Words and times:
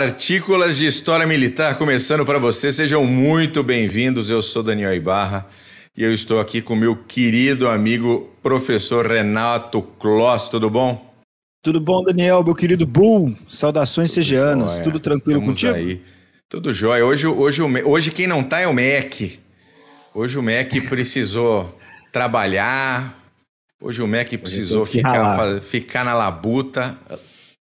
Partículas 0.00 0.78
de 0.78 0.86
História 0.86 1.26
Militar 1.26 1.76
começando 1.76 2.24
para 2.24 2.38
você. 2.38 2.72
Sejam 2.72 3.04
muito 3.04 3.62
bem-vindos. 3.62 4.30
Eu 4.30 4.40
sou 4.40 4.62
Daniel 4.62 4.94
Ibarra 4.94 5.46
e 5.94 6.02
eu 6.02 6.14
estou 6.14 6.40
aqui 6.40 6.62
com 6.62 6.74
meu 6.74 6.96
querido 6.96 7.68
amigo 7.68 8.30
professor 8.42 9.06
Renato 9.06 9.82
Kloss. 9.82 10.48
Tudo 10.48 10.70
bom? 10.70 11.14
Tudo 11.62 11.78
bom, 11.78 12.02
Daniel, 12.02 12.42
meu 12.42 12.54
querido 12.54 12.86
Bull. 12.86 13.36
Saudações 13.50 14.10
segianas. 14.10 14.78
Tudo 14.78 14.98
tranquilo 14.98 15.40
Estamos 15.40 15.60
contigo? 15.60 15.74
aí. 15.74 16.02
Tudo 16.48 16.72
jóia. 16.72 17.04
Hoje, 17.04 17.26
hoje, 17.26 17.60
hoje 17.62 18.10
quem 18.10 18.26
não 18.26 18.42
tá 18.42 18.58
é 18.60 18.66
o 18.66 18.72
MEC. 18.72 19.38
Hoje 20.14 20.38
o 20.38 20.42
MEC 20.42 20.80
precisou 20.88 21.78
trabalhar. 22.10 23.22
Hoje 23.78 24.00
o 24.00 24.06
MEC 24.06 24.38
precisou 24.38 24.86
ficar, 24.86 25.60
ficar 25.60 26.06
na 26.06 26.14
labuta. 26.14 26.96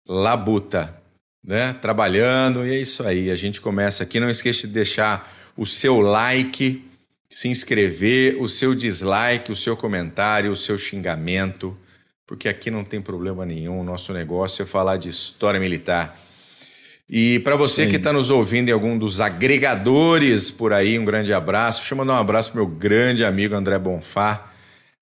Labuta 0.08 1.01
né? 1.42 1.74
Trabalhando, 1.80 2.66
e 2.66 2.72
é 2.72 2.78
isso 2.78 3.06
aí. 3.06 3.30
A 3.30 3.36
gente 3.36 3.60
começa 3.60 4.04
aqui. 4.04 4.20
Não 4.20 4.30
esqueça 4.30 4.66
de 4.66 4.72
deixar 4.72 5.32
o 5.56 5.66
seu 5.66 6.00
like, 6.00 6.84
se 7.28 7.48
inscrever, 7.48 8.40
o 8.40 8.48
seu 8.48 8.74
dislike, 8.74 9.50
o 9.50 9.56
seu 9.56 9.76
comentário, 9.76 10.52
o 10.52 10.56
seu 10.56 10.78
xingamento, 10.78 11.76
porque 12.26 12.48
aqui 12.48 12.70
não 12.70 12.84
tem 12.84 13.00
problema 13.00 13.44
nenhum. 13.44 13.80
O 13.80 13.84
nosso 13.84 14.12
negócio 14.12 14.62
é 14.62 14.66
falar 14.66 14.96
de 14.96 15.08
história 15.08 15.58
militar. 15.58 16.18
E 17.08 17.40
para 17.40 17.56
você 17.56 17.84
Sim. 17.84 17.90
que 17.90 17.96
está 17.96 18.12
nos 18.12 18.30
ouvindo 18.30 18.68
em 18.70 18.72
algum 18.72 18.96
dos 18.96 19.20
agregadores 19.20 20.50
por 20.50 20.72
aí, 20.72 20.98
um 20.98 21.04
grande 21.04 21.32
abraço. 21.32 21.80
Deixa 21.80 21.92
eu 21.94 21.98
mandar 21.98 22.14
um 22.14 22.18
abraço 22.18 22.52
para 22.52 22.60
meu 22.60 22.70
grande 22.70 23.24
amigo 23.24 23.54
André 23.54 23.78
Bonfá. 23.78 24.50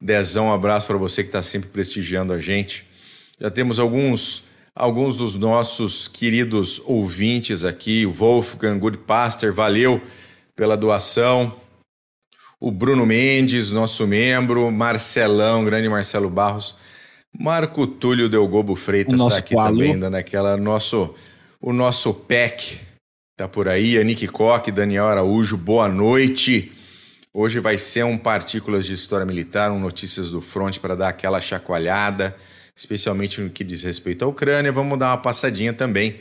Dezão, 0.00 0.47
um 0.47 0.53
abraço 0.53 0.87
para 0.87 0.97
você 0.97 1.22
que 1.22 1.28
está 1.28 1.43
sempre 1.43 1.69
prestigiando 1.69 2.33
a 2.33 2.41
gente. 2.41 2.87
Já 3.39 3.50
temos 3.50 3.78
alguns 3.78 4.50
alguns 4.81 5.19
dos 5.19 5.36
nossos 5.36 6.09
queridos 6.09 6.81
ouvintes 6.86 7.67
aqui, 7.67 8.06
o 8.06 8.11
Wolfgang 8.11 8.78
Goodpaster, 8.78 9.53
valeu 9.53 10.00
pela 10.56 10.75
doação. 10.75 11.55
O 12.59 12.70
Bruno 12.70 13.05
Mendes, 13.05 13.70
nosso 13.70 14.06
membro, 14.06 14.70
Marcelão, 14.70 15.64
grande 15.64 15.87
Marcelo 15.87 16.31
Barros, 16.31 16.75
Marco 17.39 17.87
Túlio 17.87 18.28
Delgobo 18.28 18.75
Freitas 18.75 19.20
está 19.20 19.37
aqui 19.37 19.55
qualo. 19.55 19.77
também, 19.77 19.98
dando 19.98 20.17
aquela 20.17 20.56
nosso 20.56 21.15
o 21.61 21.75
nosso 21.75 22.15
PEC 22.15 22.81
tá 23.37 23.47
por 23.47 23.69
aí, 23.69 23.98
Anique 23.98 24.27
Koch, 24.28 24.70
Daniel 24.70 25.09
Araújo, 25.09 25.59
boa 25.59 25.89
noite. 25.89 26.72
Hoje 27.34 27.61
vai 27.61 27.77
ser 27.77 28.05
um 28.05 28.17
Partículas 28.17 28.87
de 28.87 28.94
História 28.94 29.27
Militar, 29.27 29.70
um 29.70 29.78
Notícias 29.78 30.31
do 30.31 30.41
Front 30.41 30.78
para 30.78 30.94
dar 30.94 31.09
aquela 31.09 31.41
chacoalhada 31.41 32.34
especialmente 32.81 33.41
no 33.42 33.50
que 33.50 33.62
diz 33.62 33.83
respeito 33.83 34.25
à 34.25 34.28
Ucrânia. 34.28 34.73
Vamos 34.73 34.98
dar 34.98 35.11
uma 35.11 35.19
passadinha 35.19 35.73
também 35.73 36.19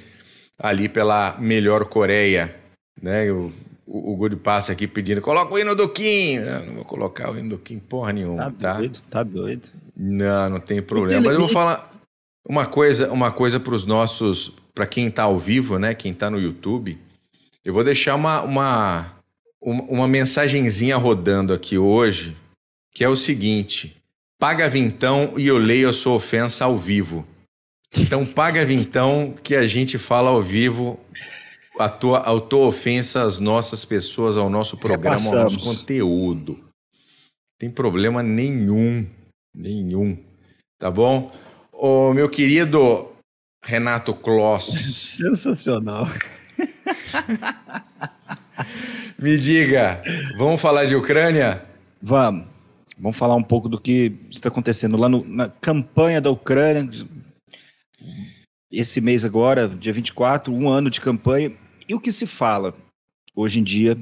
ali 0.57 0.89
pela 0.89 1.38
melhor 1.39 1.85
Coreia, 1.85 2.53
né? 3.01 3.31
O, 3.31 3.53
o, 3.88 4.11
o 4.11 4.16
Good 4.17 4.35
passa 4.38 4.73
aqui 4.73 4.85
pedindo, 4.85 5.21
coloca 5.21 5.53
o 5.53 5.57
hino 5.57 5.73
do 5.73 5.88
Kim. 5.88 6.39
Não, 6.39 6.66
não 6.66 6.73
vou 6.75 6.85
colocar 6.85 7.31
o 7.31 7.38
hino 7.38 7.49
do 7.49 7.57
Kim 7.57 7.79
porra 7.79 8.11
nenhuma, 8.11 8.51
tá? 8.51 8.73
Tá 8.73 8.77
doido, 8.77 8.99
tá 9.09 9.23
doido. 9.23 9.69
Não, 9.95 10.49
não 10.49 10.59
tem 10.59 10.81
problema. 10.81 11.21
Mas 11.21 11.33
eu 11.33 11.39
vou 11.39 11.49
falar 11.49 11.89
uma 12.45 12.66
coisa, 12.66 13.09
uma 13.09 13.31
coisa 13.31 13.57
para 13.57 13.73
os 13.73 13.85
nossos, 13.85 14.51
para 14.75 14.85
quem 14.85 15.07
está 15.07 15.23
ao 15.23 15.39
vivo, 15.39 15.79
né? 15.79 15.94
Quem 15.94 16.11
está 16.11 16.29
no 16.29 16.39
YouTube, 16.39 16.99
eu 17.63 17.73
vou 17.73 17.85
deixar 17.85 18.16
uma, 18.16 18.41
uma, 18.41 19.13
uma 19.61 20.09
mensagenzinha 20.09 20.97
rodando 20.97 21.53
aqui 21.53 21.77
hoje, 21.77 22.35
que 22.94 23.01
é 23.01 23.07
o 23.07 23.16
seguinte: 23.16 23.98
Paga 24.39 24.69
vintão 24.69 25.33
e 25.37 25.47
eu 25.47 25.57
leio 25.57 25.89
a 25.89 25.94
sua 25.94 26.13
ofensa 26.13 26.63
ao 26.63 26.77
vivo. 26.77 27.27
Então 27.94 28.25
paga 28.25 28.66
vintão 28.66 29.35
que 29.44 29.53
a 29.53 29.67
gente 29.67 29.97
fala 29.97 30.29
ao 30.29 30.41
vivo 30.41 30.97
a 31.77 31.89
tua, 31.89 32.19
a 32.19 32.39
tua 32.39 32.67
ofensa 32.67 33.23
às 33.23 33.38
nossas 33.38 33.83
pessoas, 33.83 34.38
ao 34.38 34.49
nosso 34.49 34.78
programa, 34.78 35.25
ao 35.28 35.35
nosso 35.44 35.59
conteúdo. 35.59 36.57
Tem 37.59 37.69
problema 37.69 38.23
nenhum, 38.23 39.05
nenhum. 39.53 40.17
Tá 40.79 40.89
bom? 40.89 41.29
Ô, 41.73 42.13
meu 42.13 42.29
querido 42.29 43.11
Renato 43.61 44.13
Kloss. 44.13 45.17
Sensacional. 45.19 46.07
Me 49.17 49.38
diga, 49.38 50.01
vamos 50.38 50.61
falar 50.61 50.85
de 50.85 50.95
Ucrânia? 50.95 51.61
Vamos. 52.01 52.59
Vamos 52.99 53.17
falar 53.17 53.35
um 53.35 53.43
pouco 53.43 53.69
do 53.69 53.79
que 53.79 54.13
está 54.29 54.49
acontecendo 54.49 54.97
lá 54.97 55.07
no, 55.07 55.23
na 55.25 55.47
campanha 55.47 56.19
da 56.19 56.29
Ucrânia. 56.29 56.89
Esse 58.69 58.99
mês 58.99 59.23
agora, 59.23 59.69
dia 59.69 59.93
24, 59.93 60.53
um 60.53 60.67
ano 60.67 60.89
de 60.89 60.99
campanha. 60.99 61.55
E 61.87 61.95
o 61.95 61.99
que 61.99 62.11
se 62.11 62.27
fala 62.27 62.75
hoje 63.33 63.59
em 63.59 63.63
dia 63.63 63.97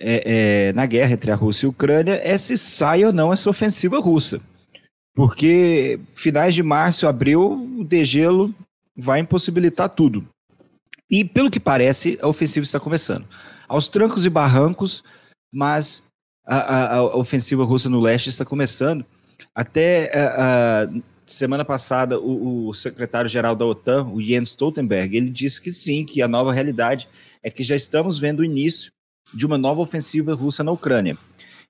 é, 0.00 0.68
é, 0.68 0.72
na 0.74 0.86
guerra 0.86 1.12
entre 1.12 1.30
a 1.32 1.34
Rússia 1.34 1.66
e 1.66 1.68
a 1.68 1.70
Ucrânia 1.70 2.20
é 2.22 2.38
se 2.38 2.56
sai 2.56 3.04
ou 3.04 3.12
não 3.12 3.32
essa 3.32 3.50
ofensiva 3.50 3.98
russa. 3.98 4.40
Porque 5.14 5.98
finais 6.14 6.54
de 6.54 6.62
março, 6.62 7.06
abril, 7.06 7.52
o 7.78 7.84
degelo 7.84 8.54
vai 8.96 9.20
impossibilitar 9.20 9.88
tudo. 9.88 10.26
E 11.10 11.24
pelo 11.24 11.50
que 11.50 11.60
parece, 11.60 12.18
a 12.22 12.28
ofensiva 12.28 12.64
está 12.64 12.78
começando. 12.78 13.26
Aos 13.68 13.88
trancos 13.88 14.24
e 14.24 14.30
barrancos, 14.30 15.02
mas 15.52 16.02
a, 16.46 16.96
a, 16.96 17.16
ofensiva 17.16 17.64
russa 17.64 17.88
no 17.88 18.00
leste 18.00 18.28
está 18.28 18.44
começando. 18.44 19.04
Até 19.54 20.10
a, 20.14 20.88
semana 21.26 21.64
passada, 21.64 22.18
o, 22.18 22.68
o 22.68 22.74
secretário-geral 22.74 23.56
da 23.56 23.64
OTAN, 23.64 24.06
o 24.08 24.20
Jens 24.20 24.50
Stoltenberg, 24.50 25.16
ele 25.16 25.30
disse 25.30 25.60
que 25.60 25.70
sim, 25.70 26.04
que 26.04 26.20
a 26.20 26.28
nova 26.28 26.52
realidade 26.52 27.08
é 27.42 27.50
que 27.50 27.62
já 27.62 27.74
estamos 27.74 28.18
vendo 28.18 28.40
o 28.40 28.44
início 28.44 28.92
de 29.32 29.46
uma 29.46 29.58
nova 29.58 29.80
ofensiva 29.80 30.34
russa 30.34 30.62
na 30.62 30.72
Ucrânia. 30.72 31.18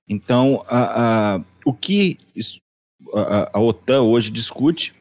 Então, 0.07 0.63
a, 0.67 1.35
a, 1.35 1.41
o 1.65 1.73
que 1.73 2.19
a, 3.13 3.57
a, 3.57 3.59
OTAN 3.59 4.03
hoje 4.03 4.29
discute 4.29 4.93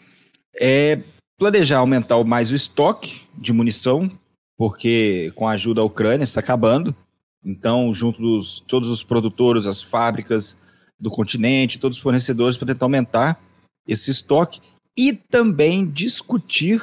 é 0.58 1.02
planejar 1.38 1.78
aumentar 1.78 2.22
mais 2.24 2.50
o 2.50 2.54
estoque 2.54 3.22
de 3.36 3.52
munição, 3.52 4.10
porque 4.56 5.32
com 5.34 5.48
a 5.48 5.52
ajuda 5.52 5.80
da 5.80 5.84
Ucrânia 5.84 6.24
está 6.24 6.40
acabando, 6.40 6.94
então, 7.44 7.92
junto 7.92 8.20
dos 8.20 8.60
todos 8.66 8.88
os 8.88 9.02
produtores, 9.02 9.66
as 9.66 9.82
fábricas 9.82 10.56
do 10.98 11.10
continente, 11.10 11.78
todos 11.78 11.98
os 11.98 12.02
fornecedores, 12.02 12.56
para 12.56 12.68
tentar 12.68 12.86
aumentar 12.86 13.40
esse 13.86 14.10
estoque 14.10 14.60
e 14.96 15.12
também 15.12 15.86
discutir 15.86 16.80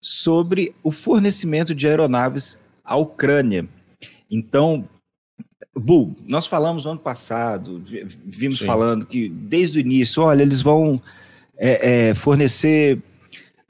sobre 0.00 0.74
o 0.82 0.90
fornecimento 0.90 1.74
de 1.74 1.86
aeronaves 1.86 2.58
à 2.84 2.96
Ucrânia. 2.96 3.68
Então, 4.30 4.88
Bu, 5.74 6.16
nós 6.26 6.46
falamos 6.46 6.84
no 6.84 6.92
ano 6.92 7.00
passado, 7.00 7.80
vimos 8.24 8.58
Sim. 8.58 8.66
falando 8.66 9.06
que 9.06 9.28
desde 9.28 9.78
o 9.78 9.80
início, 9.80 10.22
olha, 10.22 10.42
eles 10.42 10.60
vão 10.60 11.00
é, 11.56 12.08
é, 12.08 12.14
fornecer 12.14 12.98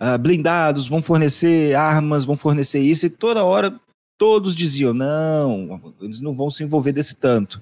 uh, 0.01 0.19
blindados, 0.19 0.89
vão 0.89 1.03
fornecer 1.03 1.77
armas, 1.77 2.25
vão 2.25 2.37
fornecer 2.37 2.81
isso, 2.81 3.07
e 3.07 3.11
toda 3.11 3.45
hora 3.45 3.79
todos 4.23 4.55
diziam: 4.55 4.95
não, 4.95 5.93
eles 6.01 6.21
não 6.21 6.33
vão 6.33 6.49
se 6.49 6.63
envolver 6.63 6.93
desse 6.93 7.17
tanto. 7.17 7.61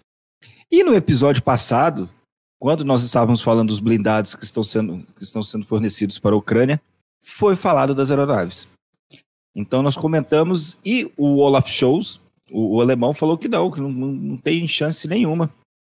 E 0.71 0.85
no 0.85 0.95
episódio 0.95 1.43
passado, 1.43 2.07
quando 2.61 2.85
nós 2.85 3.03
estávamos 3.03 3.41
falando 3.41 3.69
dos 3.69 3.81
blindados 3.81 4.35
que 4.35 4.45
estão 4.45 4.63
sendo, 4.63 5.07
que 5.17 5.25
estão 5.25 5.43
sendo 5.43 5.65
fornecidos 5.65 6.19
para 6.19 6.35
a 6.35 6.39
Ucrânia, 6.39 6.79
foi 7.23 7.57
falado 7.57 7.95
das 7.95 8.11
aeronaves. 8.11 8.69
Então 9.57 9.83
nós 9.83 9.97
comentamos 9.97 10.77
e 10.85 11.11
o 11.17 11.39
Olaf 11.39 11.67
Scholz, 11.67 12.21
o, 12.51 12.77
o 12.77 12.81
alemão, 12.83 13.15
falou 13.15 13.39
que 13.39 13.49
não, 13.49 13.71
que 13.71 13.81
não, 13.81 13.91
não 13.91 14.37
tem 14.37 14.69
chance 14.69 15.09
nenhuma 15.09 15.51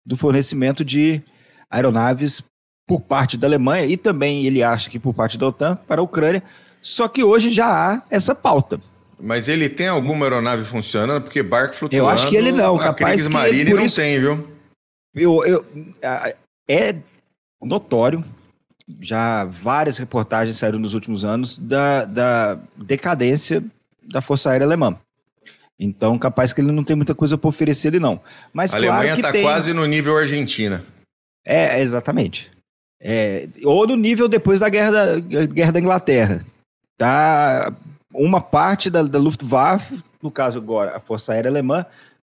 do 0.06 0.16
fornecimento 0.16 0.84
de 0.84 1.20
aeronaves 1.68 2.40
por 2.86 3.00
parte 3.00 3.36
da 3.36 3.48
Alemanha 3.48 3.86
e 3.86 3.96
também 3.96 4.46
ele 4.46 4.62
acha 4.62 4.88
que 4.88 5.00
por 5.00 5.12
parte 5.12 5.36
da 5.36 5.48
OTAN 5.48 5.74
para 5.88 6.00
a 6.00 6.04
Ucrânia. 6.04 6.40
Só 6.80 7.08
que 7.08 7.24
hoje 7.24 7.50
já 7.50 7.66
há 7.66 8.02
essa 8.08 8.32
pauta. 8.32 8.80
Mas 9.20 9.48
ele 9.48 9.68
tem 9.68 9.88
alguma 9.88 10.26
aeronave 10.26 10.64
funcionando? 10.64 11.22
Porque 11.22 11.42
barco 11.42 11.76
flutuando... 11.76 12.04
Eu 12.04 12.08
acho 12.08 12.28
que 12.28 12.36
ele 12.36 12.52
não, 12.52 12.76
capaz 12.76 13.26
que... 13.26 13.32
Marine 13.32 13.74
não 13.74 13.86
isso... 13.86 13.96
tem, 13.96 14.18
viu? 14.18 14.48
Eu, 15.14 15.44
eu, 15.44 15.64
é 16.68 16.96
notório, 17.62 18.24
já 19.00 19.44
várias 19.44 19.98
reportagens 19.98 20.56
saíram 20.56 20.78
nos 20.78 20.94
últimos 20.94 21.24
anos, 21.24 21.58
da, 21.58 22.04
da 22.04 22.58
decadência 22.76 23.62
da 24.02 24.20
Força 24.20 24.50
Aérea 24.50 24.66
Alemã. 24.66 24.98
Então, 25.78 26.18
capaz 26.18 26.52
que 26.52 26.60
ele 26.60 26.72
não 26.72 26.84
tem 26.84 26.96
muita 26.96 27.14
coisa 27.14 27.36
para 27.36 27.48
oferecer 27.48 27.88
ele 27.88 28.00
não. 28.00 28.20
Mas 28.52 28.72
a 28.72 28.76
Alemanha 28.76 29.14
está 29.14 29.32
tem... 29.32 29.42
quase 29.42 29.72
no 29.72 29.84
nível 29.84 30.16
Argentina. 30.16 30.84
É, 31.44 31.80
exatamente. 31.80 32.50
É, 33.00 33.48
ou 33.64 33.86
no 33.86 33.96
nível 33.96 34.28
depois 34.28 34.60
da 34.60 34.68
guerra 34.68 34.90
da, 34.90 35.20
guerra 35.46 35.72
da 35.72 35.80
Inglaterra. 35.80 36.46
Tá 36.96 37.74
uma 38.14 38.40
parte 38.40 38.90
da, 38.90 39.02
da 39.02 39.18
Luftwaffe, 39.18 40.02
no 40.22 40.30
caso 40.30 40.58
agora 40.58 40.96
a 40.96 41.00
Força 41.00 41.32
Aérea 41.32 41.50
Alemã, 41.50 41.86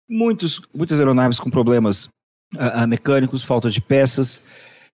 muitos, 0.10 0.62
muitas 0.74 1.00
aeronaves 1.00 1.40
com 1.40 1.50
problemas 1.50 2.10
uh, 2.56 2.88
mecânicos, 2.88 3.44
falta 3.44 3.70
de 3.70 3.82
peças. 3.82 4.42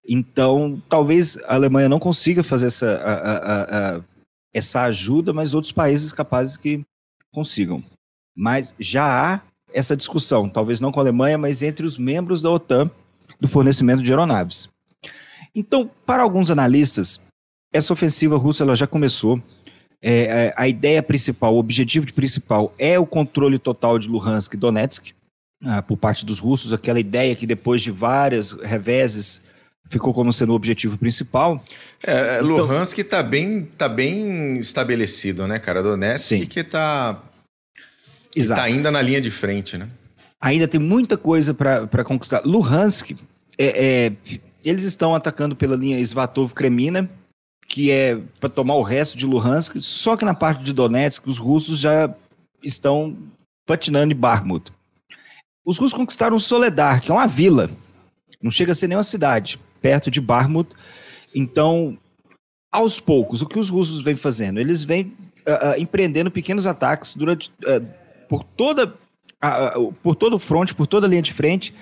Então, 0.07 0.81
talvez 0.87 1.37
a 1.45 1.55
Alemanha 1.55 1.89
não 1.89 1.99
consiga 1.99 2.43
fazer 2.43 2.67
essa, 2.67 4.05
essa 4.53 4.83
ajuda, 4.83 5.33
mas 5.33 5.55
outros 5.55 5.71
países 5.71 6.13
capazes 6.13 6.57
que 6.57 6.85
consigam. 7.31 7.83
Mas 8.37 8.75
já 8.79 9.33
há 9.33 9.41
essa 9.73 9.97
discussão, 9.97 10.47
talvez 10.47 10.79
não 10.79 10.91
com 10.91 10.99
a 10.99 11.03
Alemanha, 11.03 11.37
mas 11.37 11.63
entre 11.63 11.85
os 11.85 11.97
membros 11.97 12.41
da 12.41 12.51
OTAN 12.51 12.89
do 13.39 13.47
fornecimento 13.47 14.03
de 14.03 14.11
aeronaves. 14.11 14.69
Então, 15.53 15.89
para 16.05 16.23
alguns 16.23 16.51
analistas, 16.51 17.19
essa 17.73 17.91
ofensiva 17.91 18.37
russa 18.37 18.63
ela 18.63 18.75
já 18.75 18.87
começou. 18.87 19.41
É, 20.07 20.19
é 20.47 20.53
a 20.55 20.67
ideia 20.67 21.01
principal, 21.01 21.55
o 21.55 21.57
objetivo 21.57 22.13
principal 22.13 22.71
é 22.77 22.99
o 22.99 23.07
controle 23.07 23.57
total 23.57 23.97
de 23.97 24.07
Luhansk 24.07 24.53
e 24.53 24.57
Donetsk 24.57 25.13
ah, 25.65 25.81
por 25.81 25.97
parte 25.97 26.23
dos 26.23 26.37
russos. 26.37 26.73
Aquela 26.73 26.99
ideia 26.99 27.35
que 27.35 27.47
depois 27.47 27.81
de 27.81 27.89
várias 27.89 28.51
reveses 28.51 29.41
ficou 29.89 30.13
como 30.13 30.31
sendo 30.31 30.51
o 30.51 30.55
objetivo 30.55 30.95
principal. 30.95 31.63
É, 32.05 32.13
é 32.13 32.35
então, 32.35 32.47
Luhansk 32.47 32.99
está 32.99 33.23
bem, 33.23 33.63
tá 33.63 33.89
bem 33.89 34.57
estabelecido, 34.57 35.47
né, 35.47 35.57
cara? 35.57 35.81
Donetsk 35.81 36.27
sim. 36.27 36.45
que 36.45 36.59
está 36.59 37.19
tá 38.47 38.61
ainda 38.61 38.91
na 38.91 39.01
linha 39.01 39.19
de 39.19 39.31
frente, 39.31 39.75
né? 39.75 39.89
Ainda 40.39 40.67
tem 40.67 40.79
muita 40.79 41.17
coisa 41.17 41.53
para 41.53 42.03
conquistar. 42.03 42.43
Luhansk, 42.45 43.11
é, 43.57 43.85
é, 44.05 44.11
eles 44.63 44.83
estão 44.83 45.15
atacando 45.15 45.55
pela 45.55 45.75
linha 45.75 45.99
Svatov-Kremina, 45.99 47.09
que 47.67 47.91
é 47.91 48.17
para 48.39 48.49
tomar 48.49 48.75
o 48.75 48.83
resto 48.83 49.17
de 49.17 49.25
Luhansk, 49.25 49.77
só 49.79 50.15
que 50.15 50.25
na 50.25 50.33
parte 50.33 50.63
de 50.63 50.73
Donetsk 50.73 51.27
os 51.27 51.37
russos 51.37 51.79
já 51.79 52.13
estão 52.63 53.17
patinando 53.65 54.13
em 54.13 54.17
Bakhmut. 54.17 54.71
Os 55.65 55.77
russos 55.77 55.97
conquistaram 55.97 56.37
Soledar, 56.37 57.01
que 57.01 57.09
é 57.09 57.13
uma 57.13 57.27
vila, 57.27 57.69
não 58.41 58.51
chega 58.51 58.71
a 58.71 58.75
ser 58.75 58.87
nem 58.87 58.97
uma 58.97 59.03
cidade, 59.03 59.59
perto 59.81 60.11
de 60.11 60.21
Bakhmut. 60.21 60.69
Então, 61.33 61.97
aos 62.71 62.99
poucos, 62.99 63.41
o 63.41 63.47
que 63.47 63.57
os 63.57 63.69
russos 63.69 64.01
vêm 64.01 64.15
fazendo? 64.15 64.59
Eles 64.59 64.83
vêm 64.83 65.13
uh, 65.47 65.71
uh, 65.71 65.79
empreendendo 65.81 66.29
pequenos 66.29 66.67
ataques 66.67 67.15
durante 67.15 67.49
uh, 67.63 67.85
por 68.29 68.43
toda 68.43 68.93
por 70.01 70.15
todo 70.15 70.37
o 70.37 70.39
fronte, 70.39 70.73
por 70.73 70.87
toda 70.87 71.05
a 71.05 71.09
linha 71.09 71.21
de 71.21 71.31
frente, 71.31 71.75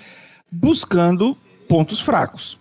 buscando 0.52 1.34
pontos 1.66 1.98
fracos. 1.98 2.58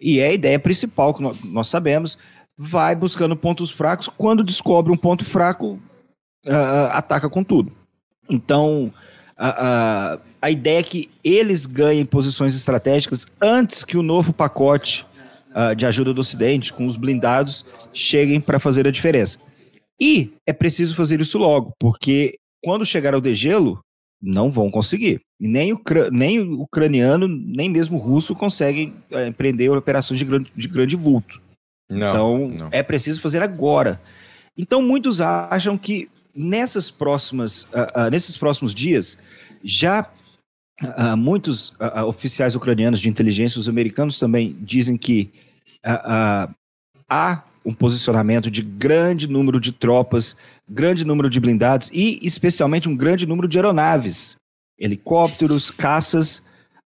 E 0.00 0.18
é 0.18 0.28
a 0.28 0.32
ideia 0.32 0.58
principal 0.58 1.14
que 1.14 1.22
nós 1.46 1.68
sabemos, 1.68 2.18
vai 2.56 2.94
buscando 2.94 3.36
pontos 3.36 3.70
fracos, 3.70 4.08
quando 4.08 4.44
descobre 4.44 4.92
um 4.92 4.96
ponto 4.96 5.24
fraco, 5.24 5.78
uh, 6.46 6.90
ataca 6.92 7.28
com 7.28 7.42
tudo. 7.42 7.72
Então, 8.28 8.92
uh, 9.38 10.16
uh, 10.16 10.20
a 10.40 10.50
ideia 10.50 10.78
é 10.78 10.82
que 10.82 11.10
eles 11.22 11.66
ganhem 11.66 12.04
posições 12.04 12.54
estratégicas 12.54 13.26
antes 13.40 13.84
que 13.84 13.96
o 13.96 14.02
novo 14.02 14.32
pacote 14.32 15.06
de 15.76 15.86
ajuda 15.86 16.12
do 16.12 16.20
Ocidente, 16.20 16.72
com 16.72 16.84
os 16.84 16.96
blindados, 16.96 17.64
cheguem 17.92 18.40
para 18.40 18.58
fazer 18.58 18.88
a 18.88 18.90
diferença. 18.90 19.38
E 20.00 20.32
é 20.44 20.52
preciso 20.52 20.96
fazer 20.96 21.20
isso 21.20 21.38
logo, 21.38 21.72
porque 21.78 22.34
quando 22.60 22.84
chegar 22.84 23.14
ao 23.14 23.20
degelo, 23.20 23.78
não 24.20 24.50
vão 24.50 24.70
conseguir. 24.70 25.20
Nem 25.38 25.72
o, 25.72 25.80
nem 26.10 26.40
o 26.40 26.62
ucraniano, 26.62 27.28
nem 27.28 27.68
mesmo 27.68 27.96
o 27.96 28.00
russo 28.00 28.34
conseguem 28.34 28.94
é, 29.12 29.28
empreender 29.28 29.68
operações 29.68 30.18
de 30.18 30.24
grande, 30.24 30.52
de 30.56 30.66
grande 30.66 30.96
vulto. 30.96 31.40
Não, 31.88 32.08
então, 32.08 32.48
não. 32.48 32.68
é 32.72 32.82
preciso 32.82 33.20
fazer 33.20 33.42
agora. 33.42 34.00
Então, 34.56 34.80
muitos 34.82 35.20
acham 35.20 35.76
que 35.76 36.08
nessas 36.34 36.90
próximas, 36.90 37.64
uh, 37.64 38.06
uh, 38.06 38.10
nesses 38.10 38.36
próximos 38.36 38.74
dias, 38.74 39.16
já 39.62 40.10
uh, 40.82 41.16
muitos 41.16 41.72
oficiais 42.06 42.54
ucranianos 42.54 43.00
de 43.00 43.08
inteligência, 43.08 43.60
os 43.60 43.68
americanos 43.68 44.18
também, 44.18 44.56
dizem 44.60 44.96
que 44.96 45.30
há 47.08 47.42
um 47.64 47.72
posicionamento 47.72 48.50
de 48.50 48.62
grande 48.62 49.26
número 49.26 49.60
de 49.60 49.72
tropas, 49.72 50.36
grande 50.68 51.04
número 51.04 51.30
de 51.30 51.40
blindados 51.40 51.90
e, 51.92 52.18
especialmente, 52.22 52.88
um 52.88 52.96
grande 52.96 53.26
número 53.26 53.48
de 53.48 53.58
aeronaves, 53.58 54.36
helicópteros, 54.78 55.70
caças 55.70 56.42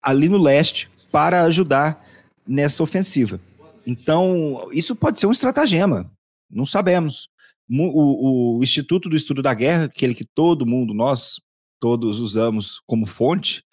ali 0.01 0.29
no 0.29 0.37
leste 0.37 0.89
para 1.11 1.43
ajudar 1.43 2.03
nessa 2.47 2.83
ofensiva. 2.83 3.39
Então, 3.85 4.69
isso 4.71 4.95
pode 4.95 5.19
ser 5.19 5.27
um 5.27 5.31
estratagema, 5.31 6.11
não 6.49 6.65
sabemos. 6.65 7.29
O, 7.69 8.57
o, 8.57 8.63
Instituto 8.63 9.07
do 9.07 9.15
Estudo 9.15 9.41
da 9.41 9.53
Guerra, 9.53 9.85
aquele 9.85 10.13
que 10.13 10.25
todo 10.25 10.65
mundo, 10.65 10.93
nós 10.93 11.39
todos 11.79 12.19
usamos 12.19 12.81
como 12.85 13.05
fonte, 13.05 13.63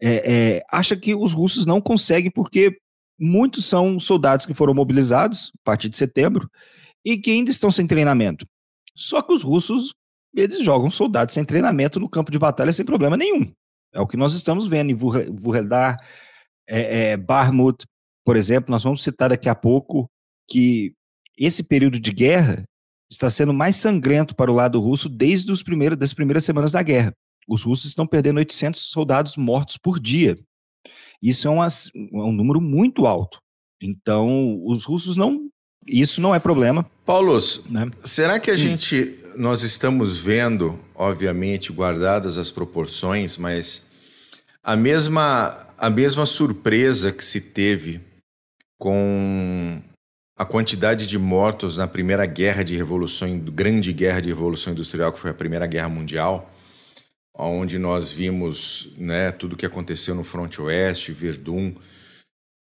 é, 0.00 0.56
é, 0.56 0.62
acha 0.70 0.96
que 0.96 1.14
os 1.14 1.32
russos 1.32 1.64
não 1.64 1.80
conseguem 1.80 2.30
porque 2.30 2.78
muitos 3.18 3.64
são 3.64 3.98
soldados 3.98 4.44
que 4.44 4.54
foram 4.54 4.74
mobilizados 4.74 5.52
a 5.54 5.60
partir 5.64 5.88
de 5.88 5.96
setembro 5.96 6.50
e 7.04 7.16
que 7.16 7.30
ainda 7.30 7.50
estão 7.50 7.70
sem 7.70 7.86
treinamento. 7.86 8.46
Só 8.94 9.22
que 9.22 9.32
os 9.32 9.42
russos, 9.42 9.94
eles 10.34 10.62
jogam 10.62 10.90
soldados 10.90 11.34
sem 11.34 11.44
treinamento 11.44 12.00
no 12.00 12.08
campo 12.08 12.30
de 12.30 12.38
batalha 12.38 12.72
sem 12.72 12.84
problema 12.84 13.16
nenhum. 13.16 13.52
É 13.92 14.00
o 14.00 14.06
que 14.06 14.16
nós 14.16 14.34
estamos 14.34 14.66
vendo 14.66 14.90
em 14.90 14.94
Vuhledar, 14.94 15.96
é, 16.66 17.12
é, 17.12 17.16
Barmut, 17.16 17.86
por 18.28 18.36
exemplo. 18.36 18.70
Nós 18.70 18.82
vamos 18.82 19.02
citar 19.02 19.30
daqui 19.30 19.48
a 19.48 19.54
pouco 19.54 20.06
que 20.46 20.92
esse 21.38 21.62
período 21.62 21.98
de 21.98 22.12
guerra 22.12 22.62
está 23.10 23.30
sendo 23.30 23.54
mais 23.54 23.76
sangrento 23.76 24.34
para 24.34 24.52
o 24.52 24.54
lado 24.54 24.78
russo 24.78 25.08
desde 25.08 25.50
os 25.50 25.62
primeiros, 25.62 25.96
das 25.96 26.12
primeiras 26.12 26.44
semanas 26.44 26.70
da 26.70 26.82
guerra. 26.82 27.14
Os 27.48 27.62
russos 27.62 27.86
estão 27.86 28.06
perdendo 28.06 28.36
800 28.36 28.82
soldados 28.90 29.34
mortos 29.38 29.78
por 29.78 29.98
dia. 29.98 30.38
Isso 31.22 31.48
é, 31.48 31.50
uma, 31.50 31.68
é 31.68 32.22
um 32.22 32.32
número 32.32 32.60
muito 32.60 33.06
alto. 33.06 33.38
Então, 33.80 34.62
os 34.62 34.84
russos 34.84 35.16
não. 35.16 35.48
Isso 35.86 36.20
não 36.20 36.34
é 36.34 36.38
problema. 36.38 36.84
Paulos, 37.06 37.64
né? 37.70 37.86
será 38.04 38.38
que 38.38 38.50
a 38.50 38.54
hum. 38.54 38.58
gente. 38.58 39.18
Nós 39.38 39.62
estamos 39.62 40.18
vendo, 40.18 40.78
obviamente, 40.94 41.72
guardadas 41.72 42.36
as 42.36 42.50
proporções, 42.50 43.38
mas 43.38 43.86
a 44.62 44.76
mesma, 44.76 45.66
a 45.78 45.88
mesma 45.88 46.26
surpresa 46.26 47.10
que 47.12 47.24
se 47.24 47.40
teve 47.40 48.06
com 48.78 49.82
a 50.38 50.44
quantidade 50.44 51.06
de 51.06 51.18
mortos 51.18 51.76
na 51.78 51.88
primeira 51.88 52.24
guerra 52.24 52.62
de 52.62 52.76
revolução, 52.76 53.38
grande 53.38 53.92
guerra 53.92 54.20
de 54.20 54.28
revolução 54.28 54.72
industrial, 54.72 55.12
que 55.12 55.18
foi 55.18 55.32
a 55.32 55.34
Primeira 55.34 55.66
Guerra 55.66 55.88
Mundial, 55.88 56.48
onde 57.34 57.78
nós 57.78 58.12
vimos 58.12 58.88
né, 58.96 59.32
tudo 59.32 59.54
o 59.54 59.56
que 59.56 59.66
aconteceu 59.66 60.14
no 60.14 60.22
fronte 60.22 60.62
oeste, 60.62 61.12
Verdun, 61.12 61.74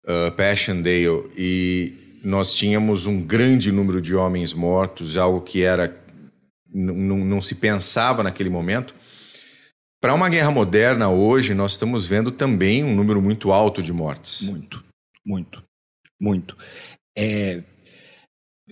uh, 0.06 0.32
Passchendaele, 0.36 1.28
e 1.38 2.20
nós 2.24 2.56
tínhamos 2.56 3.06
um 3.06 3.22
grande 3.22 3.72
número 3.72 4.02
de 4.02 4.16
homens 4.16 4.54
mortos, 4.54 5.16
algo 5.16 5.42
que 5.42 5.64
era 5.64 5.96
não 6.70 7.42
se 7.42 7.56
pensava 7.56 8.22
naquele 8.22 8.50
momento. 8.50 8.94
Para 10.02 10.14
uma 10.14 10.30
guerra 10.30 10.52
moderna 10.52 11.10
hoje, 11.10 11.54
nós 11.54 11.72
estamos 11.72 12.06
vendo 12.06 12.32
também 12.32 12.84
um 12.84 12.96
número 12.96 13.22
muito 13.22 13.52
alto 13.52 13.82
de 13.82 13.92
mortes. 13.92 14.44
Muito, 14.44 14.84
muito, 15.26 15.64
muito. 16.20 16.58
É, 17.18 17.64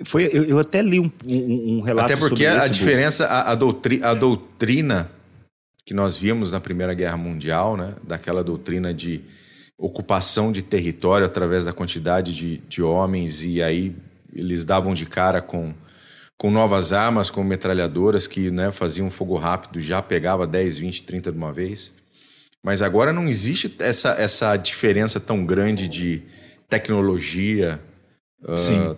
foi, 0.03 0.29
eu, 0.31 0.43
eu, 0.43 0.59
até 0.59 0.81
li 0.81 0.99
um, 0.99 1.11
um, 1.25 1.77
um 1.77 1.81
relato 1.81 2.11
Até 2.11 2.17
porque 2.17 2.45
a, 2.45 2.67
diferença, 2.67 3.25
a, 3.27 3.51
a, 3.51 3.55
doutri, 3.55 4.03
a 4.03 4.13
doutrina 4.13 5.09
que 5.85 5.93
nós 5.93 6.17
vimos 6.17 6.51
na 6.51 6.59
Primeira 6.59 6.93
Guerra 6.93 7.15
Mundial, 7.15 7.77
né? 7.77 7.95
daquela 8.03 8.43
doutrina 8.43 8.93
de 8.93 9.21
ocupação 9.77 10.51
de 10.51 10.61
território 10.61 11.25
através 11.25 11.65
da 11.65 11.73
quantidade 11.73 12.33
de, 12.33 12.57
de 12.57 12.81
homens, 12.81 13.43
e 13.43 13.61
aí 13.61 13.95
eles 14.33 14.65
davam 14.65 14.93
de 14.93 15.05
cara 15.05 15.41
com, 15.41 15.73
com 16.37 16.49
novas 16.49 16.91
armas, 16.91 17.29
com 17.29 17.43
metralhadoras 17.43 18.25
que 18.27 18.49
né, 18.49 18.71
faziam 18.71 19.09
fogo 19.11 19.35
rápido, 19.35 19.79
já 19.79 20.01
pegava 20.01 20.47
10, 20.47 20.77
20, 20.77 21.03
30 21.03 21.31
de 21.31 21.37
uma 21.37 21.53
vez. 21.53 21.93
Mas 22.63 22.81
agora 22.81 23.13
não 23.13 23.25
existe 23.25 23.73
essa, 23.79 24.09
essa 24.17 24.57
diferença 24.57 25.19
tão 25.19 25.45
grande 25.45 25.87
de 25.87 26.23
tecnologia. 26.69 27.81
Uh, 28.41 28.97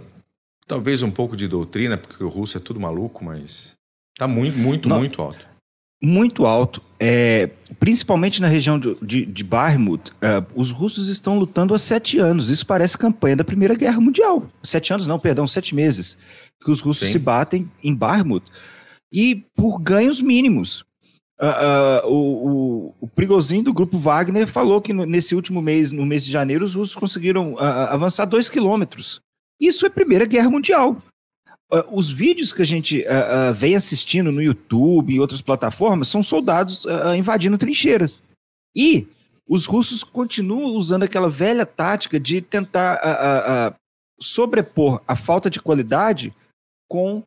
talvez 0.65 1.01
um 1.01 1.11
pouco 1.11 1.35
de 1.35 1.47
doutrina, 1.47 1.97
porque 1.97 2.23
o 2.23 2.29
russo 2.29 2.57
é 2.57 2.59
tudo 2.59 2.79
maluco, 2.79 3.23
mas 3.23 3.77
está 4.13 4.27
muito, 4.27 4.57
muito, 4.57 4.89
não. 4.89 4.99
muito 4.99 5.21
alto 5.21 5.57
muito 6.01 6.45
alto, 6.45 6.81
é, 6.99 7.49
principalmente 7.79 8.41
na 8.41 8.47
região 8.47 8.79
de, 8.79 8.95
de, 9.01 9.25
de 9.25 9.43
Barmut. 9.43 10.11
É, 10.21 10.43
os 10.55 10.69
russos 10.69 11.07
estão 11.07 11.37
lutando 11.37 11.73
há 11.73 11.79
sete 11.79 12.19
anos. 12.19 12.49
Isso 12.49 12.65
parece 12.65 12.97
campanha 12.97 13.35
da 13.35 13.43
Primeira 13.43 13.75
Guerra 13.75 13.99
Mundial. 13.99 14.43
Sete 14.63 14.93
anos, 14.93 15.07
não, 15.07 15.19
perdão, 15.19 15.47
sete 15.47 15.73
meses. 15.73 16.17
Que 16.63 16.71
os 16.71 16.79
russos 16.79 17.07
Sim. 17.07 17.13
se 17.13 17.19
batem 17.19 17.71
em 17.83 17.95
Barmut 17.95 18.45
e 19.11 19.43
por 19.55 19.79
ganhos 19.79 20.21
mínimos. 20.21 20.85
Uh, 21.39 22.07
uh, 22.07 22.11
o, 22.11 22.95
o, 22.99 23.05
o 23.05 23.61
do 23.61 23.73
grupo 23.73 23.97
Wagner 23.99 24.47
falou 24.47 24.81
que 24.81 24.91
no, 24.91 25.05
nesse 25.05 25.35
último 25.35 25.61
mês, 25.61 25.91
no 25.91 26.03
mês 26.05 26.25
de 26.25 26.31
janeiro, 26.31 26.65
os 26.65 26.73
russos 26.73 26.95
conseguiram 26.95 27.53
uh, 27.53 27.59
avançar 27.59 28.25
dois 28.25 28.49
quilômetros. 28.49 29.21
Isso 29.59 29.85
é 29.85 29.89
Primeira 29.89 30.25
Guerra 30.25 30.49
Mundial. 30.49 31.01
Os 31.91 32.09
vídeos 32.09 32.53
que 32.53 32.61
a 32.61 32.65
gente 32.65 33.03
vem 33.53 33.75
assistindo 33.75 34.31
no 34.31 34.41
YouTube 34.41 35.13
e 35.13 35.19
outras 35.19 35.41
plataformas 35.41 36.07
são 36.07 36.23
soldados 36.23 36.85
invadindo 37.17 37.57
trincheiras. 37.57 38.21
E 38.73 39.05
os 39.45 39.65
russos 39.65 40.01
continuam 40.01 40.75
usando 40.75 41.03
aquela 41.03 41.29
velha 41.29 41.65
tática 41.65 42.17
de 42.17 42.39
tentar 42.39 43.77
sobrepor 44.17 45.01
a 45.05 45.15
falta 45.17 45.49
de 45.49 45.59
qualidade 45.59 46.33
com 46.87 47.21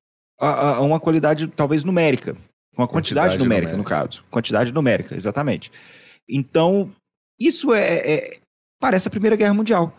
uma 0.81 0.99
qualidade 0.99 1.47
talvez 1.49 1.85
numérica, 1.85 2.35
Com 2.81 2.85
a 2.85 2.89
quantidade, 2.89 3.29
quantidade 3.33 3.45
numérica, 3.45 3.73
numérica, 3.73 3.77
no 3.77 3.85
caso. 3.85 4.25
Quantidade 4.31 4.73
numérica, 4.73 5.15
exatamente. 5.15 5.71
Então, 6.27 6.91
isso 7.39 7.75
é, 7.75 7.97
é, 7.97 8.39
parece 8.81 9.07
a 9.07 9.11
Primeira 9.11 9.37
Guerra 9.37 9.53
Mundial. 9.53 9.95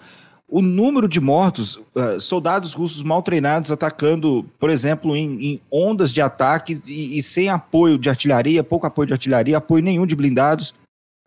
O 0.48 0.64
número 0.64 1.08
de 1.08 1.20
mortos, 1.20 1.76
uh, 1.76 2.20
soldados 2.20 2.74
russos 2.74 3.04
mal 3.04 3.22
treinados 3.22 3.72
atacando, 3.72 4.50
por 4.60 4.70
exemplo, 4.70 5.16
em, 5.16 5.46
em 5.46 5.62
ondas 5.72 6.12
de 6.12 6.22
ataque 6.22 6.82
e, 6.86 7.18
e, 7.18 7.22
sem 7.24 7.50
apoio 7.50 8.00
de 8.00 8.10
artilharia, 8.10 8.64
pouco 8.64 8.88
apoio 8.88 9.08
de 9.08 9.14
artilharia, 9.14 9.58
apoio 9.58 9.84
nenhum 9.84 10.06
de 10.06 10.16
blindados. 10.16 10.74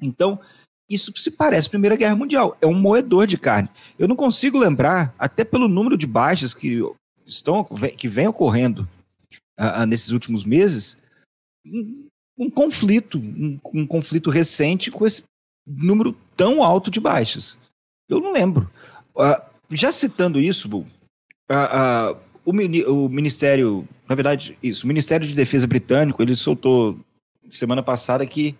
Então, 0.02 0.40
isso 0.90 1.12
se 1.16 1.30
parece 1.30 1.70
Primeira 1.70 1.96
Guerra 1.96 2.16
Mundial. 2.16 2.56
É 2.60 2.66
um 2.66 2.74
moedor 2.74 3.28
de 3.28 3.38
carne. 3.38 3.70
Eu 3.96 4.08
não 4.08 4.16
consigo 4.16 4.58
lembrar, 4.58 5.14
até 5.16 5.44
pelo 5.44 5.68
número 5.68 5.96
de 5.96 6.06
baixas 6.06 6.52
que 6.52 6.82
estão 7.24 7.64
que 7.96 8.08
vem 8.08 8.26
ocorrendo 8.26 8.88
uh, 9.58 9.86
nesses 9.86 10.10
últimos 10.10 10.44
meses, 10.44 10.98
um, 11.66 12.08
um 12.38 12.50
conflito, 12.50 13.18
um, 13.18 13.58
um, 13.72 13.86
conflito 13.86 14.30
recente 14.30 14.90
com 14.90 15.06
esse 15.06 15.24
número 15.66 16.16
tão 16.36 16.62
alto 16.62 16.90
de 16.90 17.00
baixas. 17.00 17.58
Eu 18.08 18.20
não 18.20 18.32
lembro. 18.32 18.70
Uh, 19.16 19.40
já 19.70 19.90
citando 19.92 20.40
isso, 20.40 20.68
uh, 20.68 20.80
uh, 20.80 22.16
o, 22.44 22.50
o, 22.50 23.08
Ministério, 23.08 23.88
na 24.08 24.14
verdade, 24.14 24.58
isso, 24.62 24.84
o 24.84 24.88
Ministério 24.88 25.26
de 25.26 25.34
Defesa 25.34 25.66
britânico, 25.66 26.22
ele 26.22 26.36
soltou 26.36 26.98
semana 27.48 27.82
passada 27.82 28.26
que 28.26 28.54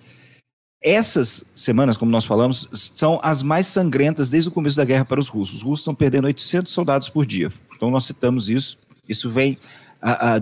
essas 0.81 1.45
semanas, 1.55 1.97
como 1.97 2.11
nós 2.11 2.27
falamos, 2.27 2.69
são 2.73 3.19
as 3.23 3.43
mais 3.43 3.67
sangrentas 3.67 4.29
desde 4.29 4.51
o 4.51 4.53
começo 4.53 4.77
da 4.77 4.85
guerra 4.85 5.05
para 5.05 5.19
os 5.19 5.29
russos. 5.29 5.57
Os 5.57 5.63
russos 5.63 5.81
estão 5.81 5.95
perdendo 5.95 6.27
800 6.27 6.71
soldados 6.71 7.09
por 7.09 7.25
dia. 7.25 7.51
Então 7.75 7.91
nós 7.91 8.05
citamos 8.05 8.51
isso. 8.51 8.79
Isso 9.09 9.31
vem 9.31 9.59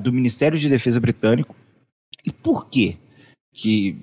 do 0.00 0.12
Ministério 0.12 0.58
de 0.58 0.68
Defesa 0.68 0.98
britânico. 0.98 1.54
E 2.24 2.30
por 2.30 2.68
quê 2.68 2.96
que 3.52 3.96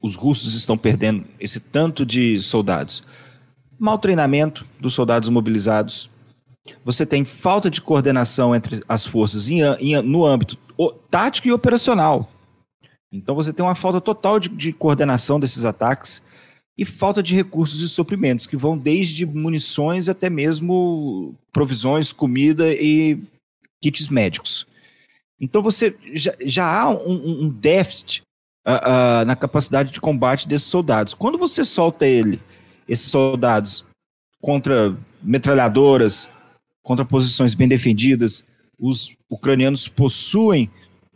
os 0.00 0.14
russos 0.14 0.54
estão 0.54 0.76
perdendo 0.76 1.24
esse 1.38 1.60
tanto 1.60 2.04
de 2.04 2.40
soldados? 2.40 3.02
Mal 3.78 3.98
treinamento 3.98 4.66
dos 4.80 4.94
soldados 4.94 5.28
mobilizados. 5.28 6.10
Você 6.84 7.04
tem 7.06 7.24
falta 7.24 7.70
de 7.70 7.80
coordenação 7.80 8.54
entre 8.54 8.82
as 8.88 9.06
forças 9.06 9.48
em, 9.48 9.60
em, 9.78 10.00
no 10.02 10.24
âmbito 10.24 10.58
tático 11.10 11.48
e 11.48 11.52
operacional. 11.52 12.30
Então 13.12 13.34
você 13.34 13.52
tem 13.52 13.64
uma 13.64 13.74
falta 13.74 14.00
total 14.00 14.40
de, 14.40 14.48
de 14.48 14.72
coordenação 14.72 15.38
desses 15.38 15.64
ataques 15.64 16.22
e 16.78 16.84
falta 16.84 17.22
de 17.22 17.34
recursos 17.34 17.80
e 17.80 17.88
suprimentos, 17.88 18.46
que 18.46 18.56
vão 18.56 18.76
desde 18.76 19.24
munições 19.24 20.08
até 20.08 20.28
mesmo 20.28 21.34
provisões, 21.52 22.12
comida 22.12 22.72
e 22.72 23.18
kits 23.80 24.08
médicos. 24.08 24.66
Então 25.40 25.62
você 25.62 25.96
já, 26.14 26.34
já 26.40 26.66
há 26.66 26.90
um, 26.90 27.44
um 27.44 27.48
déficit 27.48 28.22
uh, 28.66 29.22
uh, 29.22 29.24
na 29.24 29.36
capacidade 29.36 29.92
de 29.92 30.00
combate 30.00 30.48
desses 30.48 30.66
soldados. 30.66 31.14
Quando 31.14 31.38
você 31.38 31.64
solta 31.64 32.06
ele, 32.06 32.40
esses 32.88 33.10
soldados, 33.10 33.84
contra 34.40 34.96
metralhadoras, 35.22 36.28
contra 36.82 37.04
posições 37.04 37.54
bem 37.54 37.68
defendidas, 37.68 38.46
os 38.78 39.14
ucranianos 39.28 39.88
possuem 39.88 40.70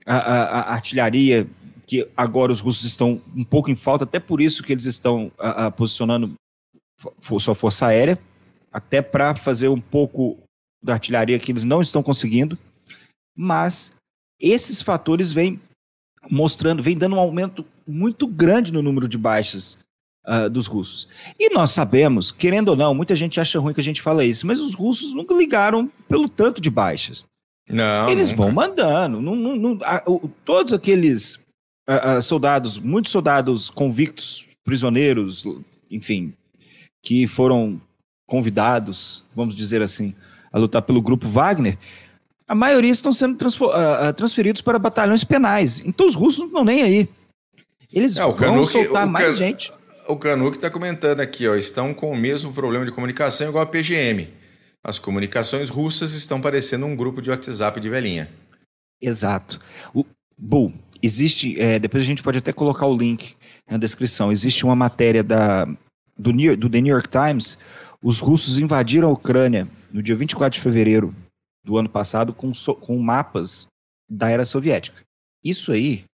a, 0.06 0.16
a, 0.16 0.42
a 0.60 0.72
artilharia 0.72 1.46
que 1.86 2.08
agora 2.16 2.52
os 2.52 2.60
russos 2.60 2.84
estão 2.84 3.20
um 3.34 3.44
pouco 3.44 3.70
em 3.70 3.74
falta, 3.74 4.04
até 4.04 4.20
por 4.20 4.40
isso 4.40 4.62
que 4.62 4.72
eles 4.72 4.84
estão 4.84 5.32
a, 5.36 5.70
posicionando 5.70 6.34
sua 7.20 7.54
força 7.54 7.86
aérea, 7.86 8.16
até 8.72 9.02
para 9.02 9.34
fazer 9.34 9.68
um 9.68 9.80
pouco 9.80 10.38
da 10.82 10.92
artilharia 10.92 11.38
que 11.38 11.50
eles 11.50 11.64
não 11.64 11.80
estão 11.80 12.02
conseguindo, 12.02 12.56
mas 13.36 13.92
esses 14.40 14.80
fatores 14.80 15.32
vêm 15.32 15.60
mostrando, 16.30 16.82
vem 16.82 16.96
dando 16.96 17.16
um 17.16 17.20
aumento 17.20 17.64
muito 17.86 18.26
grande 18.26 18.72
no 18.72 18.82
número 18.82 19.08
de 19.08 19.18
baixas 19.18 19.78
uh, 20.26 20.48
dos 20.50 20.66
russos. 20.66 21.08
E 21.38 21.50
nós 21.50 21.70
sabemos, 21.70 22.32
querendo 22.32 22.70
ou 22.70 22.76
não, 22.76 22.94
muita 22.94 23.16
gente 23.16 23.40
acha 23.40 23.58
ruim 23.58 23.74
que 23.74 23.80
a 23.80 23.84
gente 23.84 24.02
fala 24.02 24.24
isso, 24.24 24.46
mas 24.46 24.60
os 24.60 24.74
russos 24.74 25.12
nunca 25.12 25.34
ligaram 25.34 25.90
pelo 26.08 26.28
tanto 26.28 26.60
de 26.60 26.70
baixas. 26.70 27.24
Não, 27.68 28.08
Eles 28.08 28.30
nunca. 28.30 28.42
vão 28.42 28.52
mandando. 28.52 29.20
Não, 29.20 29.36
não, 29.36 29.56
não, 29.56 29.78
a, 29.82 30.02
o, 30.06 30.28
todos 30.44 30.72
aqueles 30.72 31.36
uh, 31.88 32.20
soldados, 32.22 32.78
muitos 32.78 33.12
soldados 33.12 33.70
convictos, 33.70 34.46
prisioneiros, 34.64 35.44
enfim, 35.90 36.34
que 37.02 37.26
foram 37.26 37.80
convidados, 38.26 39.24
vamos 39.34 39.56
dizer 39.56 39.82
assim, 39.82 40.14
a 40.52 40.58
lutar 40.58 40.82
pelo 40.82 41.02
grupo 41.02 41.28
Wagner, 41.28 41.78
a 42.50 42.54
maioria 42.56 42.90
estão 42.90 43.12
sendo 43.12 43.40
uh, 43.40 44.12
transferidos 44.12 44.60
para 44.60 44.76
batalhões 44.76 45.22
penais. 45.22 45.80
Então 45.84 46.04
os 46.04 46.16
russos 46.16 46.40
não 46.40 46.46
estão 46.46 46.64
nem 46.64 46.82
aí. 46.82 47.08
Eles 47.92 48.16
é, 48.16 48.22
vão 48.22 48.32
Canuck, 48.32 48.72
soltar 48.72 49.06
mais 49.06 49.26
Can... 49.26 49.34
gente. 49.34 49.72
O 50.08 50.16
Canuck 50.16 50.56
está 50.56 50.68
comentando 50.68 51.20
aqui, 51.20 51.46
ó, 51.46 51.54
estão 51.54 51.94
com 51.94 52.10
o 52.10 52.16
mesmo 52.16 52.52
problema 52.52 52.84
de 52.84 52.90
comunicação 52.90 53.50
igual 53.50 53.62
a 53.62 53.66
PGM. 53.66 54.28
As 54.82 54.98
comunicações 54.98 55.68
russas 55.68 56.12
estão 56.14 56.40
parecendo 56.40 56.86
um 56.86 56.96
grupo 56.96 57.22
de 57.22 57.30
WhatsApp 57.30 57.78
de 57.78 57.88
velhinha. 57.88 58.28
Exato. 59.00 59.60
O, 59.94 60.04
Bull, 60.36 60.74
existe, 61.00 61.54
é, 61.60 61.78
depois 61.78 62.02
a 62.02 62.06
gente 62.06 62.20
pode 62.20 62.38
até 62.38 62.52
colocar 62.52 62.86
o 62.86 62.96
link 62.96 63.36
na 63.70 63.78
descrição, 63.78 64.32
existe 64.32 64.64
uma 64.64 64.74
matéria 64.74 65.22
da, 65.22 65.68
do, 66.18 66.32
New, 66.32 66.56
do 66.56 66.68
The 66.68 66.80
New 66.80 66.92
York 66.92 67.08
Times, 67.08 67.56
os 68.02 68.18
russos 68.18 68.58
invadiram 68.58 69.08
a 69.08 69.12
Ucrânia 69.12 69.68
no 69.92 70.02
dia 70.02 70.16
24 70.16 70.58
de 70.58 70.60
fevereiro 70.60 71.14
do 71.64 71.76
ano 71.76 71.88
passado 71.88 72.32
com, 72.32 72.52
so, 72.54 72.74
com 72.74 72.98
mapas 72.98 73.66
da 74.08 74.30
era 74.30 74.44
soviética. 74.44 75.02
Isso 75.44 75.72
aí 75.72 76.04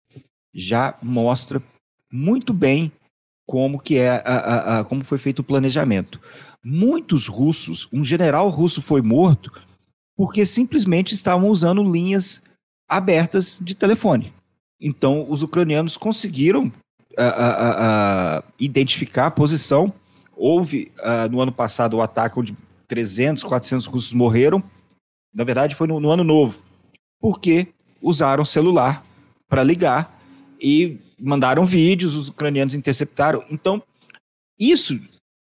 já 0.55 0.97
mostra 1.03 1.62
muito 2.12 2.53
bem 2.53 2.93
como 3.47 3.81
que 3.81 3.97
é 3.97 4.11
a, 4.11 4.21
a, 4.21 4.81
a, 4.81 4.85
como 4.85 5.05
foi 5.05 5.19
feito 5.19 5.41
o 5.41 5.45
planejamento. 5.45 6.21
Muitos 6.65 7.26
russos, 7.26 7.88
um 7.93 8.05
general 8.05 8.49
russo 8.50 8.83
foi 8.83 9.00
morto 9.00 9.53
porque 10.17 10.47
simplesmente 10.47 11.15
estavam 11.15 11.49
usando 11.49 11.83
linhas 11.83 12.43
abertas 12.88 13.61
de 13.62 13.75
telefone. 13.75 14.33
Então, 14.81 15.26
os 15.31 15.43
ucranianos 15.43 15.97
conseguiram 15.97 16.73
identificar 18.59 19.26
a 19.26 19.31
posição. 19.31 19.93
Houve 20.37 20.93
no 21.31 21.41
ano 21.41 21.53
passado 21.53 21.95
o 21.95 22.03
ataque 22.03 22.38
onde 22.38 22.57
300, 22.88 23.43
400 23.43 23.87
russos 23.87 24.12
morreram 24.12 24.62
na 25.37 25.45
verdade, 25.45 25.75
foi 25.75 25.87
no, 25.87 26.00
no 26.00 26.11
ano 26.11 26.25
novo. 26.25 26.62
Porque 27.21 27.69
usaram 28.00 28.45
celular 28.45 29.05
para 29.47 29.62
ligar 29.62 30.19
e 30.59 30.99
mandaram 31.21 31.64
vídeos, 31.64 32.16
os 32.16 32.28
ucranianos 32.28 32.75
interceptaram. 32.75 33.45
Então, 33.50 33.83
isso 34.59 34.99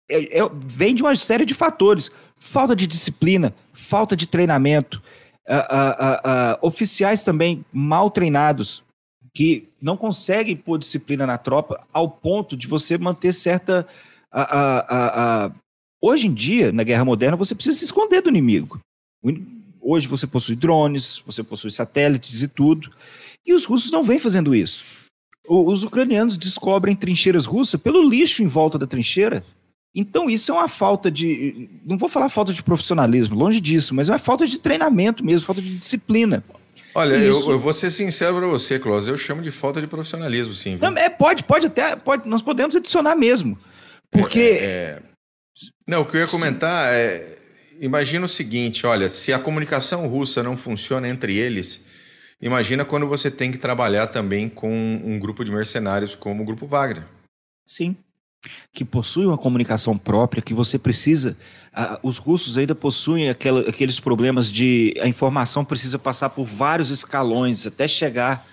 é, 0.09 0.39
é, 0.39 0.49
vem 0.53 0.95
de 0.95 1.03
uma 1.03 1.15
série 1.15 1.45
de 1.45 1.53
fatores. 1.53 2.11
Falta 2.37 2.75
de 2.75 2.87
disciplina, 2.87 3.53
falta 3.73 4.15
de 4.15 4.27
treinamento, 4.27 5.01
uh, 5.47 5.53
uh, 5.53 6.63
uh, 6.63 6.67
oficiais 6.67 7.23
também 7.23 7.63
mal 7.71 8.09
treinados, 8.09 8.83
que 9.33 9.69
não 9.81 9.95
conseguem 9.95 10.55
pôr 10.55 10.79
disciplina 10.79 11.27
na 11.27 11.37
tropa 11.37 11.85
ao 11.93 12.09
ponto 12.09 12.57
de 12.57 12.67
você 12.67 12.97
manter 12.97 13.33
certa. 13.33 13.87
Hoje 16.01 16.27
em 16.27 16.33
dia, 16.33 16.71
na 16.71 16.83
guerra 16.83 17.05
moderna, 17.05 17.37
você 17.37 17.55
precisa 17.55 17.77
se 17.77 17.85
esconder 17.85 18.21
do 18.21 18.29
inimigo. 18.29 18.79
Hoje 19.87 20.07
você 20.07 20.25
possui 20.25 20.55
drones, 20.55 21.21
você 21.23 21.43
possui 21.43 21.69
satélites 21.69 22.41
e 22.41 22.47
tudo. 22.47 22.89
E 23.45 23.53
os 23.53 23.65
russos 23.65 23.91
não 23.91 24.01
vêm 24.01 24.17
fazendo 24.17 24.55
isso. 24.55 24.83
Os 25.47 25.83
ucranianos 25.83 26.39
descobrem 26.39 26.95
trincheiras 26.95 27.45
russas 27.45 27.79
pelo 27.79 28.01
lixo 28.01 28.41
em 28.41 28.47
volta 28.47 28.79
da 28.79 28.87
trincheira. 28.87 29.45
Então 29.93 30.27
isso 30.27 30.51
é 30.51 30.55
uma 30.55 30.67
falta 30.67 31.11
de. 31.11 31.69
Não 31.85 31.99
vou 31.99 32.09
falar 32.09 32.29
falta 32.29 32.51
de 32.51 32.63
profissionalismo, 32.63 33.35
longe 33.35 33.61
disso, 33.61 33.93
mas 33.93 34.09
é 34.09 34.13
uma 34.13 34.17
falta 34.17 34.47
de 34.47 34.57
treinamento 34.57 35.23
mesmo, 35.23 35.45
falta 35.45 35.61
de 35.61 35.77
disciplina. 35.77 36.43
Olha, 36.95 37.13
eu, 37.17 37.51
eu, 37.51 37.59
vou 37.59 37.71
ser 37.71 37.91
sincero 37.91 38.37
para 38.37 38.47
você, 38.47 38.79
Close, 38.79 39.07
eu 39.07 39.17
chamo 39.19 39.43
de 39.43 39.51
falta 39.51 39.79
de 39.79 39.85
profissionalismo, 39.85 40.55
sim. 40.55 40.77
Viu? 40.77 40.97
É, 40.97 41.09
pode, 41.09 41.43
pode 41.43 41.67
até. 41.67 41.95
Pode, 41.95 42.27
nós 42.27 42.41
podemos 42.41 42.75
adicionar 42.75 43.15
mesmo. 43.15 43.55
Porque. 44.09 44.39
É, 44.39 44.63
é... 44.63 45.01
Não, 45.87 46.01
o 46.01 46.05
que 46.05 46.17
eu 46.17 46.21
ia 46.21 46.27
comentar 46.27 46.91
é 46.91 47.44
imagina 47.79 48.25
o 48.25 48.29
seguinte: 48.29 48.85
olha, 48.85 49.09
se 49.09 49.33
a 49.33 49.39
comunicação 49.39 50.07
russa 50.07 50.43
não 50.43 50.57
funciona 50.57 51.07
entre 51.07 51.35
eles, 51.35 51.85
imagina 52.41 52.85
quando 52.85 53.07
você 53.07 53.29
tem 53.29 53.51
que 53.51 53.57
trabalhar 53.57 54.07
também 54.07 54.49
com 54.49 54.71
um 55.03 55.19
grupo 55.19 55.43
de 55.43 55.51
mercenários 55.51 56.15
como 56.15 56.43
o 56.43 56.45
Grupo 56.45 56.65
Wagner. 56.65 57.05
Sim. 57.65 57.95
Que 58.71 58.85
possui 58.85 59.25
uma 59.25 59.37
comunicação 59.37 59.97
própria, 59.97 60.41
que 60.41 60.53
você 60.53 60.77
precisa. 60.77 61.35
Uh, 61.75 62.07
os 62.07 62.17
russos 62.17 62.57
ainda 62.57 62.75
possuem 62.75 63.29
aquela, 63.29 63.61
aqueles 63.61 63.99
problemas 63.99 64.51
de. 64.51 64.93
A 65.01 65.07
informação 65.07 65.65
precisa 65.65 65.97
passar 65.97 66.29
por 66.29 66.45
vários 66.45 66.91
escalões 66.91 67.65
até 67.65 67.87
chegar 67.87 68.45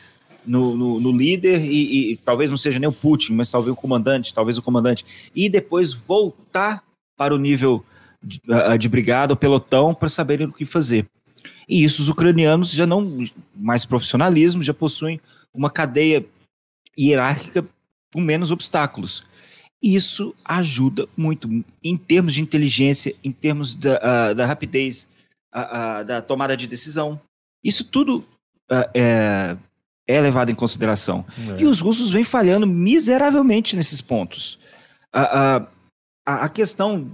no, 0.46 0.76
no, 0.76 1.00
no 1.00 1.12
líder, 1.12 1.62
e, 1.64 2.12
e 2.12 2.16
talvez 2.16 2.50
não 2.50 2.56
seja 2.56 2.78
nem 2.78 2.88
o 2.88 2.92
Putin, 2.92 3.34
mas 3.34 3.50
talvez 3.50 3.72
o 3.72 3.76
comandante, 3.76 4.34
talvez 4.34 4.58
o 4.58 4.62
comandante, 4.62 5.04
e 5.36 5.48
depois 5.48 5.92
voltar 5.92 6.82
para 7.16 7.34
o 7.34 7.38
nível 7.38 7.84
de, 8.22 8.40
de 8.78 8.88
brigada, 8.88 9.34
o 9.34 9.36
pelotão, 9.36 9.94
para 9.94 10.08
saberem 10.08 10.46
o 10.46 10.52
que 10.52 10.64
fazer. 10.64 11.06
E 11.68 11.84
isso 11.84 12.02
os 12.02 12.08
ucranianos 12.08 12.72
já 12.72 12.86
não, 12.86 13.26
mais 13.54 13.84
profissionalismo, 13.84 14.62
já 14.62 14.74
possuem 14.74 15.20
uma 15.54 15.70
cadeia 15.70 16.24
hierárquica 16.98 17.66
com 18.12 18.20
menos 18.20 18.50
obstáculos. 18.50 19.24
Isso 19.82 20.34
ajuda 20.44 21.08
muito 21.16 21.48
em 21.82 21.96
termos 21.96 22.34
de 22.34 22.40
inteligência, 22.40 23.14
em 23.24 23.32
termos 23.32 23.74
da, 23.74 24.30
uh, 24.30 24.34
da 24.34 24.46
rapidez, 24.46 25.08
uh, 25.54 26.02
uh, 26.02 26.04
da 26.04 26.22
tomada 26.22 26.56
de 26.56 26.68
decisão. 26.68 27.20
Isso 27.64 27.84
tudo 27.84 28.24
é, 28.94 29.56
é, 30.06 30.20
levado 30.20 30.50
em 30.50 30.54
consideração. 30.54 31.24
É. 31.58 31.62
E 31.62 31.66
os 31.66 31.80
russos 31.80 32.10
vêm 32.10 32.24
falhando 32.24 32.66
miseravelmente 32.66 33.76
nesses 33.76 34.00
pontos. 34.00 34.58
A, 35.12 35.66
a, 36.24 36.48
questão 36.48 37.10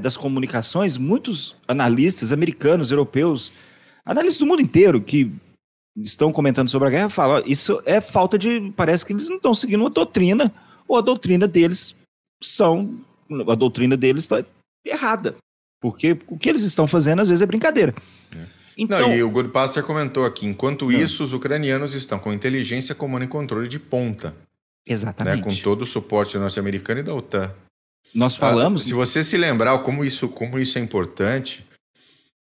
das 0.00 0.16
comunicações, 0.16 0.96
muitos 0.96 1.54
analistas 1.68 2.32
americanos, 2.32 2.90
europeus, 2.90 3.52
analistas 4.04 4.38
do 4.38 4.46
mundo 4.46 4.62
inteiro 4.62 5.00
que 5.00 5.32
estão 5.96 6.32
comentando 6.32 6.68
sobre 6.68 6.88
a 6.88 6.90
guerra 6.90 7.10
falam: 7.10 7.42
isso 7.46 7.82
é 7.84 8.00
falta 8.00 8.38
de. 8.38 8.72
Parece 8.76 9.04
que 9.04 9.12
eles 9.12 9.28
não 9.28 9.36
estão 9.36 9.54
seguindo 9.54 9.80
uma 9.80 9.90
doutrina, 9.90 10.52
ou 10.86 10.96
a 10.96 11.00
doutrina 11.00 11.46
deles 11.46 11.96
são. 12.42 13.00
A 13.48 13.54
doutrina 13.54 13.96
deles 13.96 14.24
está 14.24 14.44
errada. 14.84 15.36
Porque 15.80 16.18
o 16.26 16.36
que 16.36 16.48
eles 16.48 16.62
estão 16.62 16.86
fazendo 16.86 17.20
às 17.20 17.28
vezes 17.28 17.42
é 17.42 17.46
brincadeira. 17.46 17.94
É. 18.36 18.46
Então, 18.76 19.00
não, 19.00 19.14
e 19.14 19.22
o 19.22 19.30
Goodpaster 19.30 19.82
comentou 19.84 20.24
aqui: 20.24 20.46
enquanto 20.46 20.86
não. 20.86 20.92
isso, 20.92 21.24
os 21.24 21.32
ucranianos 21.32 21.94
estão 21.94 22.18
com 22.18 22.32
inteligência, 22.32 22.94
comando 22.94 23.24
e 23.24 23.28
controle 23.28 23.68
de 23.68 23.78
ponta. 23.78 24.34
Exatamente. 24.86 25.36
Né, 25.36 25.42
com 25.42 25.54
todo 25.54 25.82
o 25.82 25.86
suporte 25.86 26.36
norte-americano 26.38 27.00
e 27.00 27.02
da 27.02 27.14
OTAN. 27.14 27.52
Nós 28.14 28.36
falamos. 28.36 28.82
Ah, 28.82 28.84
se 28.84 28.94
você 28.94 29.22
se 29.22 29.36
lembrar 29.36 29.78
como 29.78 30.04
isso, 30.04 30.28
como 30.28 30.58
isso 30.58 30.78
é 30.78 30.80
importante, 30.80 31.64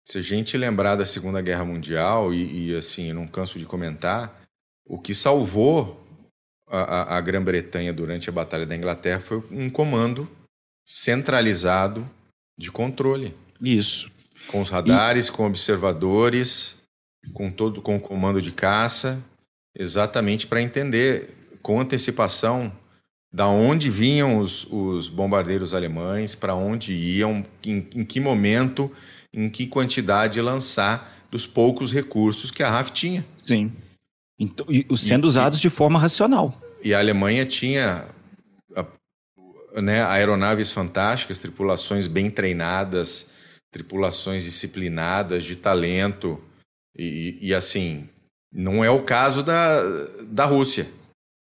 se 0.06 0.18
a 0.18 0.22
gente 0.22 0.56
lembrar 0.56 0.96
da 0.96 1.04
Segunda 1.04 1.40
Guerra 1.42 1.64
Mundial, 1.64 2.32
e, 2.32 2.70
e 2.70 2.76
assim, 2.76 3.12
não 3.12 3.26
canso 3.26 3.58
de 3.58 3.64
comentar, 3.64 4.42
o 4.86 4.98
que 4.98 5.12
salvou 5.12 6.02
a, 6.66 6.78
a, 6.78 7.18
a 7.18 7.20
Grã-Bretanha 7.20 7.92
durante 7.92 8.28
a 8.28 8.32
Batalha 8.32 8.66
da 8.66 8.76
Inglaterra 8.76 9.20
foi 9.20 9.42
um 9.50 9.68
comando 9.68 10.28
centralizado 10.86 12.08
de 12.56 12.70
controle. 12.70 13.34
Isso. 13.60 14.10
Com 14.46 14.60
os 14.60 14.70
radares, 14.70 15.26
e... 15.26 15.32
com 15.32 15.46
observadores, 15.46 16.78
com 17.34 17.50
todo 17.50 17.82
com 17.82 17.96
o 17.96 18.00
comando 18.00 18.40
de 18.40 18.52
caça, 18.52 19.22
exatamente 19.76 20.46
para 20.46 20.62
entender 20.62 21.34
com 21.60 21.80
antecipação 21.80 22.72
da 23.32 23.46
onde 23.48 23.90
vinham 23.90 24.38
os, 24.38 24.66
os 24.70 25.08
bombardeiros 25.08 25.74
alemães, 25.74 26.34
para 26.34 26.54
onde 26.54 26.92
iam, 26.94 27.44
em, 27.64 27.86
em 27.94 28.04
que 28.04 28.20
momento 28.20 28.90
em 29.32 29.50
que 29.50 29.66
quantidade 29.66 30.40
lançar 30.40 31.26
dos 31.30 31.46
poucos 31.46 31.92
recursos 31.92 32.50
que 32.50 32.62
a 32.62 32.70
RAF 32.70 32.90
tinha. 32.90 33.24
Sim. 33.36 33.72
Então, 34.38 34.64
e, 34.68 34.86
sendo 34.96 35.26
e, 35.26 35.28
usados 35.28 35.60
de 35.60 35.68
forma 35.68 35.98
racional. 35.98 36.58
E 36.82 36.94
a 36.94 36.98
Alemanha 36.98 37.44
tinha 37.44 38.06
né, 39.82 40.02
aeronaves 40.04 40.70
fantásticas, 40.70 41.38
tripulações 41.38 42.06
bem 42.06 42.30
treinadas, 42.30 43.30
tripulações 43.70 44.44
disciplinadas, 44.44 45.44
de 45.44 45.56
talento. 45.56 46.40
E, 46.96 47.38
e 47.40 47.54
assim, 47.54 48.08
não 48.52 48.84
é 48.84 48.90
o 48.90 49.02
caso 49.02 49.42
da, 49.42 49.80
da 50.24 50.44
Rússia. 50.44 50.86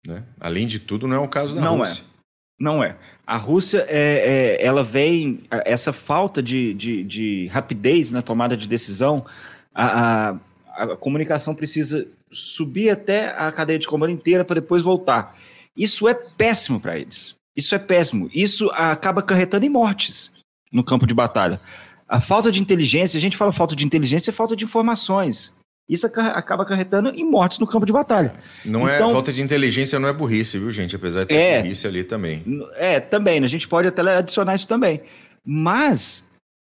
Né? 0.08 0.24
Além 0.40 0.68
de 0.68 0.80
tudo, 0.80 1.08
não 1.08 1.16
é 1.16 1.20
o 1.20 1.28
caso 1.28 1.56
da 1.56 1.62
não 1.62 1.76
é. 1.76 1.80
Rússia. 1.80 2.04
É. 2.04 2.20
Não 2.60 2.84
é. 2.84 2.98
A 3.26 3.38
Rússia, 3.38 3.86
é, 3.88 4.58
é, 4.60 4.66
ela 4.66 4.84
vem, 4.84 5.44
essa 5.50 5.94
falta 5.94 6.44
de, 6.44 6.74
de, 6.74 7.04
de, 7.04 7.48
rapidez 7.48 8.12
na 8.12 8.22
tomada 8.22 8.58
de 8.58 8.68
decisão, 8.68 9.26
a, 9.74 10.30
a, 10.30 10.84
a, 10.84 10.98
comunicação 10.98 11.56
precisa 11.56 12.06
subir 12.30 12.90
até 12.90 13.30
a 13.30 13.52
cadeia 13.52 13.80
de 13.80 13.88
comando 13.88 14.12
inteira 14.12 14.44
para 14.44 14.60
depois 14.60 14.82
voltar. 14.82 15.38
Isso 15.76 16.08
é 16.08 16.14
péssimo 16.14 16.80
para 16.80 17.00
eles. 17.00 17.36
Isso 17.56 17.74
é 17.76 17.80
péssimo. 17.80 18.30
Isso 18.34 18.70
acaba 18.72 19.22
acarretando 19.22 19.66
em 19.66 19.70
mortes 19.70 20.32
no 20.72 20.84
campo 20.84 21.08
de 21.08 21.14
batalha. 21.14 21.62
A 22.08 22.20
falta 22.20 22.52
de 22.52 22.62
inteligência, 22.62 23.18
a 23.18 23.22
gente 23.22 23.38
fala 23.38 23.52
falta 23.52 23.76
de 23.76 23.86
inteligência, 23.86 24.32
é 24.32 24.34
falta 24.34 24.56
de 24.56 24.66
informações. 24.66 25.56
Isso 25.90 26.06
acaba 26.06 26.62
acarretando 26.62 27.10
em 27.10 27.26
mortes 27.26 27.58
no 27.58 27.66
campo 27.66 27.84
de 27.84 27.92
batalha. 27.92 28.32
Não 28.64 28.88
é 28.88 28.96
então, 28.96 29.10
é 29.10 29.14
falta 29.14 29.34
de 29.34 29.42
inteligência, 29.42 29.98
não 30.00 30.08
é 30.08 30.14
burrice, 30.14 30.60
viu, 30.60 30.72
gente? 30.72 30.96
Apesar 30.96 31.22
de 31.22 31.30
ter 31.30 31.36
é, 31.36 31.62
burrice 31.64 31.88
ali 31.88 32.04
também. 32.04 32.44
É, 32.76 33.00
também. 33.00 33.40
Né? 33.40 33.48
A 33.48 33.50
gente 33.50 33.68
pode 33.68 33.88
até 33.88 34.02
adicionar 34.02 34.54
isso 34.54 34.68
também. 34.68 35.02
Mas 35.44 36.24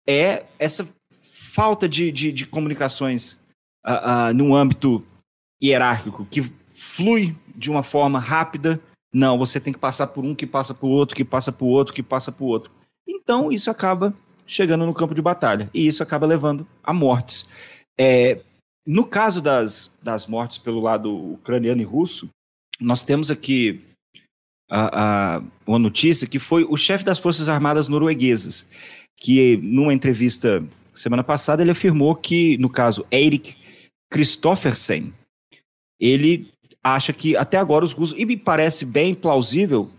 é 0.08 0.44
essa 0.58 0.88
falta 1.20 1.86
de, 1.86 2.10
de, 2.10 2.32
de 2.32 2.46
comunicações 2.46 3.32
uh, 3.86 4.30
uh, 4.30 4.34
num 4.34 4.54
âmbito 4.54 5.04
hierárquico 5.62 6.26
que 6.30 6.50
flui 6.74 7.36
de 7.54 7.70
uma 7.70 7.82
forma 7.82 8.18
rápida. 8.18 8.80
Não, 9.12 9.36
você 9.36 9.60
tem 9.60 9.74
que 9.74 9.78
passar 9.78 10.06
por 10.06 10.24
um 10.24 10.34
que 10.34 10.46
passa 10.46 10.72
por 10.72 10.88
outro, 10.88 11.14
que 11.14 11.24
passa 11.24 11.52
por 11.52 11.66
outro, 11.66 11.92
que 11.92 12.02
passa 12.02 12.32
por 12.32 12.46
outro. 12.46 12.72
Então 13.06 13.52
isso 13.52 13.70
acaba 13.70 14.14
chegando 14.46 14.86
no 14.86 14.94
campo 14.94 15.14
de 15.14 15.20
batalha 15.20 15.68
e 15.74 15.86
isso 15.86 16.02
acaba 16.02 16.26
levando 16.26 16.66
a 16.82 16.94
mortes. 16.94 17.46
É, 17.98 18.40
no 18.86 19.06
caso 19.06 19.40
das, 19.40 19.90
das 20.02 20.26
mortes 20.26 20.58
pelo 20.58 20.80
lado 20.80 21.34
ucraniano 21.34 21.80
e 21.80 21.84
russo, 21.84 22.28
nós 22.80 23.04
temos 23.04 23.30
aqui 23.30 23.80
a, 24.68 25.36
a, 25.36 25.42
uma 25.66 25.78
notícia 25.78 26.26
que 26.26 26.38
foi 26.38 26.64
o 26.64 26.76
chefe 26.76 27.04
das 27.04 27.18
Forças 27.18 27.48
Armadas 27.48 27.88
norueguesas, 27.88 28.68
que 29.16 29.56
numa 29.58 29.94
entrevista 29.94 30.66
semana 30.94 31.22
passada 31.22 31.62
ele 31.62 31.70
afirmou 31.70 32.14
que, 32.16 32.58
no 32.58 32.68
caso, 32.68 33.06
Eirik 33.10 33.56
Kristoffersen, 34.10 35.12
ele 36.00 36.50
acha 36.82 37.12
que 37.12 37.36
até 37.36 37.56
agora 37.56 37.84
os 37.84 37.92
russos, 37.92 38.18
e 38.18 38.26
me 38.26 38.36
parece 38.36 38.84
bem 38.84 39.14
plausível, 39.14 39.90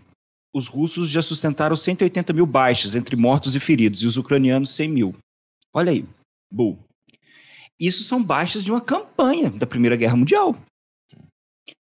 os 0.54 0.68
russos 0.68 1.08
já 1.08 1.22
sustentaram 1.22 1.74
180 1.74 2.32
mil 2.32 2.46
baixas 2.46 2.94
entre 2.94 3.16
mortos 3.16 3.56
e 3.56 3.60
feridos, 3.60 4.02
e 4.02 4.06
os 4.06 4.16
ucranianos 4.16 4.70
100 4.70 4.88
mil. 4.88 5.16
Olha 5.72 5.90
aí, 5.90 6.04
bull. 6.52 6.78
Isso 7.78 8.04
são 8.04 8.22
baixas 8.22 8.62
de 8.62 8.70
uma 8.70 8.80
campanha 8.80 9.50
da 9.50 9.66
Primeira 9.66 9.96
Guerra 9.96 10.16
Mundial. 10.16 10.56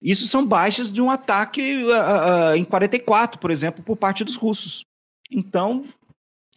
Isso 0.02 0.28
são 0.28 0.46
baixas 0.46 0.92
de 0.92 1.02
um 1.02 1.12
ataque 1.12 1.84
uh, 1.84 2.52
uh, 2.52 2.56
em 2.56 2.64
44, 2.64 3.40
por 3.40 3.52
exemplo, 3.52 3.84
por 3.84 3.96
parte 3.96 4.24
dos 4.24 4.36
russos. 4.36 4.84
Então, 5.32 5.86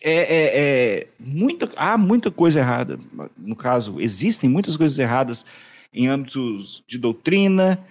é, 0.02 0.12
é, 0.12 0.50
é, 0.54 1.08
muita, 1.18 1.70
há 1.76 1.96
muita 1.96 2.30
coisa 2.30 2.60
errada. 2.60 2.98
No 3.36 3.56
caso, 3.56 4.00
existem 4.00 4.48
muitas 4.48 4.76
coisas 4.76 4.98
erradas 4.98 5.44
em 5.92 6.06
âmbitos 6.08 6.82
de 6.86 6.98
doutrina, 6.98 7.84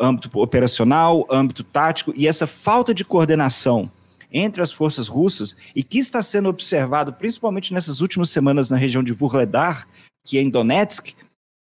âmbito 0.00 0.30
operacional, 0.38 1.26
âmbito 1.30 1.64
tático, 1.64 2.12
e 2.14 2.26
essa 2.26 2.46
falta 2.46 2.92
de 2.92 3.04
coordenação 3.04 3.90
entre 4.30 4.60
as 4.60 4.72
forças 4.72 5.08
russas, 5.08 5.56
e 5.74 5.82
que 5.82 5.98
está 5.98 6.20
sendo 6.20 6.48
observado 6.48 7.12
principalmente 7.12 7.72
nessas 7.72 8.00
últimas 8.00 8.28
semanas 8.28 8.68
na 8.68 8.76
região 8.76 9.02
de 9.02 9.12
Vuhledar, 9.12 9.86
que 10.26 10.38
em 10.38 10.50
Donetsk, 10.50 11.14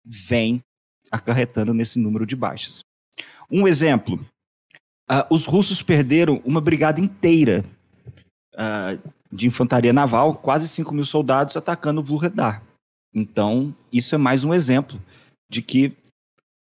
vem 0.05 0.63
acarretando 1.11 1.73
nesse 1.73 1.99
número 1.99 2.27
de 2.27 2.37
baixas. 2.37 2.85
Um 3.51 3.67
exemplo: 3.67 4.25
uh, 5.11 5.27
os 5.31 5.47
russos 5.47 5.83
perderam 5.83 6.41
uma 6.45 6.61
brigada 6.61 7.01
inteira 7.01 7.65
uh, 8.55 9.11
de 9.33 9.47
infantaria 9.47 9.93
naval, 9.93 10.35
quase 10.37 10.69
5 10.69 10.95
mil 10.95 11.05
soldados 11.05 11.57
atacando 11.57 12.03
Vuhledar. 12.03 12.63
Então, 13.13 13.75
isso 13.93 14.15
é 14.15 14.19
mais 14.19 14.45
um 14.45 14.55
exemplo 14.55 15.01
de 15.51 15.63
que, 15.63 15.93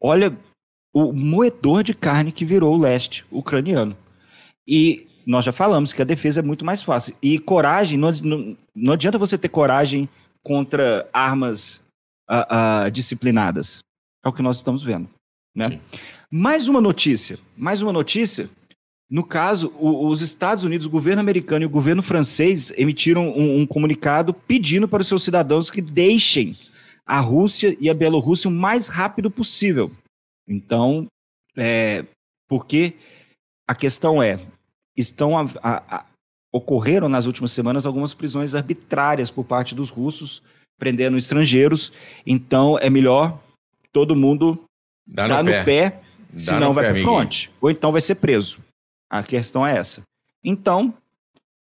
olha, 0.01 0.36
o 0.93 1.13
moedor 1.13 1.84
de 1.84 1.93
carne 1.93 2.32
que 2.32 2.45
virou 2.45 2.73
o 2.73 2.80
leste 2.80 3.25
ucraniano. 3.30 3.95
E 4.67 5.08
nós 5.25 5.45
já 5.45 5.51
falamos 5.51 5.93
que 5.93 6.01
a 6.01 6.06
defesa 6.06 6.39
é 6.39 6.43
muito 6.43 6.65
mais 6.65 6.82
fácil. 6.82 7.15
E 7.21 7.38
coragem, 7.38 7.97
não, 7.97 8.12
não, 8.23 8.58
não 8.75 8.93
adianta 8.93 9.19
você 9.19 9.38
ter 9.38 9.49
coragem 9.49 10.10
contra 10.43 11.10
armas 11.13 11.84
uh, 12.30 12.88
uh, 12.88 12.91
disciplinadas. 12.91 13.84
É 14.23 14.30
o 14.30 14.34
que 14.34 14.41
nós 14.41 14.58
estamos 14.58 14.84
vendo. 14.84 15.10
Né? 15.56 15.80
Mais 16.30 16.67
uma 16.67 16.80
notícia. 16.80 17.38
Mais 17.58 17.82
uma 17.82 17.91
notícia. 17.91 18.49
No 19.10 19.25
caso, 19.25 19.73
o, 19.77 20.08
os 20.08 20.21
Estados 20.21 20.63
Unidos, 20.63 20.88
o 20.88 20.89
governo 20.89 21.19
americano 21.19 21.63
e 21.63 21.65
o 21.65 21.69
governo 21.69 22.01
francês 22.01 22.71
emitiram 22.77 23.30
um, 23.30 23.60
um 23.60 23.67
comunicado 23.67 24.34
pedindo 24.34 24.88
para 24.88 25.01
os 25.01 25.08
seus 25.08 25.23
cidadãos 25.23 25.69
que 25.69 25.82
deixem 25.82 26.58
a 27.06 27.19
Rússia 27.19 27.75
e 27.80 27.89
a 27.89 27.93
Bielorrússia 27.93 28.49
o 28.49 28.54
mais 28.54 28.88
rápido 28.88 29.30
possível. 29.30 29.91
Então, 30.47 31.08
é, 31.58 32.06
porque 32.47 32.93
a 33.67 33.75
questão 33.75 34.23
é, 34.23 34.39
estão 34.95 35.38
a, 35.38 35.43
a, 35.62 35.97
a, 35.97 36.06
ocorreram 36.51 37.07
nas 37.07 37.25
últimas 37.25 37.51
semanas 37.51 37.85
algumas 37.85 38.13
prisões 38.13 38.53
arbitrárias 38.55 39.29
por 39.29 39.45
parte 39.45 39.73
dos 39.73 39.89
russos 39.89 40.41
prendendo 40.77 41.15
estrangeiros. 41.15 41.93
Então 42.25 42.77
é 42.79 42.89
melhor 42.89 43.39
todo 43.91 44.15
mundo 44.15 44.63
dar 45.07 45.29
no, 45.29 45.43
no, 45.43 45.51
pé, 45.51 45.63
pé 45.63 46.01
senão 46.35 46.73
vai 46.73 46.91
para 46.91 47.01
fronte. 47.01 47.51
Ou 47.61 47.69
então 47.69 47.91
vai 47.91 48.01
ser 48.01 48.15
preso. 48.15 48.59
A 49.09 49.21
questão 49.21 49.65
é 49.65 49.77
essa. 49.77 50.01
Então, 50.43 50.93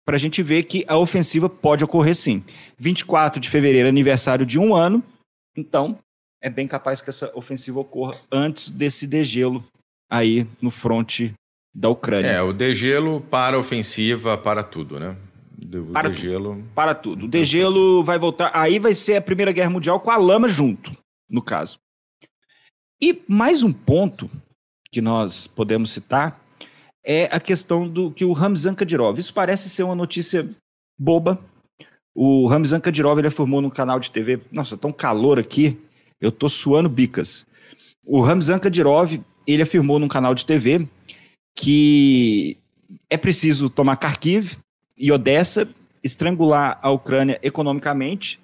para 0.05 0.17
a 0.17 0.19
gente 0.19 0.43
ver 0.43 0.63
que 0.63 0.83
a 0.87 0.97
ofensiva 0.97 1.49
pode 1.49 1.83
ocorrer 1.83 2.15
sim. 2.15 2.43
24 2.77 3.39
de 3.39 3.49
fevereiro, 3.49 3.87
aniversário 3.87 4.45
de 4.45 4.59
um 4.59 4.75
ano. 4.75 5.01
Então, 5.55 5.97
é 6.41 6.49
bem 6.49 6.67
capaz 6.67 7.01
que 7.01 7.09
essa 7.09 7.31
ofensiva 7.35 7.79
ocorra 7.79 8.19
antes 8.31 8.69
desse 8.69 9.07
degelo 9.07 9.63
aí 10.09 10.45
no 10.61 10.69
fronte 10.69 11.33
da 11.75 11.89
Ucrânia. 11.89 12.29
É, 12.29 12.41
o 12.41 12.53
degelo 12.53 13.19
para 13.19 13.57
a 13.57 13.59
ofensiva, 13.59 14.37
para 14.37 14.63
tudo, 14.63 14.97
né? 14.97 15.17
O 15.73 15.91
para 15.91 16.09
degelo. 16.09 16.55
Tudo. 16.55 16.67
Para 16.73 16.95
tudo. 16.95 17.25
O 17.25 17.27
degelo 17.27 18.03
vai 18.03 18.17
voltar. 18.17 18.49
Aí 18.53 18.79
vai 18.79 18.93
ser 18.93 19.17
a 19.17 19.21
Primeira 19.21 19.51
Guerra 19.51 19.69
Mundial 19.69 19.99
com 19.99 20.09
a 20.09 20.15
lama 20.15 20.47
junto, 20.47 20.95
no 21.29 21.41
caso. 21.41 21.77
E 23.01 23.21
mais 23.27 23.61
um 23.61 23.73
ponto 23.73 24.29
que 24.89 25.01
nós 25.01 25.47
podemos 25.47 25.91
citar 25.91 26.41
é 27.05 27.25
a 27.25 27.39
questão 27.39 27.87
do 27.87 28.09
que 28.09 28.23
o 28.23 28.31
Ramzan 28.31 28.73
Kadyrov. 28.73 29.19
Isso 29.19 29.33
parece 29.33 29.69
ser 29.69 29.83
uma 29.83 29.95
notícia 29.95 30.49
boba. 30.97 31.39
O 32.15 32.47
Ramzan 32.47 32.79
Kadyrov 32.79 33.19
ele 33.19 33.29
formou 33.29 33.61
no 33.61 33.69
canal 33.69 33.99
de 33.99 34.09
TV. 34.09 34.39
Nossa, 34.49 34.77
tão 34.77 34.93
calor 34.93 35.37
aqui. 35.37 35.77
Eu 36.21 36.31
tô 36.31 36.47
suando 36.47 36.87
bicas. 36.87 37.45
O 38.05 38.21
Ramzan 38.21 38.59
Kadyrov, 38.59 39.19
ele 39.45 39.61
afirmou 39.61 39.99
num 39.99 40.07
canal 40.07 40.33
de 40.33 40.45
TV 40.45 40.87
que 41.55 42.57
é 43.09 43.17
preciso 43.17 43.69
tomar 43.69 43.97
Kharkiv 43.97 44.57
e 44.97 45.11
Odessa, 45.11 45.67
estrangular 46.03 46.79
a 46.81 46.91
Ucrânia 46.91 47.39
economicamente 47.41 48.39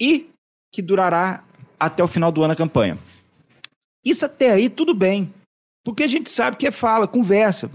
e 0.00 0.30
que 0.72 0.82
durará 0.82 1.44
até 1.78 2.02
o 2.02 2.08
final 2.08 2.32
do 2.32 2.42
ano 2.42 2.54
a 2.54 2.56
campanha. 2.56 2.98
Isso 4.04 4.24
até 4.26 4.50
aí 4.50 4.68
tudo 4.68 4.94
bem, 4.94 5.32
porque 5.84 6.02
a 6.02 6.08
gente 6.08 6.30
sabe 6.30 6.56
que 6.56 6.66
é 6.66 6.70
fala, 6.70 7.06
conversa, 7.06 7.70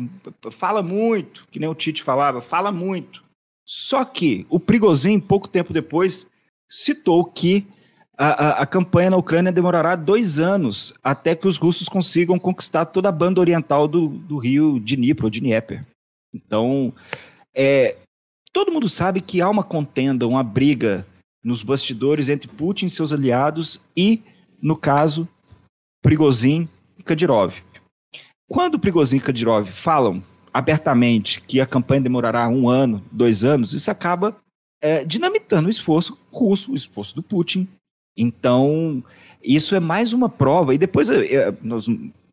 fala 0.51 0.83
muito, 0.83 1.47
que 1.49 1.59
nem 1.59 1.69
o 1.69 1.75
Tite 1.75 2.03
falava, 2.03 2.41
fala 2.41 2.71
muito. 2.71 3.23
Só 3.65 4.03
que 4.03 4.45
o 4.49 4.59
Prigozhin, 4.59 5.19
pouco 5.19 5.47
tempo 5.47 5.71
depois, 5.71 6.27
citou 6.67 7.23
que 7.23 7.67
a, 8.19 8.27
a, 8.27 8.49
a, 8.63 8.65
campanha 8.65 9.11
na 9.11 9.17
Ucrânia 9.17 9.49
demorará 9.49 9.95
dois 9.95 10.39
anos 10.39 10.93
até 11.01 11.33
que 11.33 11.47
os 11.47 11.55
russos 11.55 11.87
consigam 11.87 12.37
conquistar 12.37 12.85
toda 12.85 13.07
a 13.07 13.13
banda 13.13 13.39
oriental 13.39 13.87
do, 13.87 14.09
do 14.09 14.37
rio 14.37 14.77
Dnipro, 14.77 15.25
ou 15.25 15.29
Dnieper. 15.29 15.85
Então, 16.33 16.93
é, 17.55 17.95
todo 18.51 18.73
mundo 18.73 18.89
sabe 18.89 19.21
que 19.21 19.39
há 19.39 19.49
uma 19.49 19.63
contenda, 19.63 20.27
uma 20.27 20.43
briga 20.43 21.07
nos 21.41 21.63
bastidores 21.63 22.27
entre 22.27 22.49
Putin 22.49 22.87
e 22.87 22.89
seus 22.89 23.13
aliados 23.13 23.81
e, 23.95 24.21
no 24.61 24.75
caso, 24.75 25.25
Prigozhin 26.03 26.67
e 26.97 27.03
Kadyrov. 27.03 27.63
Quando 28.49 28.77
Prigozhin 28.77 29.17
e 29.17 29.21
Kadyrov 29.21 29.65
falam 29.71 30.21
abertamente 30.53 31.39
que 31.39 31.61
a 31.61 31.65
campanha 31.65 32.01
demorará 32.01 32.49
um 32.49 32.67
ano, 32.67 33.01
dois 33.09 33.45
anos, 33.45 33.73
isso 33.73 33.89
acaba 33.89 34.35
é, 34.81 35.05
dinamitando 35.05 35.67
o 35.67 35.71
esforço 35.71 36.17
russo, 36.29 36.73
o 36.73 36.75
esforço 36.75 37.15
do 37.15 37.23
Putin, 37.23 37.65
então, 38.19 39.01
isso 39.41 39.73
é 39.73 39.79
mais 39.79 40.11
uma 40.11 40.27
prova. 40.27 40.75
E 40.75 40.77
depois, 40.77 41.09
é, 41.09 41.33
é, 41.33 41.57
nós 41.61 41.87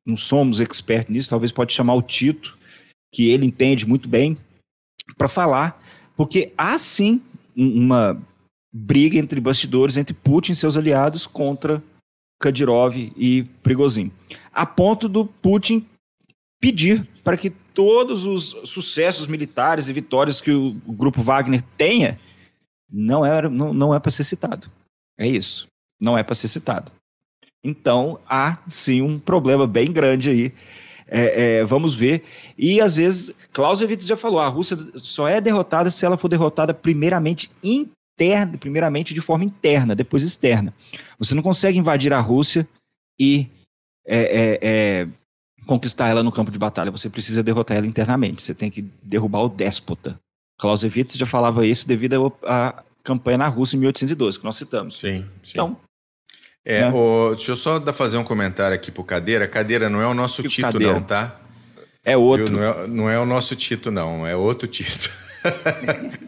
não 0.05 0.17
somos 0.17 0.59
expertos 0.59 1.15
nisso, 1.15 1.31
talvez 1.31 1.53
pode 1.53 1.73
chamar 1.73 1.95
o 1.95 2.03
Tito, 2.03 2.59
que 3.15 3.29
ele 3.29 3.47
entende 3.47 3.87
muito 3.87 4.09
bem, 4.09 4.37
para 5.17 5.29
falar, 5.29 5.81
porque 6.17 6.53
há 6.59 6.77
sim 6.77 7.23
uma 7.57 8.21
briga 8.75 9.17
entre 9.17 9.41
bastidores, 9.41 9.97
entre 9.97 10.13
Putin 10.13 10.53
e 10.53 10.57
seus 10.57 10.77
aliados 10.77 11.25
contra 11.25 11.83
Kadyrov 12.41 12.97
e 13.17 13.45
Prigozhin. 13.63 14.11
A 14.53 14.67
ponto 14.67 15.09
do 15.09 15.25
Putin 15.25 15.87
pedir 16.61 17.07
para 17.23 17.37
que 17.37 17.51
todos 17.51 18.27
os 18.27 18.57
sucessos 18.69 19.29
militares 19.29 19.89
e 19.89 19.93
vitórias 19.93 20.41
que 20.41 20.51
o, 20.51 20.73
grupo 20.89 21.23
Wagner 21.23 21.63
tenha 21.77 22.19
não 22.91 23.25
é, 23.25 23.49
não, 23.49 23.73
não 23.73 23.95
é 23.95 24.01
para 24.01 24.11
ser 24.11 24.25
citado. 24.25 24.71
É 25.19 25.27
isso 25.27 25.69
não 26.01 26.17
é 26.17 26.23
para 26.23 26.35
ser 26.35 26.49
citado. 26.49 26.93
Então, 27.65 28.21
há 28.29 28.59
sim 28.69 29.03
um 29.03 29.19
problema 29.19 29.67
bem 29.67 29.87
grande 29.87 30.31
aí. 30.31 30.55
É, 31.09 31.59
é, 31.59 31.65
vamos 31.65 31.95
ver. 31.95 32.25
E 32.59 32.81
às 32.81 32.97
vezes, 32.97 33.35
Clausewitz 33.53 34.07
já 34.07 34.17
falou: 34.17 34.41
a 34.41 34.49
Rússia 34.49 34.77
só 34.97 35.29
é 35.29 35.41
derrotada 35.41 35.91
se 35.91 36.05
ela 36.05 36.17
for 36.17 36.29
derrotada 36.29 36.75
primeiramente 36.75 37.51
interna, 37.63 38.59
primeiramente 38.59 39.15
de 39.15 39.21
forma 39.21 39.45
interna, 39.45 39.95
depois 39.95 40.23
externa. 40.23 40.75
Você 41.19 41.35
não 41.35 41.43
consegue 41.43 41.79
invadir 41.79 42.13
a 42.13 42.21
Rússia 42.21 42.69
e 43.19 43.49
é, 44.07 44.19
é, 44.19 44.59
é 44.63 45.09
conquistar 45.67 46.09
ela 46.09 46.23
no 46.23 46.33
campo 46.33 46.51
de 46.51 46.59
batalha. 46.59 46.91
Você 46.91 47.09
precisa 47.09 47.43
derrotar 47.43 47.77
ela 47.77 47.87
internamente. 47.87 48.43
Você 48.43 48.55
tem 48.55 48.71
que 48.71 48.83
derrubar 49.03 49.43
o 49.43 49.49
déspota. 49.49 50.19
Clausewitz 50.59 51.15
já 51.15 51.27
falava 51.27 51.67
isso 51.67 51.87
devido 51.87 52.33
à 52.45 52.83
campanha 53.07 53.39
na 53.39 53.49
Rússia 53.49 53.77
em 53.77 53.81
1812, 53.81 54.39
que 54.41 54.45
nós 54.45 54.57
citamos. 54.57 54.99
Sim. 54.99 55.25
sim. 55.43 55.53
Então, 55.53 55.77
é, 56.65 56.81
né? 56.81 56.91
o, 56.93 57.33
deixa 57.37 57.53
eu 57.53 57.57
só 57.57 57.81
fazer 57.93 58.19
um 58.19 58.25
comentário 58.25 58.75
aqui 58.75 58.91
pro 58.91 59.05
Cadeira. 59.05 59.47
Cadeira 59.47 59.89
não 59.89 60.01
é 60.01 60.07
o 60.07 60.15
nosso 60.15 60.43
que 60.43 60.49
Tito, 60.49 60.63
cadeira? 60.63 60.95
não, 60.95 61.01
tá? 61.01 61.37
É 62.05 62.17
outro. 62.17 62.51
Não 62.51 62.63
é, 62.63 62.87
não 62.89 63.09
é, 63.11 63.21
o 63.21 63.25
nosso 63.25 63.55
Tito, 63.55 63.93
não. 63.93 64.27
É 64.27 64.35
outro 64.35 64.67
Tito. 64.67 65.09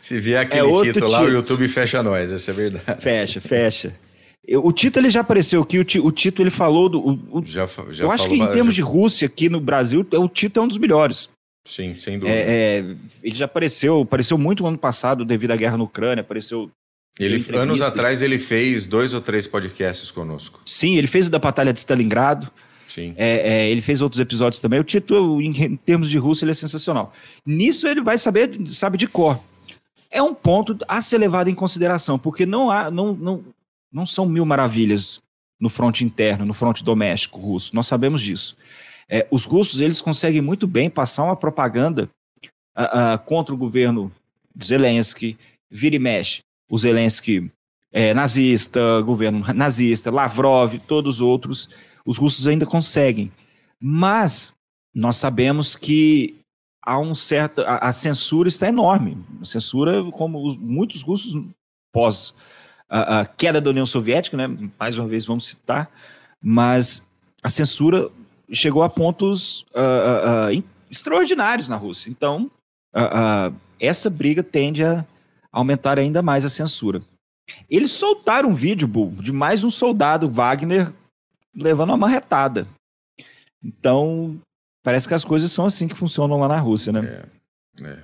Se 0.00 0.18
vier 0.18 0.40
aquele 0.40 0.66
é 0.66 0.82
Tito 0.92 1.06
lá, 1.06 1.20
o 1.20 1.28
YouTube 1.28 1.68
fecha 1.68 2.02
nós, 2.02 2.32
essa 2.32 2.50
é 2.50 2.54
verdade. 2.54 3.02
Fecha, 3.02 3.40
fecha. 3.42 3.94
O 4.62 4.72
Tito 4.72 4.98
ele 4.98 5.10
já 5.10 5.20
apareceu 5.20 5.62
aqui, 5.62 5.78
o 5.78 6.12
Tito 6.12 6.42
ele 6.42 6.50
falou 6.50 6.88
do. 6.88 7.00
O, 7.30 7.42
já, 7.44 7.68
já 7.90 8.04
eu 8.04 8.10
acho 8.10 8.28
que 8.28 8.34
em 8.34 8.46
termos 8.46 8.74
de 8.74 8.80
Rússia 8.80 9.26
aqui 9.26 9.50
no 9.50 9.60
Brasil, 9.60 10.06
o 10.12 10.28
Tito 10.28 10.60
é 10.60 10.62
um 10.62 10.68
dos 10.68 10.78
melhores. 10.78 11.28
Sim, 11.64 11.94
sem 11.94 12.18
dúvida. 12.18 12.36
É, 12.36 12.78
é, 12.80 12.96
ele 13.22 13.34
já 13.34 13.46
apareceu, 13.46 14.02
apareceu 14.02 14.36
muito 14.36 14.62
no 14.62 14.68
ano 14.68 14.78
passado 14.78 15.24
devido 15.24 15.52
à 15.52 15.56
guerra 15.56 15.78
na 15.78 15.84
Ucrânia, 15.84 16.20
apareceu 16.20 16.70
ele, 17.18 17.44
anos 17.56 17.80
atrás 17.80 18.22
ele 18.22 18.38
fez 18.38 18.86
dois 18.86 19.14
ou 19.14 19.20
três 19.20 19.46
podcasts 19.46 20.10
conosco. 20.10 20.60
Sim, 20.66 20.96
ele 20.96 21.06
fez 21.06 21.28
o 21.28 21.30
da 21.30 21.38
Batalha 21.38 21.72
de 21.72 21.78
Stalingrado. 21.78 22.50
Sim. 22.88 23.14
É, 23.16 23.52
é, 23.52 23.70
ele 23.70 23.80
fez 23.80 24.02
outros 24.02 24.20
episódios 24.20 24.60
também. 24.60 24.80
O 24.80 24.84
título, 24.84 25.40
em, 25.40 25.50
em 25.62 25.76
termos 25.76 26.10
de 26.10 26.18
russo, 26.18 26.44
ele 26.44 26.50
é 26.50 26.54
sensacional. 26.54 27.12
Nisso 27.46 27.86
ele 27.86 28.00
vai 28.00 28.18
saber, 28.18 28.58
sabe 28.68 28.98
de 28.98 29.06
cor. 29.06 29.40
É 30.10 30.22
um 30.22 30.34
ponto 30.34 30.76
a 30.86 31.00
ser 31.02 31.18
levado 31.18 31.48
em 31.48 31.54
consideração, 31.54 32.18
porque 32.18 32.44
não 32.44 32.70
há, 32.70 32.90
não, 32.90 33.14
não, 33.14 33.44
não 33.92 34.06
são 34.06 34.26
mil 34.26 34.44
maravilhas 34.44 35.20
no 35.58 35.68
fronte 35.68 36.04
interno, 36.04 36.44
no 36.44 36.54
fronte 36.54 36.84
doméstico 36.84 37.40
russo. 37.40 37.74
Nós 37.74 37.86
sabemos 37.86 38.22
disso. 38.22 38.56
É, 39.08 39.26
os 39.30 39.44
russos 39.44 39.80
eles 39.80 40.00
conseguem 40.00 40.40
muito 40.40 40.66
bem 40.66 40.88
passar 40.88 41.24
uma 41.24 41.36
propaganda 41.36 42.08
uh, 42.76 43.14
uh, 43.14 43.18
contra 43.24 43.54
o 43.54 43.58
governo 43.58 44.10
Zelensky, 44.62 45.36
vira 45.70 45.96
e 45.96 45.98
mexe 45.98 46.40
o 46.68 46.78
Zelensky 46.78 47.50
é, 47.92 48.12
nazista, 48.12 49.00
governo 49.02 49.44
nazista, 49.54 50.10
Lavrov, 50.10 50.78
todos 50.80 51.16
os 51.16 51.20
outros, 51.20 51.68
os 52.04 52.16
russos 52.16 52.48
ainda 52.48 52.66
conseguem. 52.66 53.30
Mas 53.80 54.52
nós 54.94 55.16
sabemos 55.16 55.76
que 55.76 56.36
há 56.82 56.98
um 56.98 57.14
certo. 57.14 57.62
A, 57.62 57.88
a 57.88 57.92
censura 57.92 58.48
está 58.48 58.68
enorme. 58.68 59.18
A 59.40 59.44
censura, 59.44 60.02
como 60.10 60.46
os, 60.46 60.56
muitos 60.56 61.02
russos 61.02 61.40
pós 61.92 62.34
a, 62.88 63.20
a, 63.20 63.26
queda 63.26 63.60
da 63.60 63.70
União 63.70 63.86
Soviética, 63.86 64.36
né, 64.36 64.70
mais 64.78 64.98
uma 64.98 65.06
vez 65.06 65.24
vamos 65.24 65.46
citar, 65.46 65.90
mas 66.42 67.06
a 67.42 67.48
censura 67.50 68.10
chegou 68.50 68.82
a 68.82 68.88
pontos 68.88 69.62
uh, 69.74 70.56
uh, 70.56 70.64
extraordinários 70.90 71.68
na 71.68 71.76
Rússia. 71.76 72.10
Então, 72.10 72.50
uh, 72.94 73.54
essa 73.80 74.08
briga 74.08 74.42
tende 74.42 74.84
a 74.84 75.04
aumentar 75.50 75.98
ainda 75.98 76.22
mais 76.22 76.44
a 76.44 76.48
censura. 76.48 77.02
Eles 77.68 77.90
soltaram 77.90 78.50
um 78.50 78.54
vídeo, 78.54 78.88
Bull, 78.88 79.12
de 79.12 79.32
mais 79.32 79.64
um 79.64 79.70
soldado 79.70 80.30
Wagner 80.30 80.92
levando 81.54 81.90
uma 81.90 81.96
marretada. 81.96 82.66
Então, 83.62 84.40
parece 84.82 85.06
que 85.06 85.14
as 85.14 85.24
coisas 85.24 85.50
são 85.52 85.66
assim 85.66 85.86
que 85.86 85.94
funcionam 85.94 86.38
lá 86.38 86.48
na 86.48 86.58
Rússia, 86.58 86.92
né? 86.92 87.26
É, 87.80 87.84
é. 87.84 87.98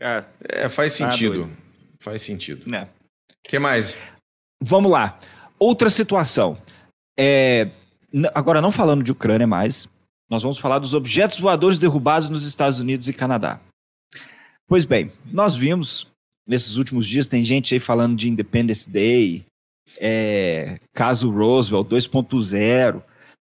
é, 0.00 0.24
é 0.64 0.68
faz 0.68 0.96
tá 0.96 1.10
sentido. 1.10 1.50
faz 2.00 2.22
sentido. 2.22 2.74
É. 2.74 2.88
que 3.44 3.58
mais? 3.58 3.96
Vamos 4.62 4.90
lá. 4.90 5.18
Outra 5.58 5.90
situação. 5.90 6.58
É, 7.18 7.70
agora, 8.34 8.60
não 8.60 8.72
falando 8.72 9.02
de 9.02 9.12
Ucrânia 9.12 9.46
mais, 9.46 9.88
nós 10.30 10.42
vamos 10.42 10.58
falar 10.58 10.78
dos 10.78 10.94
objetos 10.94 11.38
voadores 11.38 11.78
derrubados 11.78 12.28
nos 12.28 12.44
Estados 12.44 12.80
Unidos 12.80 13.08
e 13.08 13.12
Canadá. 13.12 13.60
Pois 14.66 14.84
bem, 14.84 15.12
nós 15.26 15.54
vimos 15.54 16.06
nesses 16.46 16.76
últimos 16.76 17.06
dias 17.06 17.26
tem 17.26 17.44
gente 17.44 17.74
aí 17.74 17.80
falando 17.80 18.16
de 18.16 18.28
Independence 18.28 18.90
Day, 18.90 19.44
é, 19.98 20.80
caso 20.94 21.30
Roosevelt 21.30 21.88
2.0, 21.88 23.02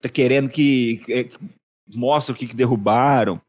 tá 0.02 0.10
querendo 0.10 0.50
que, 0.50 1.04
é, 1.08 1.24
que 1.24 1.38
mostre 1.94 2.34
o 2.34 2.36
que, 2.36 2.48
que 2.48 2.56
derrubaram. 2.56 3.40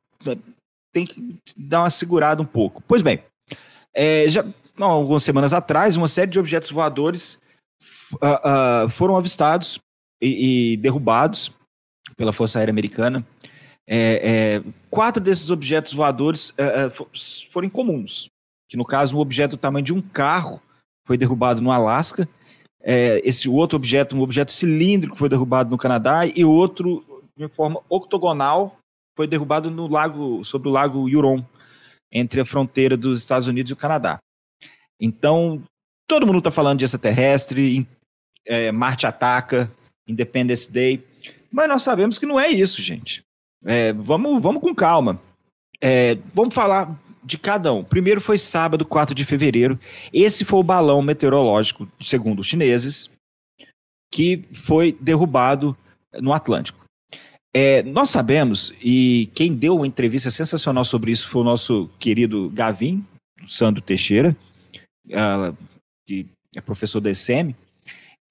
Tem 0.92 1.06
que 1.06 1.38
dar 1.56 1.80
uma 1.80 1.90
segurada 1.90 2.42
um 2.42 2.46
pouco. 2.46 2.82
Pois 2.86 3.00
bem, 3.00 3.22
é, 3.94 4.28
já 4.28 4.44
não, 4.76 4.90
algumas 4.90 5.22
semanas 5.22 5.52
atrás, 5.52 5.96
uma 5.96 6.08
série 6.08 6.30
de 6.30 6.38
objetos 6.38 6.70
voadores 6.70 7.38
uh, 8.14 8.86
uh, 8.86 8.88
foram 8.90 9.16
avistados 9.16 9.78
e, 10.22 10.72
e, 10.72 10.76
derrubados 10.76 11.50
pela 12.16 12.32
Força 12.32 12.58
Aérea 12.58 12.70
Americana. 12.70 13.26
É, 13.86 14.60
é, 14.60 14.62
quatro 14.88 15.22
desses 15.22 15.50
objetos 15.50 15.92
voadores 15.92 16.54
é, 16.56 16.84
é, 16.84 16.90
foram 17.50 17.66
incomuns 17.66 18.30
que 18.72 18.76
no 18.78 18.86
caso 18.86 19.18
um 19.18 19.20
objeto 19.20 19.50
do 19.50 19.60
tamanho 19.60 19.84
de 19.84 19.92
um 19.92 20.00
carro 20.00 20.58
foi 21.06 21.18
derrubado 21.18 21.60
no 21.60 21.70
Alasca. 21.70 22.26
é, 22.82 23.20
esse 23.22 23.46
outro 23.46 23.76
objeto, 23.76 24.16
um 24.16 24.22
objeto 24.22 24.50
cilíndrico 24.50 25.14
foi 25.14 25.28
derrubado 25.28 25.68
no 25.68 25.76
Canadá 25.76 26.26
e 26.26 26.42
outro 26.42 27.04
de 27.36 27.48
forma 27.48 27.82
octogonal 27.86 28.78
foi 29.14 29.26
derrubado 29.26 29.70
no 29.70 29.86
lago, 29.88 30.42
sobre 30.42 30.70
o 30.70 30.72
lago 30.72 31.04
Huron, 31.04 31.44
entre 32.10 32.40
a 32.40 32.46
fronteira 32.46 32.96
dos 32.96 33.18
Estados 33.18 33.46
Unidos 33.46 33.68
e 33.68 33.74
o 33.74 33.76
Canadá. 33.76 34.18
Então, 34.98 35.62
todo 36.08 36.26
mundo 36.26 36.38
está 36.38 36.50
falando 36.50 36.78
de 36.78 36.86
extraterrestre, 36.86 37.86
é, 38.46 38.72
Marte 38.72 39.06
ataca, 39.06 39.70
Independence 40.06 40.70
Day, 40.70 41.04
mas 41.50 41.68
nós 41.68 41.82
sabemos 41.82 42.18
que 42.18 42.26
não 42.26 42.40
é 42.40 42.48
isso, 42.48 42.80
gente. 42.82 43.22
É, 43.64 43.92
vamos, 43.92 44.42
vamos 44.42 44.62
com 44.62 44.74
calma. 44.74 45.20
É, 45.80 46.16
vamos 46.34 46.54
falar 46.54 46.98
de 47.22 47.38
cada 47.38 47.72
um. 47.72 47.84
Primeiro 47.84 48.20
foi 48.20 48.38
sábado, 48.38 48.84
4 48.84 49.14
de 49.14 49.24
fevereiro. 49.24 49.78
Esse 50.12 50.44
foi 50.44 50.58
o 50.60 50.64
balão 50.64 51.02
meteorológico, 51.02 51.88
segundo 52.00 52.40
os 52.40 52.46
chineses, 52.46 53.10
que 54.10 54.44
foi 54.52 54.96
derrubado 55.00 55.76
no 56.20 56.32
Atlântico. 56.32 56.84
É, 57.54 57.82
nós 57.82 58.08
sabemos, 58.08 58.72
e 58.82 59.30
quem 59.34 59.54
deu 59.54 59.76
uma 59.76 59.86
entrevista 59.86 60.30
sensacional 60.30 60.84
sobre 60.84 61.12
isso 61.12 61.28
foi 61.28 61.42
o 61.42 61.44
nosso 61.44 61.90
querido 61.98 62.50
Gavin, 62.50 63.04
Sandro 63.46 63.82
Teixeira, 63.82 64.34
que 66.06 66.26
é 66.56 66.60
professor 66.60 67.00
da 67.00 67.12
SM, 67.12 67.54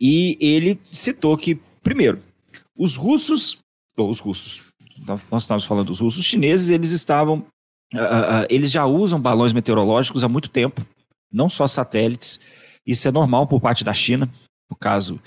e 0.01 0.37
ele 0.41 0.79
citou 0.91 1.37
que, 1.37 1.59
primeiro, 1.83 2.21
os 2.75 2.95
russos, 2.95 3.59
ou 3.95 4.09
os 4.09 4.19
russos, 4.19 4.63
nós 5.29 5.43
estamos 5.43 5.63
falando 5.63 5.87
dos 5.87 5.99
russos, 5.99 6.19
os 6.19 6.25
chineses, 6.25 6.69
eles 6.69 6.91
estavam 6.91 7.45
Uh, 7.93 7.97
uh, 7.97 8.47
eles 8.49 8.71
já 8.71 8.85
usam 8.85 9.19
balões 9.19 9.51
meteorológicos 9.51 10.23
há 10.23 10.29
muito 10.29 10.49
tempo, 10.49 10.85
não 11.31 11.49
só 11.49 11.67
satélites. 11.67 12.39
Isso 12.85 13.07
é 13.07 13.11
normal 13.11 13.45
por 13.47 13.59
parte 13.59 13.83
da 13.83 13.93
China, 13.93 14.29
no 14.69 14.77
caso 14.77 15.19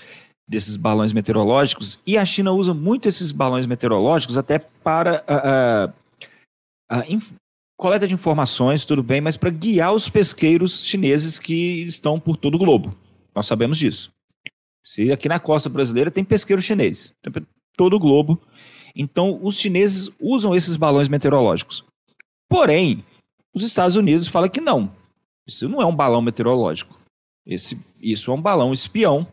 desses 0.47 0.75
balões 0.75 1.13
meteorológicos. 1.13 1.99
E 2.05 2.17
a 2.17 2.25
China 2.25 2.51
usa 2.51 2.73
muito 2.73 3.07
esses 3.07 3.31
balões 3.31 3.65
meteorológicos 3.65 4.37
até 4.37 4.59
para 4.59 5.23
uh, 5.29 5.93
coleta 7.77 8.07
de 8.07 8.13
informações, 8.13 8.85
tudo 8.85 9.03
bem, 9.03 9.21
mas 9.21 9.37
para 9.37 9.49
guiar 9.49 9.93
os 9.93 10.09
pesqueiros 10.09 10.83
chineses 10.83 11.37
que 11.37 11.83
estão 11.83 12.19
por 12.19 12.35
todo 12.35 12.55
o 12.55 12.59
globo. 12.59 12.95
Nós 13.35 13.45
sabemos 13.45 13.77
disso. 13.77 14.09
Se 14.85 15.11
aqui 15.11 15.27
na 15.27 15.39
costa 15.39 15.67
brasileira 15.67 16.11
tem 16.11 16.23
pesqueiro 16.23 16.61
chinês, 16.61 17.11
tem 17.23 17.33
todo 17.75 17.95
o 17.95 17.99
globo. 17.99 18.39
Então, 18.95 19.39
os 19.41 19.57
chineses 19.57 20.11
usam 20.21 20.55
esses 20.55 20.75
balões 20.75 21.09
meteorológicos. 21.09 21.83
Porém, 22.47 23.03
os 23.51 23.63
Estados 23.63 23.95
Unidos 23.95 24.27
falam 24.27 24.47
que 24.47 24.61
não. 24.61 24.95
Isso 25.47 25.67
não 25.67 25.81
é 25.81 25.85
um 25.87 25.95
balão 25.95 26.21
meteorológico. 26.21 26.99
Esse, 27.47 27.79
isso 27.99 28.29
é 28.29 28.33
um 28.35 28.41
balão 28.41 28.71
espião. 28.71 29.27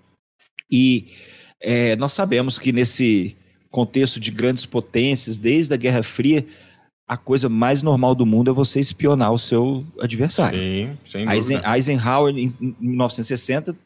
E 0.71 1.09
é, 1.61 1.97
nós 1.97 2.15
sabemos 2.15 2.59
que 2.59 2.73
nesse 2.73 3.37
contexto 3.71 4.19
de 4.19 4.31
grandes 4.31 4.65
potências, 4.65 5.37
desde 5.37 5.75
a 5.75 5.77
Guerra 5.77 6.03
Fria, 6.03 6.47
a 7.07 7.19
coisa 7.19 7.51
mais 7.51 7.83
normal 7.83 8.15
do 8.15 8.25
mundo 8.25 8.51
é 8.51 8.55
você 8.55 8.81
espionar 8.81 9.35
o 9.35 9.39
seu 9.39 9.85
adversário. 10.01 10.59
Sim, 10.59 10.99
sem 11.05 11.31
Eisen, 11.31 11.61
Eisenhower, 11.63 12.35
em 12.35 12.75
1960, 12.81 13.73
tem, 13.73 13.79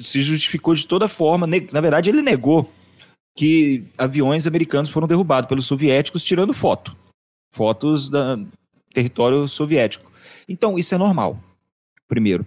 se 0.00 0.22
justificou 0.22 0.74
de 0.74 0.86
toda 0.86 1.08
forma. 1.08 1.46
Na 1.46 1.80
verdade, 1.80 2.10
ele 2.10 2.22
negou 2.22 2.70
que 3.36 3.84
aviões 3.98 4.46
americanos 4.46 4.90
foram 4.90 5.08
derrubados 5.08 5.48
pelos 5.48 5.66
soviéticos 5.66 6.22
tirando 6.22 6.52
foto 6.52 6.96
fotos 7.54 8.10
do 8.10 8.46
território 8.92 9.46
soviético. 9.46 10.12
Então, 10.48 10.76
isso 10.76 10.94
é 10.94 10.98
normal, 10.98 11.38
primeiro. 12.08 12.44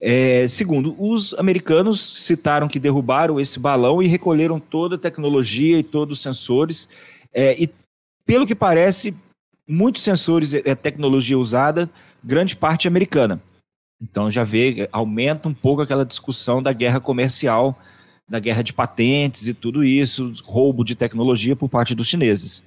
É, 0.00 0.46
segundo, 0.46 0.94
os 0.96 1.34
americanos 1.34 2.24
citaram 2.24 2.68
que 2.68 2.78
derrubaram 2.78 3.40
esse 3.40 3.58
balão 3.58 4.00
e 4.00 4.06
recolheram 4.06 4.60
toda 4.60 4.94
a 4.94 4.98
tecnologia 4.98 5.78
e 5.78 5.82
todos 5.82 6.18
os 6.18 6.22
sensores. 6.22 6.88
É, 7.34 7.60
e, 7.60 7.68
pelo 8.24 8.46
que 8.46 8.54
parece, 8.54 9.12
muitos 9.66 10.02
sensores 10.02 10.54
é 10.54 10.74
tecnologia 10.76 11.36
usada, 11.36 11.90
grande 12.22 12.54
parte 12.54 12.86
americana. 12.86 13.42
Então 14.00 14.30
já 14.30 14.44
vê, 14.44 14.88
aumenta 14.92 15.48
um 15.48 15.54
pouco 15.54 15.82
aquela 15.82 16.04
discussão 16.04 16.62
da 16.62 16.72
guerra 16.72 17.00
comercial, 17.00 17.76
da 18.28 18.38
guerra 18.38 18.62
de 18.62 18.72
patentes 18.72 19.48
e 19.48 19.54
tudo 19.54 19.82
isso, 19.82 20.32
roubo 20.44 20.84
de 20.84 20.94
tecnologia 20.94 21.56
por 21.56 21.68
parte 21.68 21.94
dos 21.94 22.06
chineses. 22.06 22.62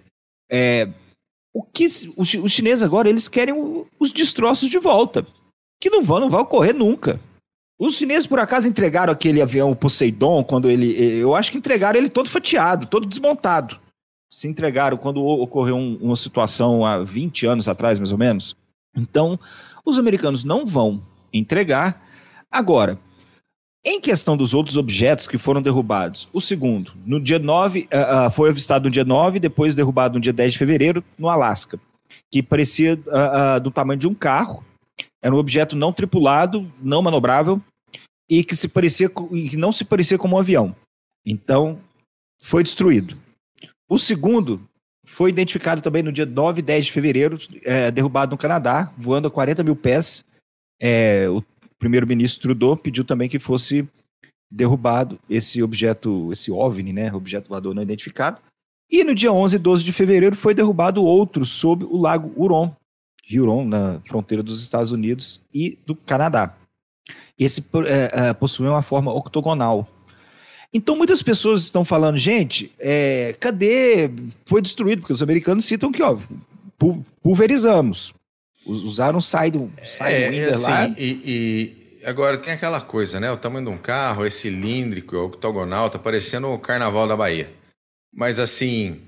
É, 0.49 0.89
o 1.53 1.63
que 1.63 1.85
os, 1.85 2.35
os 2.35 2.51
chineses 2.51 2.83
agora 2.83 3.09
eles 3.09 3.29
querem 3.29 3.53
os 3.99 4.11
destroços 4.11 4.69
de 4.69 4.77
volta, 4.77 5.25
que 5.79 5.89
não 5.89 6.03
vão, 6.03 6.19
não 6.19 6.29
vai 6.29 6.41
ocorrer 6.41 6.75
nunca. 6.75 7.19
Os 7.79 7.95
chineses 7.95 8.27
por 8.27 8.39
acaso 8.39 8.67
entregaram 8.67 9.11
aquele 9.11 9.41
avião 9.41 9.73
Poseidon 9.73 10.43
quando 10.43 10.69
ele, 10.69 10.93
eu 11.19 11.35
acho 11.35 11.51
que 11.51 11.57
entregaram 11.57 11.97
ele 11.97 12.09
todo 12.09 12.29
fatiado, 12.29 12.85
todo 12.85 13.07
desmontado. 13.07 13.79
Se 14.31 14.47
entregaram 14.47 14.97
quando 14.97 15.23
ocorreu 15.23 15.75
um, 15.75 15.97
uma 15.97 16.15
situação 16.15 16.85
há 16.85 16.99
20 16.99 17.47
anos 17.47 17.67
atrás, 17.67 17.97
mais 17.97 18.11
ou 18.11 18.17
menos. 18.17 18.55
Então, 18.95 19.39
os 19.83 19.97
americanos 19.97 20.43
não 20.43 20.65
vão 20.65 21.01
entregar. 21.33 22.05
Agora, 22.49 22.99
em 23.83 23.99
questão 23.99 24.37
dos 24.37 24.53
outros 24.53 24.77
objetos 24.77 25.27
que 25.27 25.37
foram 25.37 25.61
derrubados, 25.61 26.29
o 26.31 26.39
segundo, 26.39 26.93
no 27.05 27.19
dia 27.19 27.39
9, 27.39 27.81
uh, 27.91 28.27
uh, 28.27 28.31
foi 28.31 28.49
avistado 28.49 28.85
no 28.85 28.91
dia 28.91 29.03
9, 29.03 29.39
depois 29.39 29.73
derrubado 29.73 30.15
no 30.15 30.21
dia 30.21 30.33
10 30.33 30.53
de 30.53 30.59
fevereiro, 30.59 31.03
no 31.17 31.29
Alasca, 31.29 31.79
que 32.29 32.43
parecia 32.43 32.93
uh, 32.93 33.59
do 33.59 33.71
tamanho 33.71 33.99
de 33.99 34.07
um 34.07 34.13
carro, 34.13 34.63
era 35.21 35.33
um 35.33 35.39
objeto 35.39 35.75
não 35.75 35.91
tripulado, 35.91 36.71
não 36.81 37.01
manobrável, 37.01 37.61
e 38.29 38.43
que, 38.43 38.55
se 38.55 38.67
parecia, 38.67 39.09
que 39.09 39.57
não 39.57 39.71
se 39.71 39.83
parecia 39.83 40.17
como 40.17 40.35
um 40.35 40.39
avião. 40.39 40.75
Então, 41.25 41.79
foi 42.41 42.63
destruído. 42.63 43.17
O 43.89 43.97
segundo 43.97 44.61
foi 45.05 45.29
identificado 45.29 45.81
também 45.81 46.01
no 46.01 46.11
dia 46.11 46.25
9 46.25 46.59
e 46.59 46.63
10 46.63 46.85
de 46.85 46.91
fevereiro, 46.91 47.37
é, 47.63 47.91
derrubado 47.91 48.31
no 48.31 48.37
Canadá, 48.37 48.91
voando 48.97 49.27
a 49.27 49.31
40 49.31 49.63
mil 49.63 49.75
pés. 49.75 50.23
É, 50.81 51.29
o 51.29 51.43
primeiro-ministro 51.77 52.41
Trudeau 52.41 52.75
pediu 52.75 53.05
também 53.05 53.29
que 53.29 53.37
fosse 53.37 53.87
derrubado 54.49 55.19
esse 55.29 55.61
objeto, 55.61 56.31
esse 56.31 56.51
OVNI, 56.51 56.91
né, 56.91 57.13
objeto 57.13 57.49
voador 57.49 57.75
não 57.75 57.83
identificado. 57.83 58.41
E 58.89 59.03
no 59.03 59.15
dia 59.15 59.31
11 59.31 59.55
e 59.55 59.59
12 59.59 59.83
de 59.83 59.93
fevereiro 59.93 60.35
foi 60.35 60.53
derrubado 60.53 61.03
outro 61.03 61.45
sob 61.45 61.85
o 61.85 61.95
lago 61.95 62.33
Huron, 62.35 62.75
Huron, 63.31 63.65
na 63.65 64.01
fronteira 64.05 64.43
dos 64.43 64.61
Estados 64.61 64.91
Unidos 64.91 65.41
e 65.53 65.77
do 65.85 65.95
Canadá. 65.95 66.57
Esse 67.39 67.63
é, 67.85 68.29
é, 68.29 68.33
possui 68.33 68.67
uma 68.67 68.81
forma 68.81 69.13
octogonal. 69.13 69.87
Então 70.73 70.97
muitas 70.97 71.21
pessoas 71.21 71.61
estão 71.61 71.85
falando, 71.85 72.17
gente, 72.17 72.71
é, 72.79 73.33
cadê? 73.39 74.09
Foi 74.45 74.61
destruído, 74.61 75.01
porque 75.01 75.13
os 75.13 75.23
americanos 75.23 75.65
citam 75.65 75.91
que, 75.91 76.01
ó, 76.03 76.17
pulverizamos. 77.21 78.13
Usaram 78.65 79.17
o 79.17 79.21
Sidewinder 79.21 79.85
é, 80.01 80.37
é 80.37 80.49
assim, 80.49 80.71
lá. 80.71 80.87
E, 80.97 81.21
e, 81.25 82.05
agora 82.05 82.37
tem 82.37 82.53
aquela 82.53 82.79
coisa, 82.79 83.19
né? 83.19 83.31
O 83.31 83.37
tamanho 83.37 83.65
de 83.65 83.71
um 83.71 83.77
carro 83.77 84.25
é 84.25 84.29
cilíndrico, 84.29 85.15
é 85.15 85.19
octogonal, 85.19 85.89
tá 85.89 85.97
parecendo 85.97 86.47
o 86.47 86.59
Carnaval 86.59 87.07
da 87.07 87.17
Bahia. 87.17 87.51
Mas 88.13 88.37
assim, 88.37 89.01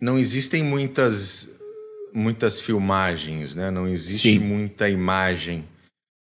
não 0.00 0.18
existem 0.18 0.62
muitas 0.62 1.60
muitas 2.12 2.60
filmagens, 2.60 3.54
né? 3.54 3.70
Não 3.70 3.88
existe 3.88 4.34
Sim. 4.34 4.38
muita 4.38 4.88
imagem 4.88 5.66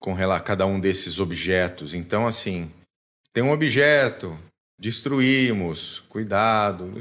com 0.01 0.17
cada 0.43 0.67
um 0.67 0.81
desses 0.81 1.19
objetos. 1.19 1.95
Então, 1.95 2.27
assim, 2.27 2.71
tem 3.33 3.43
um 3.43 3.53
objeto, 3.53 4.39
destruímos, 4.79 6.03
cuidado. 6.09 6.93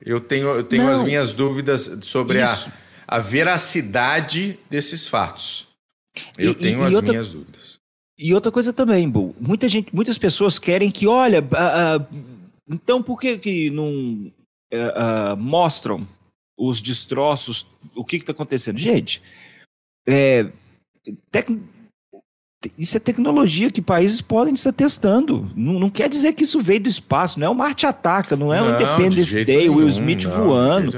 Eu 0.00 0.20
tenho, 0.20 0.48
eu 0.48 0.64
tenho 0.64 0.88
as 0.88 1.02
minhas 1.02 1.32
dúvidas 1.34 1.98
sobre 2.02 2.42
Isso. 2.42 2.68
a 2.68 2.72
a 3.10 3.18
veracidade 3.18 4.56
desses 4.70 5.08
fatos. 5.08 5.66
Eu 6.38 6.52
e, 6.52 6.54
tenho 6.54 6.80
e, 6.80 6.84
as 6.84 6.94
outra, 6.94 7.10
minhas 7.10 7.32
dúvidas. 7.32 7.80
E 8.16 8.32
outra 8.32 8.52
coisa 8.52 8.72
também, 8.72 9.10
Bu, 9.10 9.34
muita 9.40 9.68
gente, 9.68 9.92
muitas 9.92 10.16
pessoas 10.16 10.60
querem 10.60 10.92
que, 10.92 11.08
olha, 11.08 11.40
uh, 11.40 12.02
uh, 12.02 12.06
então 12.68 13.02
por 13.02 13.20
que, 13.20 13.36
que 13.36 13.68
não 13.70 14.30
uh, 14.72 15.36
mostram 15.36 16.06
os 16.56 16.80
destroços, 16.80 17.66
o 17.96 18.04
que 18.04 18.16
está 18.16 18.30
acontecendo? 18.30 18.78
Gente, 18.78 19.20
é, 20.06 20.46
tec... 21.32 21.48
isso 22.78 22.96
é 22.96 23.00
tecnologia 23.00 23.72
que 23.72 23.82
países 23.82 24.20
podem 24.20 24.54
estar 24.54 24.72
testando. 24.72 25.50
Não, 25.56 25.80
não, 25.80 25.90
quer 25.90 26.08
dizer 26.08 26.34
que 26.34 26.44
isso 26.44 26.60
veio 26.60 26.80
do 26.80 26.88
espaço, 26.88 27.40
não 27.40 27.46
é 27.48 27.50
o 27.50 27.54
Marte 27.56 27.86
Ataca, 27.86 28.36
não 28.36 28.54
é 28.54 28.62
o 28.62 28.74
Independence 28.76 29.44
Day, 29.44 29.68
nenhum, 29.68 29.78
Will 29.78 29.88
Smith 29.88 30.24
não, 30.24 30.30
voando. 30.30 30.92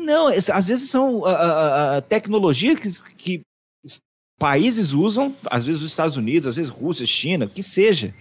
Não, 0.00 0.28
às 0.28 0.66
vezes 0.66 0.88
são 0.88 1.24
a, 1.24 2.00
tecnologia 2.00 2.74
que, 2.74 2.88
que 3.16 3.42
países 4.38 4.92
usam, 4.92 5.34
às 5.46 5.66
vezes 5.66 5.82
os 5.82 5.90
Estados 5.90 6.16
Unidos, 6.16 6.48
às 6.48 6.56
vezes 6.56 6.70
Rússia, 6.70 7.06
China, 7.06 7.46
que 7.46 7.62
seja, 7.62 8.14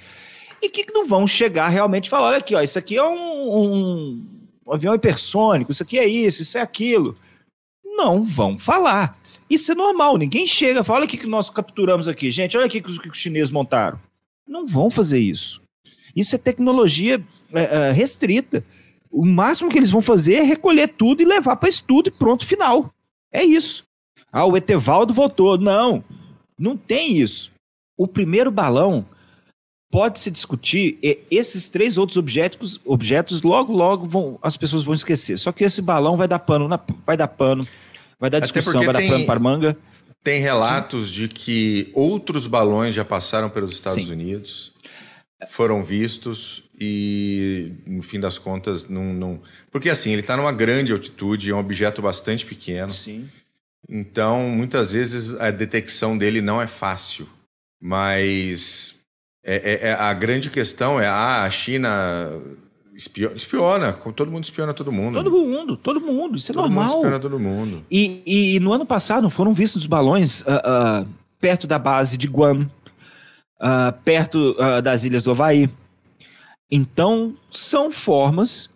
e 0.61 0.69
que 0.69 0.85
não 0.91 1.07
vão 1.07 1.25
chegar 1.25 1.69
realmente 1.69 2.07
e 2.07 2.09
falar, 2.09 2.27
olha 2.27 2.37
aqui, 2.37 2.53
ó, 2.53 2.61
isso 2.61 2.77
aqui 2.77 2.97
é 2.97 3.03
um, 3.03 3.57
um, 3.57 4.25
um 4.67 4.73
avião 4.73 4.93
hipersônico, 4.93 5.71
isso 5.71 5.83
aqui 5.83 5.97
é 5.97 6.05
isso, 6.05 6.41
isso 6.41 6.57
é 6.57 6.61
aquilo. 6.61 7.17
Não 7.83 8.23
vão 8.23 8.59
falar. 8.59 9.17
Isso 9.49 9.71
é 9.71 9.75
normal, 9.75 10.17
ninguém 10.17 10.45
chega 10.45 10.81
e 10.81 10.83
fala, 10.83 10.99
olha 10.99 11.05
o 11.05 11.09
que 11.09 11.25
nós 11.25 11.49
capturamos 11.49 12.07
aqui, 12.07 12.29
gente, 12.29 12.57
olha 12.57 12.65
aqui 12.65 12.79
o 12.79 12.83
que 12.83 13.09
os 13.09 13.17
chineses 13.17 13.49
montaram. 13.49 13.99
Não 14.47 14.65
vão 14.65 14.89
fazer 14.89 15.19
isso. 15.19 15.61
Isso 16.15 16.35
é 16.35 16.39
tecnologia 16.39 17.23
é, 17.53 17.63
é, 17.63 17.91
restrita. 17.91 18.63
O 19.11 19.25
máximo 19.25 19.69
que 19.69 19.77
eles 19.77 19.89
vão 19.89 20.01
fazer 20.01 20.35
é 20.35 20.43
recolher 20.43 20.89
tudo 20.89 21.21
e 21.21 21.25
levar 21.25 21.55
para 21.55 21.69
estudo 21.69 22.09
e 22.09 22.11
pronto, 22.11 22.45
final. 22.45 22.93
É 23.31 23.43
isso. 23.43 23.83
Ah, 24.31 24.45
o 24.45 24.55
Etevaldo 24.55 25.13
voltou. 25.13 25.57
Não, 25.57 26.03
não 26.57 26.77
tem 26.77 27.17
isso. 27.17 27.51
O 27.97 28.07
primeiro 28.07 28.51
balão 28.51 29.05
pode 29.91 30.19
se 30.19 30.29
discutir 30.29 30.99
esses 31.31 31.67
três 31.67 31.97
outros 31.97 32.17
objetos, 32.17 32.79
objetos 32.85 33.41
logo 33.41 33.73
logo 33.73 34.07
vão 34.07 34.37
as 34.41 34.55
pessoas 34.55 34.83
vão 34.83 34.93
esquecer. 34.93 35.37
Só 35.37 35.51
que 35.51 35.63
esse 35.63 35.81
balão 35.81 36.15
vai 36.15 36.27
dar 36.27 36.39
pano, 36.39 36.67
na, 36.67 36.79
vai 37.05 37.17
dar 37.17 37.27
pano, 37.27 37.67
vai 38.19 38.29
dar 38.29 38.39
discussão, 38.39 38.83
vai 38.83 38.95
tem, 38.95 39.07
dar 39.07 39.13
pano 39.15 39.25
para 39.25 39.39
manga. 39.39 39.77
Tem 40.23 40.39
relatos 40.39 41.07
Sim. 41.07 41.13
de 41.13 41.27
que 41.27 41.91
outros 41.93 42.45
balões 42.45 42.93
já 42.93 43.03
passaram 43.03 43.49
pelos 43.49 43.71
Estados 43.71 44.05
Sim. 44.05 44.11
Unidos, 44.11 44.73
foram 45.49 45.83
vistos 45.83 46.63
e 46.79 47.73
no 47.85 48.01
fim 48.01 48.19
das 48.19 48.37
contas 48.37 48.87
não, 48.87 49.13
não... 49.13 49.41
porque 49.69 49.89
assim 49.89 50.11
ele 50.11 50.21
está 50.21 50.37
numa 50.37 50.51
grande 50.51 50.93
altitude, 50.93 51.49
é 51.49 51.55
um 51.55 51.59
objeto 51.59 52.01
bastante 52.01 52.45
pequeno. 52.45 52.91
Sim. 52.91 53.27
Então 53.87 54.49
muitas 54.49 54.93
vezes 54.93 55.35
a 55.35 55.51
detecção 55.51 56.17
dele 56.17 56.41
não 56.41 56.61
é 56.61 56.67
fácil, 56.67 57.27
mas 57.81 58.99
é, 59.43 59.55
é, 59.55 59.89
é, 59.89 59.93
a 59.93 60.13
grande 60.13 60.49
questão 60.49 60.99
é 60.99 61.07
ah, 61.07 61.43
a 61.43 61.49
China 61.49 62.29
espiona, 62.95 63.35
espiona, 63.35 63.93
todo 63.93 64.31
mundo 64.31 64.43
espiona 64.43 64.73
todo 64.73 64.91
mundo. 64.91 65.15
Todo 65.15 65.31
mundo, 65.31 65.77
todo 65.77 66.01
mundo, 66.01 66.37
isso 66.37 66.51
é 66.51 66.53
todo 66.53 66.63
normal. 66.63 66.87
Todo 66.87 66.95
mundo 66.95 67.03
espiona 67.03 67.19
todo 67.19 67.39
mundo. 67.39 67.85
E, 67.89 68.21
e, 68.25 68.55
e, 68.55 68.59
no 68.59 68.71
ano 68.73 68.85
passado 68.85 69.29
foram 69.29 69.53
vistos 69.53 69.85
balões 69.87 70.41
uh, 70.41 71.03
uh, 71.03 71.07
perto 71.39 71.65
da 71.65 71.79
base 71.79 72.17
de 72.17 72.27
Guam, 72.27 72.69
uh, 73.59 73.93
perto 74.03 74.55
das 74.83 75.03
ilhas 75.03 75.23
do 75.23 75.31
Havaí. 75.31 75.69
Então, 76.71 77.35
são 77.51 77.91
formas 77.91 78.69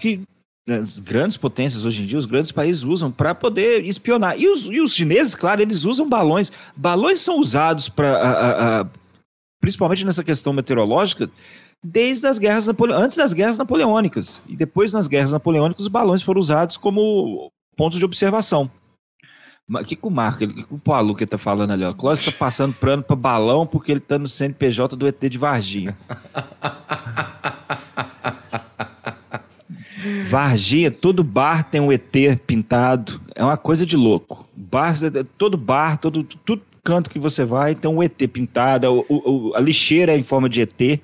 que 0.00 0.20
né, 0.68 0.78
as 0.78 0.98
grandes 0.98 1.36
potências 1.36 1.86
hoje 1.86 2.02
em 2.02 2.06
dia, 2.06 2.18
os 2.18 2.26
grandes 2.26 2.52
países 2.52 2.82
usam 2.82 3.10
para 3.10 3.34
poder 3.34 3.84
espionar. 3.86 4.38
E 4.38 4.46
os, 4.48 4.66
e 4.66 4.80
os 4.80 4.92
chineses, 4.92 5.34
claro, 5.34 5.62
eles 5.62 5.84
usam 5.84 6.08
balões. 6.08 6.52
Balões 6.76 7.20
são 7.20 7.40
usados 7.40 7.88
para 7.88 8.86
principalmente 9.60 10.04
nessa 10.04 10.22
questão 10.22 10.52
meteorológica, 10.52 11.30
desde 11.82 12.26
as 12.26 12.38
guerras 12.38 12.68
antes 12.68 13.16
das 13.16 13.32
guerras 13.32 13.58
napoleônicas. 13.58 14.42
E 14.46 14.56
depois, 14.56 14.92
nas 14.92 15.08
guerras 15.08 15.32
napoleônicas, 15.32 15.82
os 15.82 15.88
balões 15.88 16.22
foram 16.22 16.40
usados 16.40 16.76
como 16.76 17.50
pontos 17.76 17.98
de 17.98 18.04
observação. 18.04 18.70
O 19.70 19.84
que, 19.84 19.96
que 19.96 20.06
o 20.06 20.10
Marco, 20.10 20.44
o 20.44 20.48
que, 20.48 20.74
o 20.74 20.78
Paulo 20.78 21.14
que 21.14 21.26
tá 21.26 21.36
falando 21.36 21.72
ali? 21.72 21.84
Ó? 21.84 21.92
Clóvis 21.92 22.20
está 22.20 22.32
passando 22.32 22.74
plano 22.74 23.02
para 23.02 23.14
balão 23.14 23.66
porque 23.66 23.92
ele 23.92 23.98
está 23.98 24.18
no 24.18 24.26
CNPJ 24.26 24.96
do 24.96 25.06
ET 25.06 25.20
de 25.20 25.36
Varginha. 25.36 25.96
Varginha, 30.28 30.90
todo 30.90 31.24
bar 31.24 31.64
tem 31.64 31.80
um 31.80 31.90
ET 31.90 32.14
pintado. 32.46 33.20
É 33.34 33.42
uma 33.42 33.56
coisa 33.56 33.86
de 33.86 33.96
louco. 33.96 34.48
Bar, 34.54 34.94
todo 35.36 35.56
bar, 35.56 35.98
todo, 35.98 36.22
tudo, 36.22 36.62
canto 36.84 37.10
que 37.10 37.18
você 37.18 37.44
vai 37.44 37.74
tem 37.74 37.90
um 37.90 38.02
ET 38.02 38.16
pintado, 38.32 39.04
o, 39.08 39.50
o, 39.50 39.54
a 39.54 39.60
lixeira 39.60 40.12
é 40.12 40.18
em 40.18 40.22
forma 40.22 40.48
de 40.48 40.62
ET. 40.62 41.00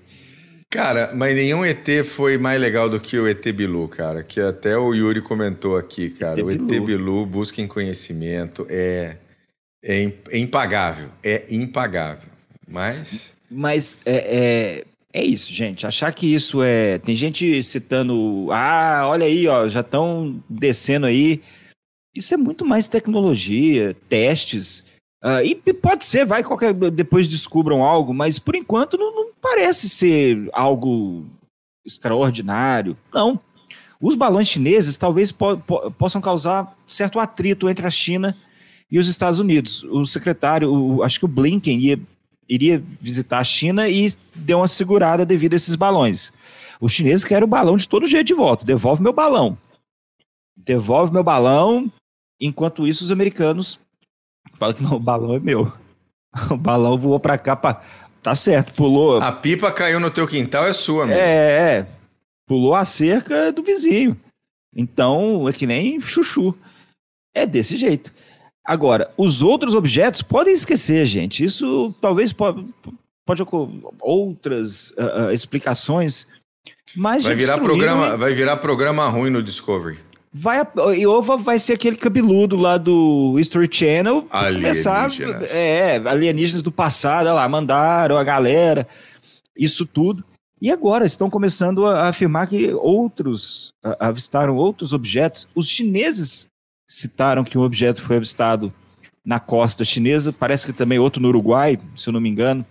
Cara, 0.70 1.12
mas 1.14 1.36
nenhum 1.36 1.64
ET 1.64 1.86
foi 2.04 2.36
mais 2.36 2.60
legal 2.60 2.90
do 2.90 2.98
que 2.98 3.18
o 3.18 3.28
ET 3.28 3.46
Bilu, 3.52 3.86
cara. 3.86 4.24
Que 4.24 4.40
até 4.40 4.76
o 4.76 4.92
Yuri 4.92 5.20
comentou 5.20 5.76
aqui, 5.76 6.10
cara. 6.10 6.40
ET 6.40 6.44
o 6.44 6.50
ET 6.50 6.80
Bilu, 6.80 7.24
busca 7.24 7.60
em 7.60 7.66
conhecimento, 7.66 8.66
é, 8.68 9.16
é, 9.84 10.10
é, 10.30 10.38
impagável. 10.38 11.10
É 11.22 11.44
impagável. 11.50 12.28
Mas. 12.66 13.36
Mas 13.48 13.96
é, 14.04 14.16
é, 14.16 14.84
é, 15.14 15.24
isso, 15.24 15.52
gente. 15.52 15.86
Achar 15.86 16.12
que 16.12 16.26
isso 16.26 16.60
é. 16.60 16.98
Tem 16.98 17.14
gente 17.14 17.62
citando. 17.62 18.48
Ah, 18.50 19.04
olha 19.06 19.24
aí, 19.26 19.46
ó, 19.46 19.68
já 19.68 19.78
estão 19.78 20.42
descendo 20.50 21.06
aí. 21.06 21.40
Isso 22.12 22.34
é 22.34 22.36
muito 22.36 22.64
mais 22.64 22.88
tecnologia, 22.88 23.96
testes. 24.08 24.80
Uh, 25.22 25.40
e 25.42 25.54
pode 25.72 26.04
ser, 26.04 26.26
vai 26.26 26.42
qualquer 26.42 26.74
depois 26.74 27.28
descubram 27.28 27.82
algo, 27.82 28.12
mas 28.12 28.38
por 28.38 28.56
enquanto 28.56 28.98
não, 28.98 29.14
não 29.14 29.30
parece 29.40 29.88
ser 29.88 30.50
algo 30.52 31.24
extraordinário. 31.86 32.96
Não. 33.12 33.40
Os 34.00 34.16
balões 34.16 34.48
chineses 34.48 34.96
talvez 34.96 35.30
po 35.30 35.56
po 35.58 35.90
possam 35.92 36.20
causar 36.20 36.76
certo 36.86 37.20
atrito 37.20 37.68
entre 37.68 37.86
a 37.86 37.90
China 37.90 38.36
e 38.90 38.98
os 38.98 39.08
Estados 39.08 39.38
Unidos. 39.38 39.84
O 39.84 40.04
secretário, 40.04 40.72
o, 40.72 41.02
acho 41.04 41.20
que 41.20 41.24
o 41.24 41.28
Blinken 41.28 41.78
ia, 41.78 42.00
iria 42.48 42.82
visitar 43.00 43.38
a 43.38 43.44
China 43.44 43.88
e 43.88 44.12
deu 44.34 44.58
uma 44.58 44.68
segurada 44.68 45.24
devido 45.24 45.54
a 45.54 45.56
esses 45.56 45.76
balões. 45.76 46.32
Os 46.80 46.92
chineses 46.92 47.24
querem 47.24 47.44
o 47.44 47.48
balão 47.48 47.76
de 47.76 47.88
todo 47.88 48.06
jeito 48.06 48.26
de 48.26 48.34
volta. 48.34 48.64
Devolve 48.64 49.02
meu 49.02 49.12
balão. 49.12 49.56
Devolve 50.56 51.12
meu 51.12 51.22
balão. 51.22 51.90
Enquanto 52.40 52.86
isso, 52.86 53.04
os 53.04 53.12
americanos 53.12 53.78
Fala 54.58 54.74
que 54.74 54.82
não, 54.82 54.94
o 54.94 55.00
balão 55.00 55.34
é 55.34 55.40
meu. 55.40 55.72
O 56.50 56.56
balão 56.56 56.98
voou 56.98 57.20
pra 57.20 57.38
cá, 57.38 57.54
pra... 57.54 57.80
tá 58.20 58.34
certo, 58.34 58.74
pulou. 58.74 59.18
A 59.18 59.30
pipa 59.30 59.70
caiu 59.70 60.00
no 60.00 60.10
teu 60.10 60.26
quintal, 60.26 60.66
é 60.66 60.72
sua, 60.72 61.04
amigo. 61.04 61.16
É, 61.16 61.78
é. 61.78 61.86
Pulou 62.44 62.74
a 62.74 62.84
cerca 62.84 63.52
do 63.52 63.62
vizinho. 63.62 64.20
Então, 64.74 65.48
é 65.48 65.52
que 65.52 65.64
nem 65.64 66.00
chuchu. 66.00 66.52
É 67.32 67.46
desse 67.46 67.76
jeito. 67.76 68.12
Agora, 68.64 69.10
os 69.16 69.42
outros 69.42 69.74
objetos 69.74 70.22
podem 70.22 70.54
esquecer, 70.54 71.04
gente. 71.04 71.44
Isso 71.44 71.94
talvez 72.00 72.32
pode, 72.32 72.64
pode 73.26 73.42
ocorrer 73.42 73.74
outras 74.00 74.90
uh, 74.92 75.26
uh, 75.26 75.30
explicações. 75.32 76.26
Mas 76.96 77.24
vai 77.24 77.34
virar 77.34 77.58
programa, 77.58 78.16
vai 78.16 78.32
virar 78.32 78.56
programa 78.56 79.06
ruim 79.08 79.30
no 79.30 79.42
Discovery. 79.42 79.98
Vai, 80.32 80.66
Iova 80.98 81.36
vai 81.36 81.58
ser 81.58 81.74
aquele 81.74 81.96
cabeludo 81.96 82.56
lá 82.56 82.76
do 82.78 83.36
History 83.38 83.68
Channel. 83.70 84.26
Alienígenas. 84.30 85.16
Começar, 85.16 85.56
é, 85.56 85.96
alienígenas 86.04 86.62
do 86.62 86.72
passado, 86.72 87.26
lá, 87.26 87.48
mandaram 87.48 88.16
a 88.16 88.24
galera, 88.24 88.88
isso 89.56 89.86
tudo. 89.86 90.24
E 90.60 90.72
agora 90.72 91.04
estão 91.04 91.30
começando 91.30 91.86
a, 91.86 92.08
afirmar 92.08 92.48
que 92.48 92.72
outros 92.72 93.74
avistaram 94.00 94.56
outros 94.56 94.92
objetos. 94.92 95.46
Os 95.54 95.68
chineses 95.68 96.48
citaram 96.94 97.44
que 97.44 97.58
um 97.58 97.62
objeto 97.62 98.02
foi 98.02 98.16
avistado 98.16 98.72
na 99.24 99.40
costa 99.40 99.84
chinesa, 99.84 100.32
parece 100.32 100.66
que 100.66 100.72
também 100.72 100.98
outro 100.98 101.20
no 101.20 101.28
Uruguai, 101.28 101.78
se 101.96 102.08
eu 102.08 102.12
não 102.12 102.20
me 102.20 102.28
engano. 102.28 102.64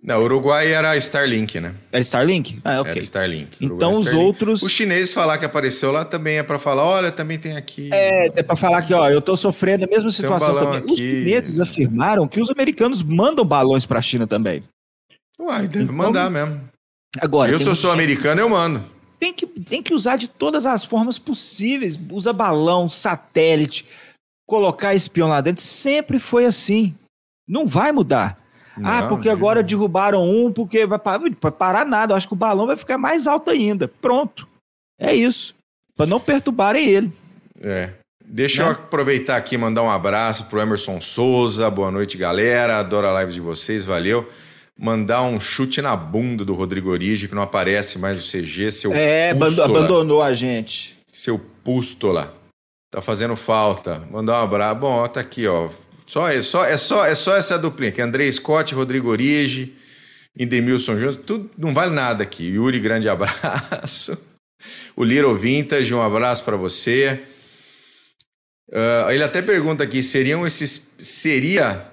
Não, 0.00 0.20
o 0.20 0.24
Uruguai 0.24 0.70
era 0.70 0.96
Starlink, 0.96 1.58
né? 1.58 1.74
Era 1.90 2.00
Starlink? 2.00 2.60
Ah, 2.64 2.80
ok. 2.82 2.92
Era 2.92 3.00
Starlink. 3.00 3.56
Então 3.60 3.90
os 3.90 4.06
Starlink. 4.06 4.26
outros. 4.26 4.62
Os 4.62 4.70
chineses 4.70 5.12
falar 5.12 5.38
que 5.38 5.44
apareceu 5.44 5.90
lá 5.90 6.04
também 6.04 6.38
é 6.38 6.42
para 6.44 6.56
falar, 6.56 6.84
olha, 6.84 7.10
também 7.10 7.36
tem 7.36 7.56
aqui. 7.56 7.90
É, 7.92 8.26
é 8.26 8.42
para 8.44 8.54
falar 8.54 8.82
que, 8.82 8.94
ó, 8.94 9.08
eu 9.10 9.20
tô 9.20 9.36
sofrendo 9.36 9.86
a 9.86 9.88
mesma 9.88 10.10
situação 10.10 10.54
um 10.54 10.58
também. 10.58 10.78
Aqui. 10.78 10.92
Os 10.92 10.98
chineses 10.98 11.60
afirmaram 11.60 12.28
que 12.28 12.40
os 12.40 12.48
americanos 12.48 13.02
mandam 13.02 13.44
balões 13.44 13.84
para 13.86 13.98
a 13.98 14.02
China 14.02 14.24
também. 14.24 14.62
Uai, 15.40 15.66
deve 15.66 15.84
então, 15.84 15.96
mandar 15.96 16.30
mesmo. 16.30 16.60
Agora, 17.20 17.50
eu, 17.50 17.58
se 17.58 17.66
eu 17.66 17.74
sou 17.74 17.90
americano, 17.90 18.40
eu 18.40 18.48
mando. 18.48 18.97
Tem 19.18 19.32
que, 19.32 19.46
tem 19.46 19.82
que 19.82 19.92
usar 19.92 20.16
de 20.16 20.28
todas 20.28 20.64
as 20.64 20.84
formas 20.84 21.18
possíveis. 21.18 21.98
Usa 22.10 22.32
balão, 22.32 22.88
satélite, 22.88 23.86
colocar 24.46 24.94
espião 24.94 25.28
lá 25.28 25.40
dentro. 25.40 25.62
Sempre 25.62 26.18
foi 26.18 26.44
assim. 26.44 26.94
Não 27.48 27.66
vai 27.66 27.92
mudar. 27.92 28.38
Ah, 28.76 28.80
não, 28.80 28.90
ah, 28.90 29.08
porque 29.08 29.28
agora 29.28 29.62
derrubaram 29.62 30.22
um, 30.22 30.52
porque 30.52 30.86
vai 30.86 30.98
parar, 30.98 31.20
vai 31.40 31.52
parar 31.52 31.84
nada. 31.84 32.12
Eu 32.12 32.16
acho 32.16 32.28
que 32.28 32.34
o 32.34 32.36
balão 32.36 32.66
vai 32.66 32.76
ficar 32.76 32.96
mais 32.96 33.26
alto 33.26 33.50
ainda. 33.50 33.88
Pronto. 33.88 34.46
É 34.98 35.14
isso. 35.14 35.54
Para 35.96 36.06
não 36.06 36.20
perturbarem 36.20 36.86
ele. 36.88 37.12
É. 37.60 37.90
Deixa 38.24 38.62
né? 38.62 38.68
eu 38.68 38.72
aproveitar 38.72 39.36
aqui 39.36 39.54
e 39.54 39.58
mandar 39.58 39.82
um 39.82 39.90
abraço 39.90 40.44
pro 40.46 40.60
Emerson 40.60 41.00
Souza. 41.00 41.68
Boa 41.70 41.90
noite, 41.90 42.16
galera. 42.16 42.78
Adoro 42.78 43.06
a 43.06 43.12
live 43.12 43.32
de 43.32 43.40
vocês, 43.40 43.84
valeu. 43.84 44.28
Mandar 44.78 45.22
um 45.22 45.40
chute 45.40 45.82
na 45.82 45.96
bunda 45.96 46.44
do 46.44 46.54
Rodrigo 46.54 46.90
Origi, 46.90 47.26
que 47.26 47.34
não 47.34 47.42
aparece 47.42 47.98
mais 47.98 48.16
no 48.16 48.22
CG, 48.22 48.70
seu 48.70 48.92
É, 48.94 49.30
abandonou 49.30 50.22
a 50.22 50.32
gente. 50.32 50.96
Seu 51.12 51.38
pústola. 51.64 52.32
Tá 52.90 53.02
fazendo 53.02 53.34
falta. 53.34 54.06
Mandar 54.10 54.40
um 54.40 54.44
abraço. 54.44 54.76
Bom, 54.76 55.06
tá 55.08 55.20
aqui, 55.20 55.46
ó. 55.46 55.68
Só, 56.06 56.28
é, 56.28 56.40
só, 56.40 56.64
é, 56.64 56.76
só, 56.76 57.04
é 57.04 57.14
só 57.14 57.36
essa 57.36 57.58
duplinha, 57.58 57.92
que 57.92 58.00
é 58.00 58.04
André 58.04 58.30
Scott, 58.32 58.74
Rodrigo 58.74 59.10
Origi, 59.10 59.76
Indemilson 60.38 60.94
Júnior, 60.94 61.16
tudo 61.16 61.50
não 61.58 61.74
vale 61.74 61.92
nada 61.92 62.22
aqui. 62.22 62.44
Yuri, 62.44 62.78
grande 62.78 63.08
abraço. 63.10 64.16
O 64.96 65.04
Little 65.04 65.34
Vintage, 65.34 65.92
um 65.92 66.00
abraço 66.00 66.44
para 66.44 66.56
você. 66.56 67.20
Uh, 68.70 69.10
ele 69.10 69.22
até 69.22 69.42
pergunta 69.42 69.84
aqui, 69.84 70.02
seriam 70.02 70.46
esses 70.46 70.94
seria 70.98 71.90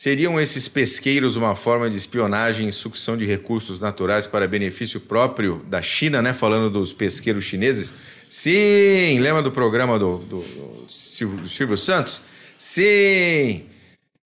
seriam 0.00 0.40
esses 0.40 0.66
pesqueiros 0.66 1.36
uma 1.36 1.54
forma 1.54 1.90
de 1.90 1.94
espionagem 1.94 2.66
e 2.66 2.72
sucção 2.72 3.18
de 3.18 3.26
recursos 3.26 3.78
naturais 3.78 4.26
para 4.26 4.48
benefício 4.48 4.98
próprio 4.98 5.62
da 5.68 5.82
China, 5.82 6.22
né? 6.22 6.32
Falando 6.32 6.70
dos 6.70 6.90
pesqueiros 6.90 7.44
chineses. 7.44 7.92
Sim, 8.26 9.18
lembra 9.18 9.42
do 9.42 9.52
programa 9.52 9.98
do, 9.98 10.16
do, 10.16 10.40
do 10.40 10.84
Silvio, 10.88 11.42
do 11.42 11.48
Silvio 11.50 11.76
Santos? 11.76 12.22
Sim! 12.56 13.66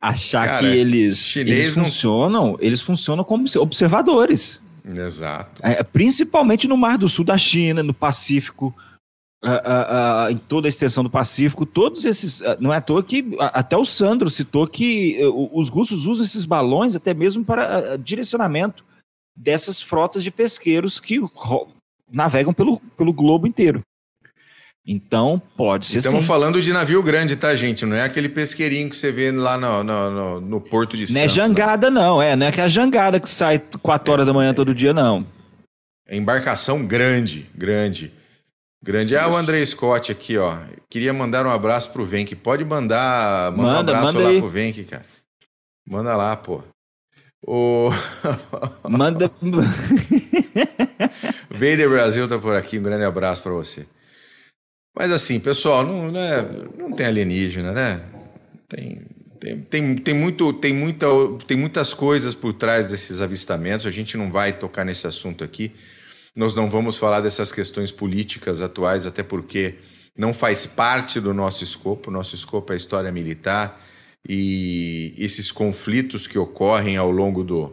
achar 0.01 0.47
Cara, 0.47 0.61
que 0.61 0.67
eles, 0.77 1.35
eles 1.35 1.75
não... 1.75 1.85
funcionam, 1.87 2.57
eeles 2.61 2.81
funcionam 2.81 3.25
como 3.25 3.47
observadores. 3.59 4.61
Exato. 4.85 5.61
É, 5.65 5.83
principalmente 5.83 6.69
no 6.69 6.77
Mar 6.77 6.99
do 6.99 7.09
Sul 7.09 7.25
da 7.25 7.37
China, 7.37 7.83
no 7.83 7.95
Pacífico, 7.95 8.73
uh, 9.45 10.27
uh, 10.27 10.27
uh, 10.27 10.31
em 10.31 10.37
toda 10.37 10.67
a 10.67 10.71
extensão 10.71 11.05
do 11.05 11.11
Pacífico, 11.11 11.67
todos 11.67 12.05
esses. 12.05 12.43
não 12.59 12.73
é 12.73 12.79
à 12.79 12.81
toa 12.81 13.03
que 13.03 13.25
até 13.39 13.77
o 13.77 13.85
Sandro 13.85 14.31
citou 14.31 14.67
que 14.67 15.19
os 15.53 15.69
russos 15.69 16.07
usam 16.07 16.25
esses 16.25 16.45
balões 16.45 16.97
até 16.97 17.13
mesmo 17.13 17.45
para 17.45 17.97
direcionamento 17.97 18.85
dessas 19.37 19.83
frotas 19.83 20.23
de 20.23 20.31
pesqueiros 20.31 21.01
que 21.01 21.21
navegam 22.11 22.53
pelo, 22.53 22.81
pelo 22.97 23.13
globo 23.13 23.47
inteiro. 23.47 23.83
Então, 24.87 25.41
pode 25.57 25.87
ser 25.87 25.99
Estamos 25.99 26.21
sim. 26.21 26.27
falando 26.27 26.61
de 26.61 26.71
navio 26.71 27.03
grande, 27.03 27.37
tá, 27.37 27.57
gente? 27.57 27.87
Não 27.87 27.97
é 27.97 28.03
aquele 28.03 28.29
pesqueirinho 28.29 28.91
que 28.91 28.97
você 28.97 29.11
vê 29.11 29.31
lá 29.31 29.57
no, 29.57 29.83
no, 29.83 30.11
no, 30.11 30.41
no 30.43 30.61
Porto 30.61 30.95
de 30.95 31.07
Santos. 31.07 31.17
Não 31.17 31.25
é 31.25 31.29
jangada, 31.29 31.91
não. 31.91 32.03
não. 32.17 32.23
É, 32.23 32.37
não 32.37 32.45
é 32.45 32.51
aquela 32.51 32.69
jangada 32.69 33.19
que 33.19 33.29
sai 33.29 33.63
4 33.81 34.13
horas 34.13 34.25
é, 34.25 34.27
da 34.27 34.35
manhã 34.35 34.51
é, 34.51 34.53
todo 34.53 34.75
dia, 34.75 34.93
não. 34.93 35.27
É 36.07 36.17
embarcação 36.17 36.85
grande, 36.87 37.47
grande. 37.55 38.13
Grande. 38.85 39.17
Ah, 39.17 39.31
o 39.31 39.35
André 39.35 39.65
Scott 39.65 40.13
aqui, 40.13 40.37
ó. 40.37 40.59
Queria 40.91 41.15
mandar 41.15 41.47
um 41.47 41.51
abraço 41.51 41.91
pro 41.91 42.05
Venk. 42.05 42.37
Pode 42.37 42.67
mandar, 42.67 43.51
mandar 43.53 43.63
manda, 43.63 43.93
um 43.93 43.97
abraço 43.97 44.19
lá 44.19 44.29
aí. 44.29 44.39
pro 44.39 44.51
Venk, 44.51 44.85
cara. 44.85 45.07
Manda 45.89 46.15
lá, 46.15 46.37
pô. 46.37 46.63
O... 47.47 47.89
Manda. 48.87 49.31
Vader 51.49 51.89
Brasil 51.89 52.29
tá 52.29 52.39
por 52.39 52.55
aqui. 52.55 52.79
Um 52.79 52.83
grande 52.83 53.05
abraço 53.05 53.43
para 53.43 53.53
você. 53.53 53.87
Mas 54.95 55.11
assim, 55.11 55.41
pessoal, 55.41 55.83
não, 55.83 56.13
não, 56.13 56.21
é, 56.21 56.47
não 56.77 56.93
tem 56.93 57.07
alienígena, 57.07 57.73
né? 57.73 58.03
Tem, 58.69 59.01
tem, 59.41 59.61
tem, 59.63 59.97
tem, 59.97 60.15
muito, 60.15 60.53
tem, 60.53 60.75
muita, 60.75 61.07
tem 61.47 61.57
muitas 61.57 61.95
coisas 61.95 62.35
por 62.35 62.53
trás 62.53 62.91
desses 62.91 63.23
avistamentos. 63.23 63.87
A 63.87 63.91
gente 63.91 64.19
não 64.19 64.31
vai 64.31 64.53
tocar 64.53 64.85
nesse 64.85 65.07
assunto 65.07 65.43
aqui. 65.43 65.73
Nós 66.35 66.55
não 66.55 66.69
vamos 66.69 66.97
falar 66.97 67.21
dessas 67.21 67.53
questões 67.53 67.93
políticas 67.93 68.61
atuais, 68.61 69.07
até 69.07 69.23
porque 69.23 69.77
não 70.17 70.35
faz 70.35 70.67
parte 70.67 71.21
do 71.21 71.33
nosso 71.33 71.63
escopo. 71.63 72.11
Nosso 72.11 72.35
escopo 72.35 72.73
é 72.73 72.75
a 72.75 72.77
história 72.77 73.13
militar 73.13 73.81
e 74.29 75.15
esses 75.19 75.53
conflitos 75.53 76.27
que 76.27 76.39
ocorrem 76.39 76.97
ao 76.97 77.11
longo 77.11 77.45
do 77.45 77.73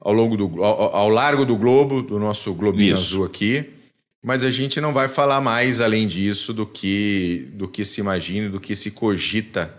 ao 0.00 0.12
longo 0.12 0.36
do 0.36 0.62
ao, 0.62 0.94
ao 0.94 1.08
largo 1.08 1.44
do 1.44 1.56
globo, 1.56 2.02
do 2.02 2.18
nosso 2.18 2.54
globinho 2.54 2.94
Isso. 2.94 3.14
azul 3.14 3.24
aqui 3.24 3.76
mas 4.26 4.42
a 4.42 4.50
gente 4.50 4.80
não 4.80 4.92
vai 4.92 5.08
falar 5.08 5.40
mais 5.40 5.80
além 5.80 6.04
disso 6.04 6.52
do 6.52 6.66
que 6.66 7.48
do 7.54 7.68
que 7.68 7.84
se 7.84 8.00
imagina, 8.00 8.50
do 8.50 8.58
que 8.58 8.74
se 8.74 8.90
cogita. 8.90 9.72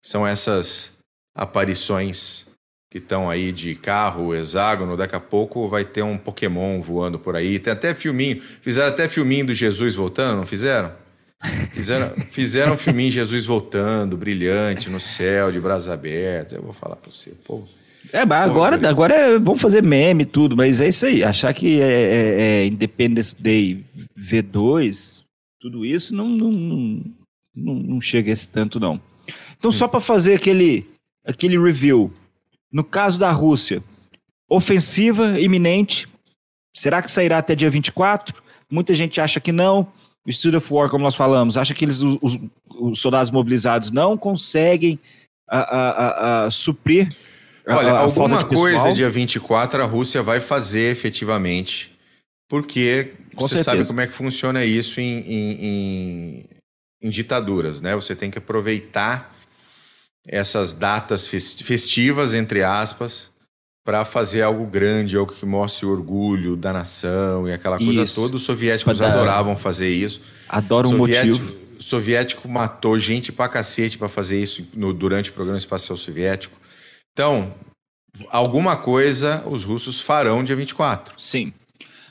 São 0.00 0.26
essas 0.26 0.92
aparições 1.34 2.46
que 2.90 2.98
estão 2.98 3.30
aí 3.30 3.52
de 3.52 3.76
carro, 3.76 4.34
hexágono, 4.34 4.96
daqui 4.96 5.14
a 5.14 5.20
pouco 5.20 5.68
vai 5.68 5.84
ter 5.84 6.02
um 6.02 6.18
Pokémon 6.18 6.80
voando 6.82 7.20
por 7.20 7.36
aí. 7.36 7.58
Tem 7.60 7.72
até 7.72 7.94
filminho, 7.94 8.42
fizeram 8.60 8.88
até 8.88 9.08
filminho 9.08 9.46
do 9.46 9.54
Jesus 9.54 9.94
voltando, 9.94 10.38
não 10.38 10.46
fizeram? 10.46 10.92
Fizeram, 11.70 12.10
fizeram 12.30 12.74
um 12.74 12.76
filminho 12.76 13.12
Jesus 13.12 13.46
voltando, 13.46 14.16
brilhante, 14.16 14.90
no 14.90 14.98
céu, 14.98 15.52
de 15.52 15.60
brasa 15.60 15.94
aberta. 15.94 16.56
Eu 16.56 16.62
vou 16.62 16.72
falar 16.72 16.96
para 16.96 17.12
você, 17.12 17.32
pô. 17.44 17.62
É, 18.12 18.26
mas 18.26 18.50
agora, 18.50 18.88
agora 18.88 19.14
é, 19.14 19.38
vamos 19.38 19.60
fazer 19.60 19.84
meme 19.84 20.24
e 20.24 20.26
tudo, 20.26 20.56
mas 20.56 20.80
é 20.80 20.88
isso 20.88 21.06
aí. 21.06 21.22
Achar 21.22 21.54
que 21.54 21.80
é, 21.80 21.84
é, 21.84 22.42
é 22.42 22.66
Independence 22.66 23.40
Day 23.40 23.84
V2, 24.18 25.20
tudo 25.60 25.86
isso 25.86 26.12
não, 26.12 26.28
não, 26.28 26.50
não, 27.54 27.74
não 27.74 28.00
chega 28.00 28.30
a 28.30 28.32
esse 28.32 28.48
tanto, 28.48 28.80
não. 28.80 29.00
Então, 29.56 29.70
só 29.70 29.86
para 29.86 30.00
fazer 30.00 30.34
aquele, 30.34 30.88
aquele 31.24 31.56
review. 31.56 32.12
No 32.72 32.84
caso 32.84 33.18
da 33.18 33.30
Rússia, 33.32 33.82
ofensiva 34.48 35.40
iminente. 35.40 36.08
Será 36.74 37.02
que 37.02 37.10
sairá 37.10 37.38
até 37.38 37.54
dia 37.54 37.70
24? 37.70 38.42
Muita 38.70 38.94
gente 38.94 39.20
acha 39.20 39.40
que 39.40 39.52
não. 39.52 39.92
O 40.26 40.32
Studio 40.32 40.58
of 40.58 40.72
War, 40.72 40.88
como 40.90 41.02
nós 41.02 41.14
falamos, 41.14 41.56
acha 41.56 41.74
que 41.74 41.84
eles, 41.84 42.00
os, 42.00 42.38
os 42.68 43.00
soldados 43.00 43.30
mobilizados 43.30 43.90
não 43.90 44.16
conseguem 44.16 44.98
a, 45.48 45.58
a, 45.58 45.90
a, 45.90 46.44
a 46.44 46.50
suprir 46.50 47.14
Olha, 47.66 47.92
alguma 47.92 48.44
coisa 48.44 48.92
dia 48.92 49.10
24 49.10 49.82
a 49.82 49.86
Rússia 49.86 50.22
vai 50.22 50.40
fazer 50.40 50.90
efetivamente, 50.90 51.96
porque 52.48 53.14
Com 53.34 53.46
você 53.46 53.56
certeza. 53.56 53.76
sabe 53.76 53.86
como 53.86 54.00
é 54.00 54.06
que 54.06 54.12
funciona 54.12 54.64
isso 54.64 55.00
em, 55.00 55.20
em, 55.20 55.64
em, 55.64 56.44
em 57.02 57.10
ditaduras, 57.10 57.80
né? 57.80 57.94
Você 57.94 58.14
tem 58.16 58.30
que 58.30 58.38
aproveitar 58.38 59.36
essas 60.26 60.72
datas 60.72 61.26
festivas, 61.26 62.34
entre 62.34 62.62
aspas, 62.62 63.30
para 63.84 64.04
fazer 64.04 64.42
algo 64.42 64.66
grande, 64.66 65.16
algo 65.16 65.32
que 65.32 65.46
mostre 65.46 65.86
o 65.86 65.90
orgulho 65.90 66.56
da 66.56 66.72
nação 66.72 67.48
e 67.48 67.52
aquela 67.52 67.78
coisa 67.78 68.02
isso. 68.02 68.14
toda. 68.14 68.36
Os 68.36 68.42
soviéticos 68.42 69.00
adoravam 69.00 69.56
fazer 69.56 69.88
isso. 69.88 70.20
Adoram 70.48 70.90
o 70.90 70.98
motivo. 70.98 71.60
O 71.78 71.82
soviético 71.82 72.46
matou 72.46 72.98
gente 72.98 73.32
pra 73.32 73.48
cacete 73.48 73.96
para 73.96 74.08
fazer 74.08 74.42
isso 74.42 74.68
no, 74.74 74.92
durante 74.92 75.30
o 75.30 75.32
programa 75.32 75.56
espacial 75.56 75.96
soviético. 75.96 76.54
Então, 77.12 77.54
alguma 78.28 78.76
coisa 78.76 79.42
os 79.46 79.64
russos 79.64 80.00
farão 80.00 80.44
dia 80.44 80.54
24. 80.54 81.14
Sim. 81.18 81.52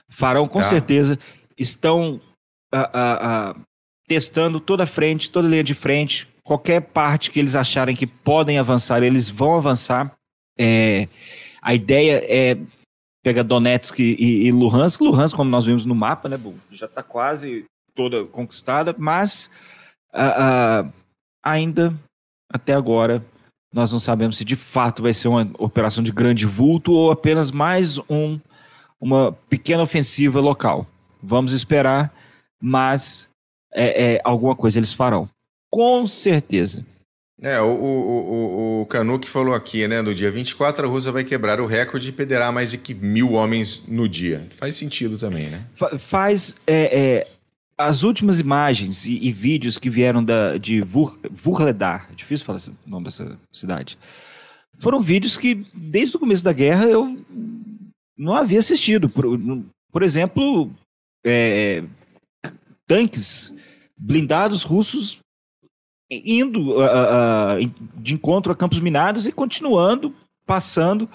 Farão 0.09 0.47
com 0.47 0.59
tá. 0.59 0.67
certeza. 0.67 1.19
Estão 1.55 2.19
testando 4.07 4.59
toda 4.59 4.83
a 4.83 4.87
frente, 4.87 5.29
toda 5.29 5.47
a 5.47 5.51
linha 5.51 5.63
de 5.63 5.75
frente. 5.75 6.27
Qualquer 6.49 6.81
parte 6.81 7.29
que 7.29 7.39
eles 7.39 7.55
acharem 7.55 7.95
que 7.95 8.07
podem 8.07 8.57
avançar, 8.57 9.03
eles 9.03 9.29
vão 9.29 9.53
avançar. 9.53 10.11
É, 10.57 11.07
a 11.61 11.75
ideia 11.75 12.23
é 12.27 12.57
pegar 13.23 13.43
Donetsk 13.43 13.99
e, 13.99 14.47
e 14.47 14.51
Luhansk. 14.51 14.99
Luhansk, 14.99 15.35
como 15.35 15.51
nós 15.51 15.65
vimos 15.65 15.85
no 15.85 15.93
mapa, 15.93 16.27
né, 16.27 16.39
já 16.71 16.87
está 16.87 17.03
quase 17.03 17.65
toda 17.93 18.25
conquistada, 18.25 18.95
mas 18.97 19.51
uh, 20.11 20.87
uh, 20.87 20.93
ainda 21.43 21.93
até 22.51 22.73
agora 22.73 23.23
nós 23.71 23.91
não 23.91 23.99
sabemos 23.99 24.35
se 24.35 24.43
de 24.43 24.55
fato 24.55 25.03
vai 25.03 25.13
ser 25.13 25.27
uma 25.27 25.51
operação 25.59 26.03
de 26.03 26.11
grande 26.11 26.47
vulto 26.47 26.91
ou 26.93 27.11
apenas 27.11 27.51
mais 27.51 27.99
um, 28.09 28.39
uma 28.99 29.33
pequena 29.47 29.83
ofensiva 29.83 30.39
local. 30.39 30.87
Vamos 31.21 31.53
esperar, 31.53 32.11
mas 32.59 33.29
é, 33.71 34.13
é, 34.13 34.21
alguma 34.23 34.55
coisa 34.55 34.79
eles 34.79 34.91
farão. 34.91 35.29
Com 35.69 36.07
certeza. 36.07 36.85
É, 37.41 37.59
o, 37.61 37.67
o, 37.67 38.81
o, 38.81 38.81
o 38.81 38.85
Canuck 38.87 39.27
falou 39.29 39.53
aqui, 39.53 39.87
né? 39.87 40.01
No 40.01 40.13
dia 40.13 40.29
24, 40.29 40.85
a 40.85 40.89
Rússia 40.89 41.11
vai 41.11 41.23
quebrar 41.23 41.61
o 41.61 41.65
recorde 41.65 42.09
e 42.09 42.11
perderá 42.11 42.51
mais 42.51 42.71
de 42.71 42.77
que 42.77 42.93
mil 42.93 43.33
homens 43.33 43.83
no 43.87 44.09
dia. 44.09 44.45
Faz 44.51 44.75
sentido 44.75 45.17
também, 45.17 45.49
né? 45.49 45.63
Faz. 45.97 46.55
É, 46.67 46.99
é, 46.99 47.27
as 47.77 48.03
últimas 48.03 48.41
imagens 48.41 49.05
e, 49.05 49.17
e, 49.25 49.31
vídeos 49.31 49.77
que 49.77 49.89
vieram 49.89 50.21
da, 50.21 50.57
de 50.57 50.81
Vur, 50.81 51.17
Vurledar, 51.31 52.09
difícil 52.13 52.45
falar 52.45 52.59
o 52.85 52.89
nome 52.89 53.05
dessa 53.05 53.39
cidade, 53.53 53.97
foram 54.79 55.01
vídeos 55.01 55.37
que, 55.37 55.65
desde 55.73 56.17
o 56.17 56.19
começo 56.19 56.43
da 56.43 56.51
guerra, 56.51 56.85
eu 56.85 57.17
não 58.17 58.35
havia 58.35 58.59
assistido. 58.59 59.07
Por, 59.07 59.25
por 59.93 60.03
exemplo, 60.03 60.69
é, 61.25 61.83
tanques 62.85 63.53
blindados 63.97 64.63
russos 64.63 65.19
indo 66.09 66.71
uh, 66.71 66.81
uh, 66.81 67.71
de 67.95 68.13
encontro 68.13 68.51
a 68.51 68.55
campos 68.55 68.79
minados 68.79 69.27
e 69.27 69.31
continuando, 69.31 70.13
passando. 70.45 71.07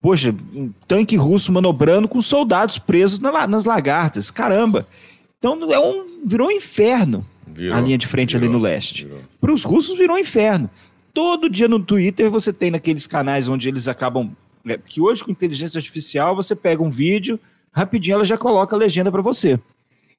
Poxa, 0.00 0.34
um 0.54 0.70
tanque 0.86 1.16
russo 1.16 1.52
manobrando 1.52 2.08
com 2.08 2.20
soldados 2.20 2.78
presos 2.78 3.18
na, 3.18 3.46
nas 3.46 3.64
lagartas. 3.64 4.30
Caramba! 4.30 4.86
Então 5.38 5.58
é 5.72 5.78
um, 5.78 6.20
virou 6.24 6.48
um 6.48 6.50
inferno 6.50 7.24
virou, 7.46 7.76
a 7.76 7.80
linha 7.80 7.96
de 7.96 8.06
frente 8.06 8.36
virou, 8.36 8.48
ali 8.48 8.52
no 8.52 8.62
leste. 8.62 9.08
Para 9.40 9.52
os 9.52 9.62
russos 9.62 9.96
virou 9.96 10.16
um 10.16 10.18
inferno. 10.18 10.68
Todo 11.12 11.48
dia 11.48 11.68
no 11.68 11.78
Twitter 11.78 12.28
você 12.30 12.52
tem 12.52 12.70
naqueles 12.70 13.06
canais 13.06 13.46
onde 13.48 13.68
eles 13.68 13.86
acabam. 13.86 14.34
É, 14.66 14.78
que 14.78 15.00
hoje 15.00 15.22
com 15.22 15.30
inteligência 15.30 15.78
artificial 15.78 16.34
você 16.34 16.56
pega 16.56 16.82
um 16.82 16.90
vídeo, 16.90 17.38
rapidinho 17.70 18.14
ela 18.14 18.24
já 18.24 18.36
coloca 18.36 18.74
a 18.74 18.78
legenda 18.78 19.12
para 19.12 19.22
você. 19.22 19.60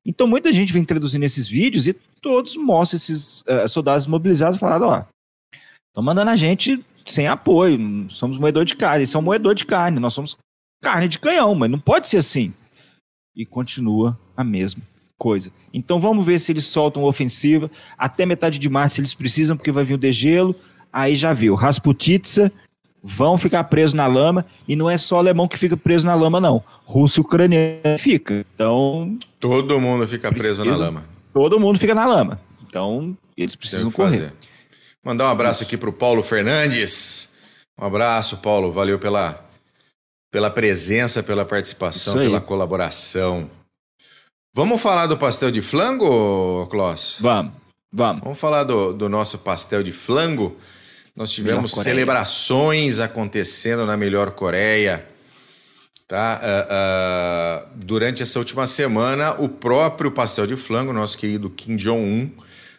Então 0.05 0.27
muita 0.27 0.53
gente 0.53 0.71
vem 0.71 0.85
traduzindo 0.85 1.23
esses 1.23 1.47
vídeos 1.47 1.87
e 1.87 1.93
todos 2.21 2.55
mostram 2.55 2.97
esses 2.97 3.41
uh, 3.41 3.67
soldados 3.67 4.05
mobilizados 4.05 4.59
falando: 4.59 4.85
ó, 4.85 5.05
estão 5.87 6.03
mandando 6.03 6.29
a 6.29 6.35
gente 6.35 6.83
sem 7.05 7.27
apoio, 7.27 8.09
somos 8.09 8.37
moedor 8.37 8.65
de 8.65 8.75
carne, 8.75 8.99
eles 8.99 9.09
são 9.09 9.21
moedor 9.21 9.55
de 9.55 9.65
carne, 9.65 9.99
nós 9.99 10.13
somos 10.13 10.37
carne 10.83 11.07
de 11.07 11.19
canhão, 11.19 11.55
mas 11.55 11.69
não 11.69 11.79
pode 11.79 12.07
ser 12.07 12.17
assim. 12.17 12.53
E 13.35 13.45
continua 13.45 14.19
a 14.35 14.43
mesma 14.43 14.81
coisa. 15.17 15.51
Então 15.73 15.99
vamos 15.99 16.25
ver 16.25 16.39
se 16.39 16.51
eles 16.51 16.65
soltam 16.65 17.03
ofensiva. 17.03 17.69
Até 17.97 18.25
metade 18.25 18.59
de 18.59 18.69
março 18.69 19.01
eles 19.01 19.13
precisam, 19.13 19.57
porque 19.57 19.71
vai 19.71 19.83
vir 19.83 19.95
o 19.95 19.97
degelo. 19.97 20.55
Aí 20.91 21.15
já 21.15 21.33
viu, 21.33 21.55
Rasputitsa 21.55 22.51
vão 23.05 23.37
ficar 23.37 23.63
presos 23.65 23.93
na 23.93 24.07
lama. 24.07 24.43
E 24.67 24.75
não 24.75 24.89
é 24.89 24.97
só 24.97 25.19
alemão 25.19 25.47
que 25.47 25.57
fica 25.57 25.77
preso 25.77 26.07
na 26.07 26.15
lama, 26.15 26.41
não. 26.41 26.63
Russo 26.83 27.19
e 27.19 27.21
ucraniano 27.21 27.99
fica. 27.99 28.43
Então. 28.55 29.17
Todo 29.39 29.79
mundo 29.79 30.07
fica 30.07 30.31
preso 30.31 30.65
na 30.65 30.75
lama. 30.75 31.05
Todo 31.31 31.59
mundo 31.59 31.77
fica 31.77 31.93
na 31.93 32.05
lama. 32.05 32.41
Então, 32.67 33.15
eles 33.37 33.55
precisam 33.55 33.91
correr. 33.91 34.17
Fazer. 34.17 34.33
Mandar 35.03 35.25
um 35.25 35.31
abraço 35.31 35.63
aqui 35.63 35.77
para 35.77 35.89
o 35.89 35.93
Paulo 35.93 36.23
Fernandes. 36.23 37.35
Um 37.79 37.85
abraço, 37.85 38.37
Paulo. 38.37 38.71
Valeu 38.71 38.97
pela, 38.97 39.45
pela 40.31 40.49
presença, 40.49 41.21
pela 41.21 41.45
participação, 41.45 42.15
pela 42.15 42.41
colaboração. 42.41 43.49
Vamos 44.51 44.81
falar 44.81 45.05
do 45.05 45.17
pastel 45.17 45.51
de 45.51 45.61
flango, 45.61 46.65
Kloss? 46.67 47.17
Vamos, 47.19 47.51
vamos. 47.91 48.23
Vamos 48.23 48.39
falar 48.39 48.63
do, 48.63 48.93
do 48.93 49.09
nosso 49.09 49.37
pastel 49.37 49.83
de 49.83 49.91
flango. 49.91 50.57
Nós 51.15 51.31
tivemos 51.31 51.71
celebrações 51.71 52.99
acontecendo 52.99 53.85
na 53.85 53.95
melhor 53.95 54.31
Coreia. 54.31 55.07
Tá? 56.07 56.41
Uh, 56.43 57.71
uh, 57.71 57.85
durante 57.85 58.21
essa 58.21 58.37
última 58.37 58.67
semana, 58.67 59.31
o 59.39 59.47
próprio 59.47 60.11
pastel 60.11 60.45
de 60.45 60.57
flango, 60.57 60.91
nosso 60.91 61.17
querido 61.17 61.49
Kim 61.49 61.77
Jong-un, 61.77 62.29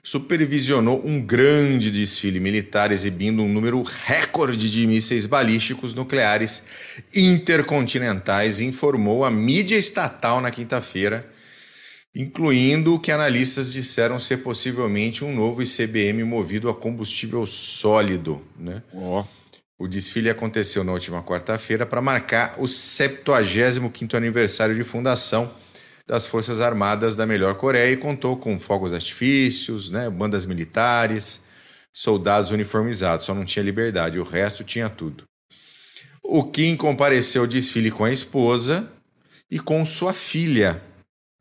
supervisionou 0.03 1.03
um 1.05 1.21
grande 1.21 1.91
desfile 1.91 2.39
militar 2.39 2.93
exibindo 2.93 3.43
um 3.43 3.49
número 3.49 3.83
recorde 3.83 4.71
de 4.71 4.87
mísseis 4.87 5.25
balísticos 5.25 5.95
nucleares 5.95 6.65
intercontinentais, 7.15 8.61
informou 8.61 9.25
a 9.25 9.31
mídia 9.31 9.77
estatal 9.77 10.43
na 10.43 10.51
quinta-feira, 10.51 11.27
incluindo 12.19 12.95
o 12.95 12.99
que 12.99 13.13
analistas 13.13 13.71
disseram 13.71 14.19
ser 14.19 14.39
possivelmente 14.39 15.23
um 15.23 15.35
novo 15.35 15.63
ICBM 15.63 16.25
movido 16.25 16.71
a 16.71 16.75
combustível 16.75 17.45
sólido. 17.45 18.43
Né? 18.59 18.83
Oh. 18.91 19.23
O 19.79 19.87
desfile 19.87 20.31
aconteceu 20.31 20.83
na 20.83 20.93
última 20.93 21.23
quarta-feira 21.23 21.85
para 21.85 22.01
marcar 22.01 22.55
o 22.59 22.65
75º 22.65 24.15
aniversário 24.15 24.75
de 24.75 24.83
fundação 24.83 25.53
das 26.07 26.25
Forças 26.25 26.63
Armadas 26.63 27.15
da 27.15 27.27
Melhor 27.27 27.57
Coreia 27.57 27.93
e 27.93 27.99
contou 27.99 28.39
com 28.39 28.59
fogos 28.59 28.95
artifícios, 28.95 29.91
né, 29.91 30.09
bandas 30.09 30.47
militares, 30.47 31.43
soldados 31.93 32.51
uniformizados, 32.51 33.27
só 33.27 33.35
não 33.35 33.45
tinha 33.45 33.63
liberdade, 33.63 34.19
o 34.19 34.25
resto 34.25 34.65
tinha 34.65 34.89
tudo. 34.89 35.25
O 36.23 36.45
Kim 36.45 36.77
compareceu 36.77 37.43
ao 37.43 37.49
desfile 37.49 37.91
com 37.91 38.05
a 38.05 38.11
esposa 38.11 38.91
e 39.51 39.59
com 39.59 39.85
sua 39.85 40.15
filha, 40.15 40.81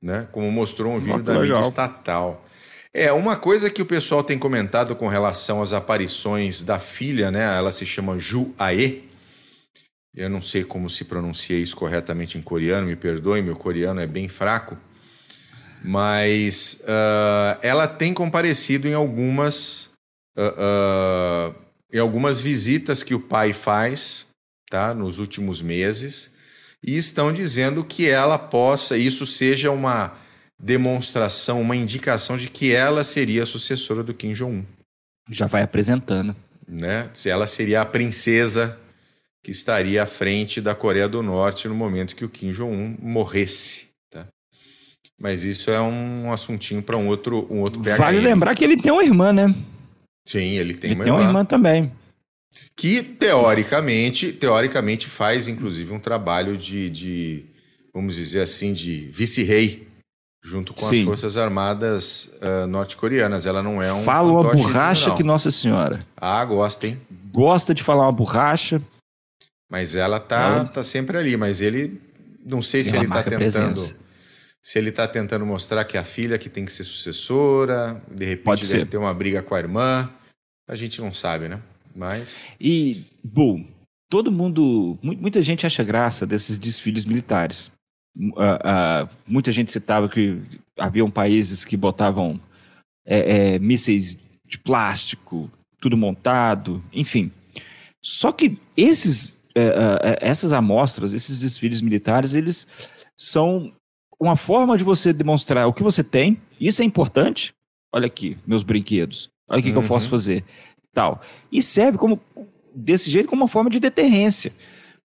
né, 0.06 0.28
como 0.32 0.52
mostrou 0.52 0.94
um 0.94 1.00
vídeo 1.00 1.14
Muito 1.14 1.26
da 1.26 1.40
legal. 1.40 1.58
mídia 1.58 1.68
estatal. 1.68 2.46
É, 2.94 3.12
uma 3.12 3.36
coisa 3.36 3.72
que 3.72 3.82
o 3.82 3.86
pessoal 3.86 4.24
tem 4.24 4.38
comentado 4.38 4.96
com 4.96 5.08
relação 5.08 5.64
às 5.64 5.74
aparições 5.74 6.62
da 6.62 6.78
filha, 6.78 7.32
né? 7.32 7.44
Ela 7.58 7.72
se 7.72 7.86
chama 7.86 8.20
Ju 8.20 8.54
Ae. 8.58 9.04
Eu 10.16 10.30
não 10.30 10.42
sei 10.42 10.64
como 10.64 10.90
se 10.90 11.04
pronuncia 11.06 11.58
isso 11.58 11.76
corretamente 11.76 12.38
em 12.38 12.42
coreano, 12.42 12.88
me 12.88 12.96
perdoe, 12.96 13.42
meu 13.42 13.56
coreano 13.56 14.00
é 14.00 14.06
bem 14.06 14.30
fraco. 14.30 14.78
Mas 15.84 16.84
uh, 16.84 17.60
ela 17.62 17.88
tem 17.88 18.14
comparecido 18.14 18.88
em 18.88 18.94
algumas, 18.94 19.90
uh, 20.38 21.52
uh, 21.52 21.56
em 21.92 22.00
algumas 22.00 22.40
visitas 22.40 23.04
que 23.04 23.14
o 23.16 23.20
pai 23.20 23.52
faz 23.52 24.28
tá, 24.70 24.94
nos 24.94 25.20
últimos 25.20 25.62
meses 25.62 26.35
e 26.86 26.96
estão 26.96 27.34
dizendo 27.34 27.84
que 27.84 28.08
ela 28.08 28.38
possa, 28.38 28.96
isso 28.96 29.26
seja 29.26 29.72
uma 29.72 30.14
demonstração, 30.60 31.60
uma 31.60 31.76
indicação 31.76 32.38
de 32.38 32.48
que 32.48 32.72
ela 32.72 33.04
seria 33.04 33.44
a 33.44 33.46
sucessora 33.46 34.04
do 34.04 34.14
Kim 34.14 34.34
Jong-un. 34.34 34.64
Já 35.30 35.48
vai 35.48 35.64
apresentando. 35.64 36.36
Né? 36.68 37.10
Se 37.14 37.30
ela 37.30 37.48
seria 37.48 37.82
a 37.82 37.86
princesa 37.86 38.80
que 39.44 39.52
estaria 39.52 40.04
à 40.04 40.06
frente 40.06 40.62
da 40.62 40.76
Coreia 40.76 41.08
do 41.08 41.24
Norte 41.24 41.68
no 41.68 41.76
momento 41.76 42.16
que 42.16 42.24
o 42.24 42.30
Kim 42.30 42.52
Jong-un 42.52 42.96
morresse. 43.00 43.88
Tá? 44.12 44.28
Mas 45.20 45.44
isso 45.44 45.72
é 45.72 45.82
um 45.82 46.32
assuntinho 46.32 46.84
para 46.84 46.98
um 46.98 47.08
outro, 47.08 47.48
um 47.50 47.62
outro 47.62 47.82
PHM. 47.82 47.98
Vale 47.98 48.20
lembrar 48.20 48.54
que 48.54 48.64
ele 48.64 48.78
tem 48.78 48.92
uma 48.92 49.04
irmã, 49.04 49.34
né? 49.34 49.54
Sim, 50.28 50.58
ele 50.58 50.76
tem 50.76 50.92
ele 50.92 51.00
uma 51.00 51.04
tem 51.04 51.14
irmã. 51.14 51.24
uma 51.24 51.30
irmã 51.30 51.46
também. 51.46 51.92
Que 52.76 53.02
teoricamente, 53.02 54.32
teoricamente 54.32 55.08
faz 55.08 55.48
inclusive 55.48 55.94
um 55.94 56.00
trabalho 56.00 56.58
de, 56.58 56.90
de 56.90 57.46
vamos 57.94 58.16
dizer 58.16 58.42
assim, 58.42 58.74
de 58.74 59.08
vice-rei 59.08 59.88
junto 60.46 60.74
com 60.74 60.82
Sim. 60.86 61.00
as 61.00 61.06
Forças 61.06 61.38
Armadas 61.38 62.38
uh, 62.42 62.68
norte-coreanas. 62.68 63.46
Ela 63.46 63.64
não 63.64 63.82
é 63.82 63.92
um. 63.92 64.04
Fala 64.04 64.32
uma 64.32 64.54
borracha 64.54 65.10
não. 65.10 65.18
que 65.18 65.24
Nossa 65.24 65.50
Senhora. 65.50 66.06
Ah, 66.16 66.46
gosta, 66.46 66.88
hein? 66.88 67.02
Gosta 67.34 67.74
de 67.74 67.82
falar 67.82 68.04
uma 68.04 68.12
borracha. 68.12 68.82
Mas 69.70 69.96
ela 69.96 70.20
tá, 70.20 70.42
ela... 70.42 70.66
tá 70.66 70.84
sempre 70.84 71.18
ali, 71.18 71.36
mas 71.36 71.60
ele 71.62 72.00
não 72.46 72.62
sei 72.62 72.84
se 72.84 72.96
ele 72.96 73.06
está 73.06 73.24
tentando 73.24 73.40
presença. 73.40 73.96
se 74.62 74.78
ele 74.78 74.90
está 74.90 75.08
tentando 75.08 75.46
mostrar 75.46 75.84
que 75.84 75.98
é 75.98 76.00
a 76.00 76.04
filha 76.04 76.38
que 76.38 76.48
tem 76.48 76.64
que 76.64 76.72
ser 76.72 76.84
sucessora, 76.84 78.00
de 78.10 78.26
repente 78.26 78.46
Pode 78.46 78.62
deve 78.62 78.84
ser. 78.84 78.86
ter 78.86 78.98
uma 78.98 79.14
briga 79.14 79.42
com 79.42 79.56
a 79.56 79.60
irmã. 79.60 80.10
A 80.68 80.76
gente 80.76 81.02
não 81.02 81.14
sabe, 81.14 81.50
né? 81.50 81.60
Mas 81.96 82.48
E, 82.60 83.06
bom, 83.24 83.66
todo 84.10 84.32
mundo, 84.32 85.00
muita 85.02 85.42
gente 85.42 85.66
acha 85.66 85.84
graça 85.84 86.26
desses 86.26 86.58
desfiles 86.58 87.06
militares. 87.06 87.72
Uh, 88.18 88.30
uh, 88.30 89.10
muita 89.28 89.52
gente 89.52 89.72
citava 89.72 90.08
que 90.08 90.42
haviam 90.78 91.10
países 91.10 91.66
que 91.66 91.76
botavam 91.76 92.40
é, 93.06 93.54
é, 93.56 93.60
mísseis 93.60 94.20
de 94.46 94.60
plástico, 94.60 95.50
tudo 95.80 95.98
montado, 95.98 96.84
enfim. 96.92 97.32
Só 98.04 98.32
que 98.32 98.58
esses 98.76 99.40
é, 99.56 100.18
essas 100.22 100.52
amostras, 100.52 101.14
esses 101.14 101.40
desfiles 101.40 101.82
militares, 101.82 102.36
eles 102.36 102.68
são 103.18 103.72
uma 104.20 104.36
forma 104.36 104.78
de 104.78 104.84
você 104.84 105.14
demonstrar 105.14 105.68
o 105.68 105.74
que 105.74 105.84
você 105.84 106.04
tem. 106.04 106.40
Isso 106.60 106.82
é 106.82 106.86
importante. 106.86 107.54
Olha 107.94 108.08
aqui, 108.08 108.38
meus 108.46 108.64
brinquedos. 108.64 109.30
Olha 109.48 109.60
o 109.60 109.64
que, 109.64 109.70
uhum. 109.70 109.80
que 109.80 109.86
eu 109.86 109.88
posso 109.88 110.10
fazer. 110.10 110.44
Tal. 110.96 111.22
E 111.52 111.62
serve 111.62 111.98
como 111.98 112.20
desse 112.74 113.12
jeito 113.12 113.28
como 113.30 113.44
uma 113.44 113.50
forma 113.50 113.70
de 113.70 113.80
deterrência. 113.80 114.54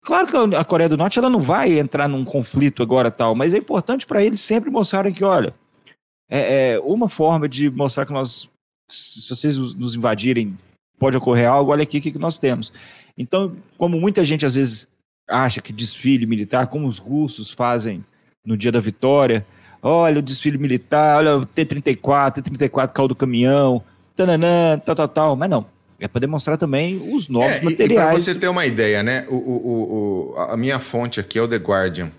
Claro 0.03 0.27
que 0.27 0.55
a 0.55 0.65
Coreia 0.65 0.89
do 0.89 0.97
Norte 0.97 1.19
ela 1.19 1.31
não 1.31 1.41
vai 1.41 1.79
entrar 1.79 2.09
num 2.09 2.25
conflito 2.25 2.83
agora 2.83 3.11
tal, 3.11 3.35
mas 3.35 3.53
é 3.53 3.59
importante 3.59 4.07
para 4.07 4.23
eles 4.23 4.41
sempre 4.41 4.71
mostrarem 4.71 5.13
que, 5.13 5.25
olha, 5.25 5.55
é, 6.31 6.75
é, 6.75 6.81
uma 6.81 7.09
forma 7.09 7.49
de 7.49 7.71
mostrar 7.71 8.07
que 8.07 8.13
nós, 8.13 8.49
se 8.89 9.29
vocês 9.35 9.57
nos 9.57 9.95
invadirem, 9.95 10.57
pode 10.99 11.17
ocorrer 11.17 11.49
algo, 11.49 11.73
olha 11.73 11.83
aqui 11.83 11.99
o 11.99 12.03
que, 12.03 12.13
que 12.13 12.19
nós 12.19 12.39
temos. 12.39 12.73
Então, 13.17 13.57
como 13.77 13.99
muita 13.99 14.25
gente 14.25 14.47
às 14.47 14.55
vezes 14.55 14.87
acha 15.29 15.61
que 15.61 15.73
desfile 15.73 16.27
militar, 16.27 16.69
como 16.69 16.87
os 16.87 16.99
russos 16.99 17.51
fazem 17.51 18.05
no 18.45 18.57
dia 18.57 18.71
da 18.71 18.81
vitória, 18.81 19.47
olha 19.83 20.19
o 20.19 20.23
desfile 20.23 20.59
militar, 20.59 21.19
olha 21.19 21.39
o 21.39 21.47
T-34, 21.47 22.43
T-34 22.43 22.93
caiu 22.93 23.09
do 23.09 23.17
caminhão, 23.17 23.83
tananã, 24.15 24.79
tal, 24.79 24.95
tal, 24.95 25.09
tal, 25.09 25.37
mas 25.37 25.51
não. 25.51 25.78
É 26.01 26.07
para 26.07 26.21
demonstrar 26.21 26.57
também 26.57 27.13
os 27.13 27.29
novos 27.29 27.57
é, 27.57 27.63
materiais. 27.63 28.11
Para 28.11 28.19
você 28.19 28.35
ter 28.35 28.49
uma 28.49 28.65
ideia, 28.65 29.03
né? 29.03 29.27
O, 29.29 29.35
o, 29.35 30.33
o, 30.35 30.39
a 30.39 30.57
minha 30.57 30.79
fonte 30.79 31.19
aqui 31.19 31.39
é 31.39 31.43
o 31.43 31.49
The 31.49 31.57
Guardian. 31.57 32.11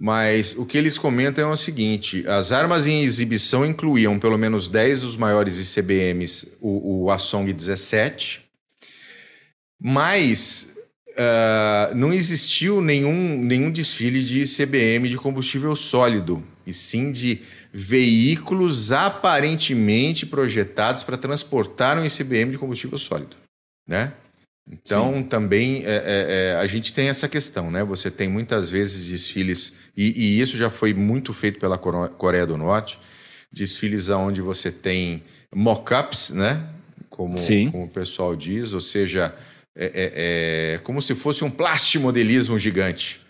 Mas 0.00 0.54
o 0.56 0.64
que 0.64 0.78
eles 0.78 0.96
comentam 0.96 1.48
é 1.48 1.52
o 1.52 1.56
seguinte: 1.56 2.24
as 2.28 2.52
armas 2.52 2.86
em 2.86 3.02
exibição 3.02 3.66
incluíam 3.66 4.18
pelo 4.18 4.38
menos 4.38 4.68
10 4.68 5.00
dos 5.00 5.16
maiores 5.16 5.58
ICBMs, 5.58 6.56
o, 6.60 7.04
o 7.04 7.10
Asong 7.10 7.52
17, 7.52 8.44
mas 9.80 10.76
uh, 11.10 11.94
não 11.96 12.12
existiu 12.12 12.80
nenhum, 12.80 13.42
nenhum 13.42 13.72
desfile 13.72 14.22
de 14.22 14.44
CBM 14.44 15.08
de 15.08 15.16
combustível 15.16 15.74
sólido, 15.74 16.44
e 16.68 16.74
sim 16.74 17.10
de 17.10 17.40
veículos 17.72 18.92
aparentemente 18.92 20.26
projetados 20.26 21.02
para 21.02 21.16
transportar 21.16 21.98
um 21.98 22.04
ICBM 22.04 22.52
de 22.52 22.58
combustível 22.58 22.98
sólido, 22.98 23.36
né? 23.86 24.12
Então, 24.70 25.14
Sim. 25.14 25.22
também 25.22 25.82
é, 25.86 25.86
é, 25.86 26.26
é, 26.28 26.56
a 26.60 26.66
gente 26.66 26.92
tem 26.92 27.08
essa 27.08 27.26
questão, 27.26 27.70
né? 27.70 27.82
Você 27.84 28.10
tem 28.10 28.28
muitas 28.28 28.68
vezes 28.68 29.08
desfiles, 29.08 29.78
e, 29.96 30.10
e, 30.10 30.40
isso 30.40 30.58
já 30.58 30.68
foi 30.68 30.92
muito 30.92 31.32
feito 31.32 31.58
pela 31.58 31.78
Coreia 31.78 32.46
do 32.46 32.58
Norte, 32.58 32.98
desfiles 33.50 34.10
onde 34.10 34.42
você 34.42 34.70
tem 34.70 35.22
mock-ups, 35.54 36.32
né? 36.32 36.68
Como, 37.08 37.36
como 37.72 37.84
o 37.84 37.88
pessoal 37.88 38.36
diz, 38.36 38.74
ou 38.74 38.80
seja, 38.82 39.34
é, 39.74 39.86
é, 39.86 40.12
é, 40.74 40.78
como 40.78 41.00
se 41.00 41.14
fosse 41.14 41.42
um 41.44 41.50
plastimodelismo 41.50 42.58
gigante. 42.58 43.22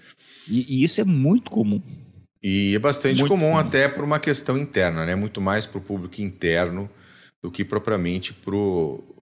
E, 0.51 0.81
e, 0.81 0.83
isso 0.83 1.01
é 1.01 1.05
muito 1.05 1.53
comum. 1.53 1.81
E 2.43 2.75
é 2.75 2.79
bastante 2.79 3.23
comum, 3.23 3.29
comum, 3.29 3.59
até 3.59 3.89
por 3.89 4.05
uma 4.05 4.19
questão 4.19 4.57
interna, 4.57 5.05
né? 5.05 5.15
Muito 5.15 5.41
mais 5.41 5.67
para 5.67 5.79
o 5.79 5.81
público 5.81 6.21
interno 6.21 6.89
do 7.43 7.51
que 7.51 7.65
propriamente 7.65 8.33
para 8.33 8.55
o 8.55 9.15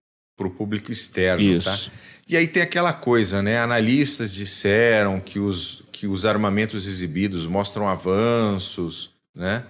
público 0.55 0.91
externo, 0.91 1.43
tá? 1.63 1.71
isso. 1.71 1.89
tá? 1.89 1.95
E 2.27 2.35
aí 2.35 2.47
tem 2.47 2.61
aquela 2.61 2.93
coisa, 2.93 3.41
né? 3.41 3.57
Analistas 3.59 4.33
disseram 4.33 5.19
que 5.19 5.39
os, 5.39 5.83
que 5.91 6.05
os 6.05 6.25
armamentos 6.25 6.85
exibidos 6.85 7.47
mostram 7.47 7.87
avanços, 7.87 9.11
né? 9.33 9.63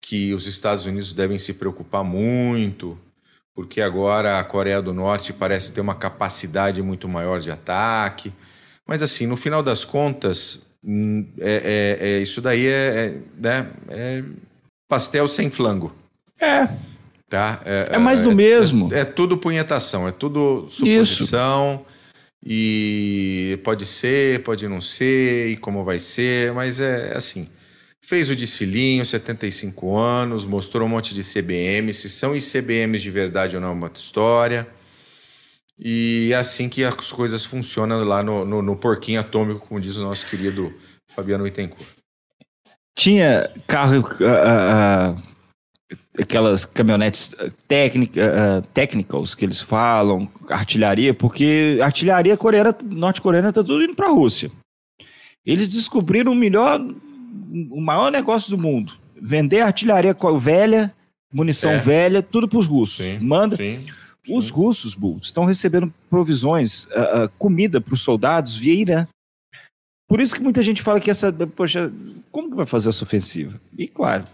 Que 0.00 0.32
os 0.32 0.46
Estados 0.46 0.86
Unidos 0.86 1.12
devem 1.12 1.38
se 1.38 1.54
preocupar 1.54 2.02
muito 2.02 2.98
porque 3.60 3.82
agora 3.82 4.38
a 4.38 4.44
Coreia 4.44 4.80
do 4.80 4.94
Norte 4.94 5.34
parece 5.34 5.72
ter 5.72 5.82
uma 5.82 5.94
capacidade 5.94 6.82
muito 6.82 7.06
maior 7.06 7.40
de 7.40 7.50
ataque. 7.50 8.32
Mas, 8.86 9.02
assim, 9.02 9.26
no 9.26 9.36
final 9.36 9.62
das 9.62 9.84
contas, 9.84 10.66
é, 11.38 11.98
é, 12.00 12.08
é 12.08 12.18
isso 12.20 12.40
daí 12.40 12.66
é, 12.66 12.70
é, 12.70 13.14
né, 13.38 13.70
é 13.88 14.22
pastel 14.88 15.28
sem 15.28 15.50
flango. 15.50 15.94
É. 16.40 16.68
Tá? 17.28 17.62
É, 17.64 17.90
é 17.92 17.98
mais 17.98 18.20
do 18.20 18.32
é, 18.32 18.34
mesmo. 18.34 18.92
É, 18.92 19.00
é, 19.00 19.04
tudo 19.04 19.36
punhetação, 19.36 20.08
é 20.08 20.12
tudo 20.12 20.68
suposição. 20.68 21.84
Isso. 21.86 22.00
E 22.44 23.58
pode 23.62 23.84
ser, 23.84 24.42
pode 24.42 24.66
não 24.66 24.80
ser, 24.80 25.50
e 25.50 25.56
como 25.56 25.84
vai 25.84 25.98
ser, 25.98 26.52
mas 26.52 26.80
é 26.80 27.12
assim. 27.14 27.48
Fez 28.00 28.30
o 28.30 28.34
desfilinho, 28.34 29.04
75 29.04 29.96
anos, 29.96 30.46
mostrou 30.46 30.86
um 30.86 30.90
monte 30.90 31.12
de 31.12 31.22
CBM, 31.22 31.92
se 31.92 32.08
são 32.08 32.34
ICBMs 32.34 33.02
de 33.02 33.10
verdade 33.10 33.56
ou 33.56 33.62
não 33.62 33.68
é 33.68 33.72
uma 33.72 33.90
história. 33.94 34.66
E 35.82 36.30
é 36.32 36.36
assim 36.36 36.68
que 36.68 36.84
as 36.84 37.10
coisas 37.10 37.42
funcionam 37.42 38.04
lá 38.04 38.22
no, 38.22 38.44
no, 38.44 38.60
no 38.60 38.76
porquinho 38.76 39.18
atômico, 39.18 39.66
como 39.66 39.80
diz 39.80 39.96
o 39.96 40.02
nosso 40.02 40.26
querido 40.26 40.74
Fabiano 41.14 41.42
Bittencourt. 41.44 41.88
Tinha 42.94 43.50
carro, 43.66 44.00
uh, 44.00 45.16
uh, 45.16 45.22
aquelas 46.20 46.66
caminhonetes 46.66 47.34
técnica, 47.66 48.20
uh, 48.20 48.62
technicals 48.74 49.34
que 49.34 49.42
eles 49.42 49.62
falam, 49.62 50.28
artilharia, 50.50 51.14
porque 51.14 51.78
artilharia 51.82 52.36
coreana, 52.36 52.76
norte-coreana 52.84 53.48
está 53.48 53.64
tudo 53.64 53.82
indo 53.82 53.94
para 53.94 54.08
a 54.08 54.12
Rússia. 54.12 54.50
Eles 55.46 55.66
descobriram 55.66 56.32
o 56.32 56.36
melhor, 56.36 56.78
o 57.70 57.80
maior 57.80 58.12
negócio 58.12 58.50
do 58.50 58.58
mundo: 58.58 58.92
vender 59.18 59.62
artilharia 59.62 60.14
velha, 60.38 60.94
munição 61.32 61.70
é. 61.70 61.78
velha, 61.78 62.22
tudo 62.22 62.46
para 62.46 62.58
os 62.58 62.66
russos. 62.66 63.06
Sim, 63.06 63.18
Manda. 63.18 63.56
Sim. 63.56 63.86
Os 64.28 64.50
russos, 64.50 64.94
Bull, 64.94 65.18
estão 65.22 65.44
recebendo 65.44 65.92
provisões, 66.08 66.84
uh, 66.86 67.24
uh, 67.24 67.30
comida 67.38 67.80
para 67.80 67.94
os 67.94 68.02
soldados 68.02 68.54
via 68.54 68.74
Irã. 68.74 69.06
Por 70.08 70.20
isso 70.20 70.34
que 70.34 70.42
muita 70.42 70.62
gente 70.62 70.82
fala 70.82 71.00
que 71.00 71.10
essa. 71.10 71.32
Poxa, 71.32 71.90
como 72.30 72.50
que 72.50 72.56
vai 72.56 72.66
fazer 72.66 72.88
essa 72.88 73.04
ofensiva? 73.04 73.60
E 73.78 73.86
claro, 73.86 74.24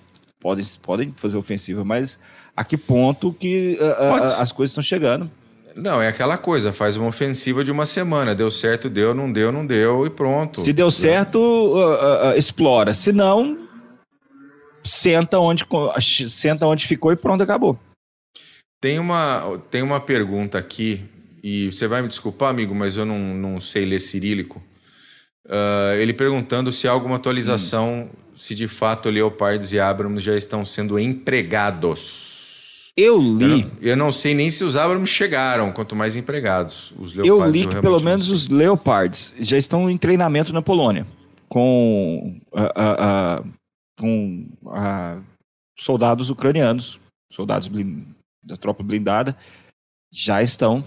podem, 0.41 0.65
podem 0.83 1.13
fazer 1.15 1.37
ofensiva, 1.37 1.85
mas 1.85 2.19
a 2.57 2.65
que 2.65 2.77
ponto 2.77 3.33
que 3.33 3.79
uh, 3.81 4.15
as 4.15 4.51
coisas 4.51 4.73
estão 4.73 4.83
chegando? 4.83 5.31
Não, 5.77 6.01
é 6.01 6.09
aquela 6.09 6.39
coisa, 6.39 6.73
faz 6.73 6.97
uma 6.97 7.09
ofensiva 7.09 7.63
de 7.63 7.71
uma 7.71 7.85
semana. 7.85 8.35
Deu 8.35 8.51
certo, 8.51 8.89
deu, 8.89 9.13
não 9.13 9.31
deu, 9.31 9.53
não 9.53 9.67
deu 9.67 10.07
e 10.07 10.11
pronto. 10.11 10.63
Se 10.63 10.73
deu 10.73 10.91
certo, 10.91 11.39
uh, 11.39 12.31
uh, 12.31 12.39
explora. 12.39 12.95
Se 12.95 13.13
não, 13.13 13.69
senta 14.83 15.39
onde, 15.39 15.67
senta 16.29 16.67
onde 16.67 16.87
ficou 16.87 17.13
e 17.13 17.17
pronto, 17.17 17.43
acabou. 17.43 17.79
Tem 18.81 18.99
uma, 18.99 19.61
tem 19.71 19.83
uma 19.83 20.01
pergunta 20.01 20.59
aqui, 20.59 21.03
e 21.43 21.71
você 21.71 21.87
vai 21.87 22.03
me 22.03 22.09
desculpar, 22.09 22.51
amigo, 22.51 22.75
mas 22.75 22.97
eu 22.97 23.05
não, 23.05 23.19
não 23.19 23.61
sei 23.61 23.85
ler 23.85 24.01
cirílico. 24.01 24.63
Uh, 25.47 25.95
ele 25.99 26.13
perguntando 26.13 26.73
se 26.73 26.89
há 26.89 26.91
alguma 26.91 27.17
atualização, 27.17 28.11
hum. 28.13 28.37
se 28.37 28.55
de 28.55 28.67
fato 28.67 29.09
Leopards 29.09 29.73
e 29.73 29.79
Abrams 29.79 30.25
já 30.25 30.37
estão 30.37 30.65
sendo 30.65 30.99
empregados. 30.99 32.93
Eu 32.97 33.19
li. 33.19 33.45
Eu 33.45 33.49
não, 33.49 33.71
eu 33.81 33.97
não 33.97 34.13
sei 34.13 34.35
nem 34.35 34.51
se 34.51 34.65
os 34.65 34.77
Abrams 34.77 35.09
chegaram, 35.13 35.71
quanto 35.71 35.95
mais 35.95 36.17
empregados. 36.17 36.93
Os 36.99 37.15
Leopards, 37.15 37.29
eu 37.29 37.51
li 37.51 37.67
que 37.69 37.77
eu 37.77 37.83
pelo 37.83 38.01
menos 38.01 38.29
os 38.31 38.49
Leopards 38.49 39.35
já 39.39 39.57
estão 39.57 39.89
em 39.89 39.97
treinamento 39.97 40.53
na 40.53 40.63
Polônia, 40.63 41.07
com, 41.49 42.41
uh, 42.53 43.43
uh, 43.43 43.53
com 44.01 44.49
soldados 45.79 46.29
ucranianos, 46.31 46.99
soldados 47.31 47.69
blind, 47.69 48.16
da 48.47 48.57
tropa 48.57 48.83
blindada, 48.83 49.37
já 50.13 50.41
estão 50.41 50.85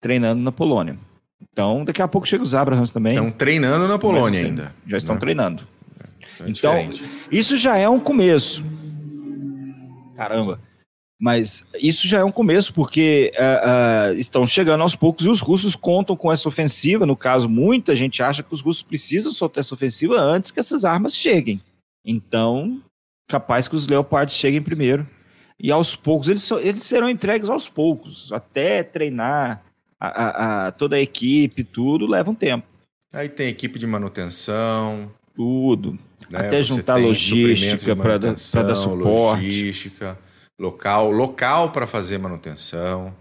treinando 0.00 0.42
na 0.42 0.50
Polônia. 0.50 0.98
Então, 1.40 1.84
daqui 1.84 2.00
a 2.00 2.08
pouco 2.08 2.26
chega 2.26 2.42
os 2.42 2.54
Abrahams 2.54 2.90
também. 2.90 3.12
Estão 3.12 3.30
treinando 3.30 3.86
na 3.86 3.98
Polônia 3.98 4.40
assim, 4.40 4.50
ainda. 4.50 4.74
Já 4.86 4.96
estão 4.96 5.16
né? 5.16 5.20
treinando. 5.20 5.68
É, 6.00 6.44
é 6.44 6.50
então, 6.50 6.90
isso 7.30 7.56
já 7.56 7.76
é 7.76 7.88
um 7.88 8.00
começo. 8.00 8.64
Caramba. 10.16 10.60
Mas 11.20 11.64
isso 11.80 12.08
já 12.08 12.18
é 12.18 12.24
um 12.24 12.32
começo, 12.32 12.74
porque 12.74 13.30
uh, 13.36 14.10
uh, 14.10 14.18
estão 14.18 14.44
chegando 14.44 14.80
aos 14.80 14.96
poucos 14.96 15.24
e 15.24 15.28
os 15.28 15.40
russos 15.40 15.76
contam 15.76 16.16
com 16.16 16.32
essa 16.32 16.48
ofensiva. 16.48 17.06
No 17.06 17.16
caso, 17.16 17.48
muita 17.48 17.94
gente 17.94 18.20
acha 18.22 18.42
que 18.42 18.52
os 18.52 18.60
russos 18.60 18.82
precisam 18.82 19.30
soltar 19.30 19.60
essa 19.60 19.72
ofensiva 19.72 20.20
antes 20.20 20.50
que 20.50 20.58
essas 20.58 20.84
armas 20.84 21.14
cheguem. 21.14 21.62
Então, 22.04 22.82
capaz 23.28 23.68
que 23.68 23.76
os 23.76 23.86
leopards 23.86 24.34
cheguem 24.34 24.60
primeiro. 24.60 25.06
E 25.62 25.70
aos 25.70 25.94
poucos, 25.94 26.28
eles, 26.28 26.50
eles 26.50 26.82
serão 26.82 27.08
entregues 27.08 27.48
aos 27.48 27.68
poucos, 27.68 28.32
até 28.32 28.82
treinar, 28.82 29.62
a, 29.98 30.08
a, 30.08 30.66
a, 30.66 30.72
toda 30.72 30.96
a 30.96 31.00
equipe, 31.00 31.62
tudo, 31.62 32.04
leva 32.04 32.28
um 32.28 32.34
tempo. 32.34 32.66
Aí 33.12 33.28
tem 33.28 33.46
equipe 33.46 33.78
de 33.78 33.86
manutenção. 33.86 35.12
Tudo. 35.36 35.96
Né? 36.28 36.40
Até 36.40 36.58
Você 36.58 36.64
juntar 36.64 36.96
logística 36.96 37.94
para 37.94 38.18
dar, 38.18 38.34
dar 38.34 38.74
suporte. 38.74 39.44
Logística, 39.44 40.18
local, 40.58 41.12
local 41.12 41.70
para 41.70 41.86
fazer 41.86 42.18
manutenção. 42.18 43.14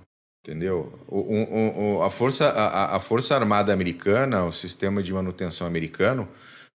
Entendeu? 0.44 0.92
O, 1.08 1.20
o, 1.20 1.98
o, 1.98 2.02
a, 2.02 2.10
força, 2.10 2.50
a, 2.50 2.96
a 2.96 3.00
Força 3.00 3.36
Armada 3.36 3.72
Americana, 3.72 4.44
o 4.44 4.52
sistema 4.52 5.04
de 5.04 5.14
manutenção 5.14 5.68
americano, 5.68 6.28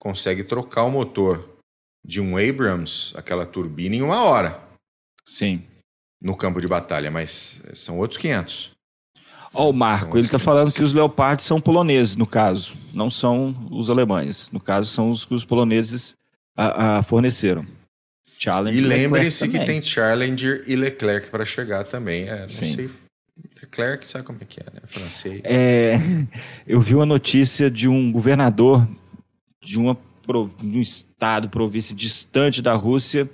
consegue 0.00 0.42
trocar 0.42 0.82
o 0.82 0.90
motor 0.90 1.48
de 2.04 2.20
um 2.20 2.36
Abrams, 2.36 3.12
aquela 3.16 3.46
turbina, 3.46 3.94
em 3.94 4.02
uma 4.02 4.24
hora. 4.24 4.71
Sim. 5.26 5.62
No 6.20 6.36
campo 6.36 6.60
de 6.60 6.68
batalha, 6.68 7.10
mas 7.10 7.62
são 7.74 7.98
outros 7.98 8.18
500. 8.18 8.70
Ó, 9.54 9.68
o 9.68 9.72
Marco, 9.72 10.16
ele 10.16 10.26
está 10.26 10.38
falando 10.38 10.72
que 10.72 10.82
os 10.82 10.92
leopardos 10.92 11.44
são 11.44 11.60
poloneses, 11.60 12.16
no 12.16 12.26
caso, 12.26 12.74
não 12.94 13.10
são 13.10 13.54
os 13.70 13.90
alemães. 13.90 14.48
No 14.50 14.60
caso, 14.60 14.88
são 14.88 15.10
os 15.10 15.24
que 15.24 15.34
os 15.34 15.44
poloneses 15.44 16.16
a, 16.56 16.98
a 16.98 17.02
forneceram. 17.02 17.66
Challenger 18.38 18.82
e 18.82 18.86
lembre-se 18.86 19.48
que 19.48 19.64
tem 19.64 19.80
Challenger 19.82 20.64
e 20.66 20.74
Leclerc 20.74 21.28
para 21.28 21.44
chegar 21.44 21.84
também. 21.84 22.28
É, 22.28 22.40
não 22.40 22.48
Sim. 22.48 22.74
sei. 22.74 22.90
Leclerc 23.60 24.06
sabe 24.06 24.24
como 24.24 24.38
é 24.40 24.44
que 24.44 24.60
é, 24.60 24.64
né? 24.64 24.80
Francês. 24.86 25.40
É, 25.44 25.96
eu 26.66 26.80
vi 26.80 26.94
uma 26.94 27.06
notícia 27.06 27.70
de 27.70 27.88
um 27.88 28.10
governador 28.10 28.86
de, 29.62 29.78
uma, 29.78 29.96
de 30.60 30.78
um 30.78 30.80
estado, 30.80 31.48
província 31.48 31.94
distante 31.94 32.60
da 32.60 32.74
Rússia, 32.74 33.30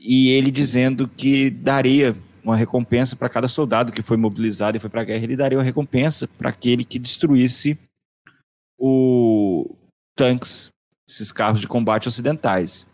e 0.00 0.30
ele 0.30 0.50
dizendo 0.50 1.06
que 1.06 1.50
daria 1.50 2.16
uma 2.42 2.56
recompensa 2.56 3.14
para 3.14 3.28
cada 3.28 3.46
soldado 3.46 3.92
que 3.92 4.02
foi 4.02 4.16
mobilizado 4.16 4.76
e 4.76 4.80
foi 4.80 4.88
para 4.88 5.02
a 5.02 5.04
guerra, 5.04 5.22
ele 5.22 5.36
daria 5.36 5.58
uma 5.58 5.64
recompensa 5.64 6.26
para 6.26 6.48
aquele 6.48 6.84
que 6.84 6.98
destruísse 6.98 7.78
o 8.78 9.76
tanques, 10.16 10.70
esses 11.08 11.30
carros 11.30 11.60
de 11.60 11.68
combate 11.68 12.08
ocidentais. 12.08 12.86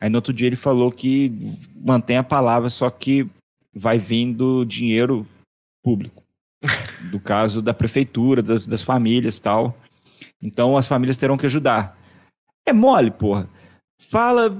Aí 0.00 0.08
no 0.08 0.16
outro 0.16 0.32
dia 0.32 0.46
ele 0.46 0.56
falou 0.56 0.90
que 0.90 1.30
mantém 1.74 2.16
a 2.16 2.24
palavra, 2.24 2.70
só 2.70 2.88
que 2.88 3.28
vai 3.74 3.98
vindo 3.98 4.64
dinheiro 4.64 5.26
público. 5.84 6.22
Do 7.10 7.20
caso 7.20 7.60
da 7.60 7.74
prefeitura, 7.74 8.42
das, 8.42 8.66
das 8.66 8.82
famílias 8.82 9.38
tal. 9.38 9.76
Então 10.40 10.76
as 10.76 10.86
famílias 10.86 11.18
terão 11.18 11.36
que 11.36 11.46
ajudar. 11.46 11.98
É 12.66 12.72
mole, 12.72 13.10
porra. 13.10 13.48
Fala, 14.00 14.50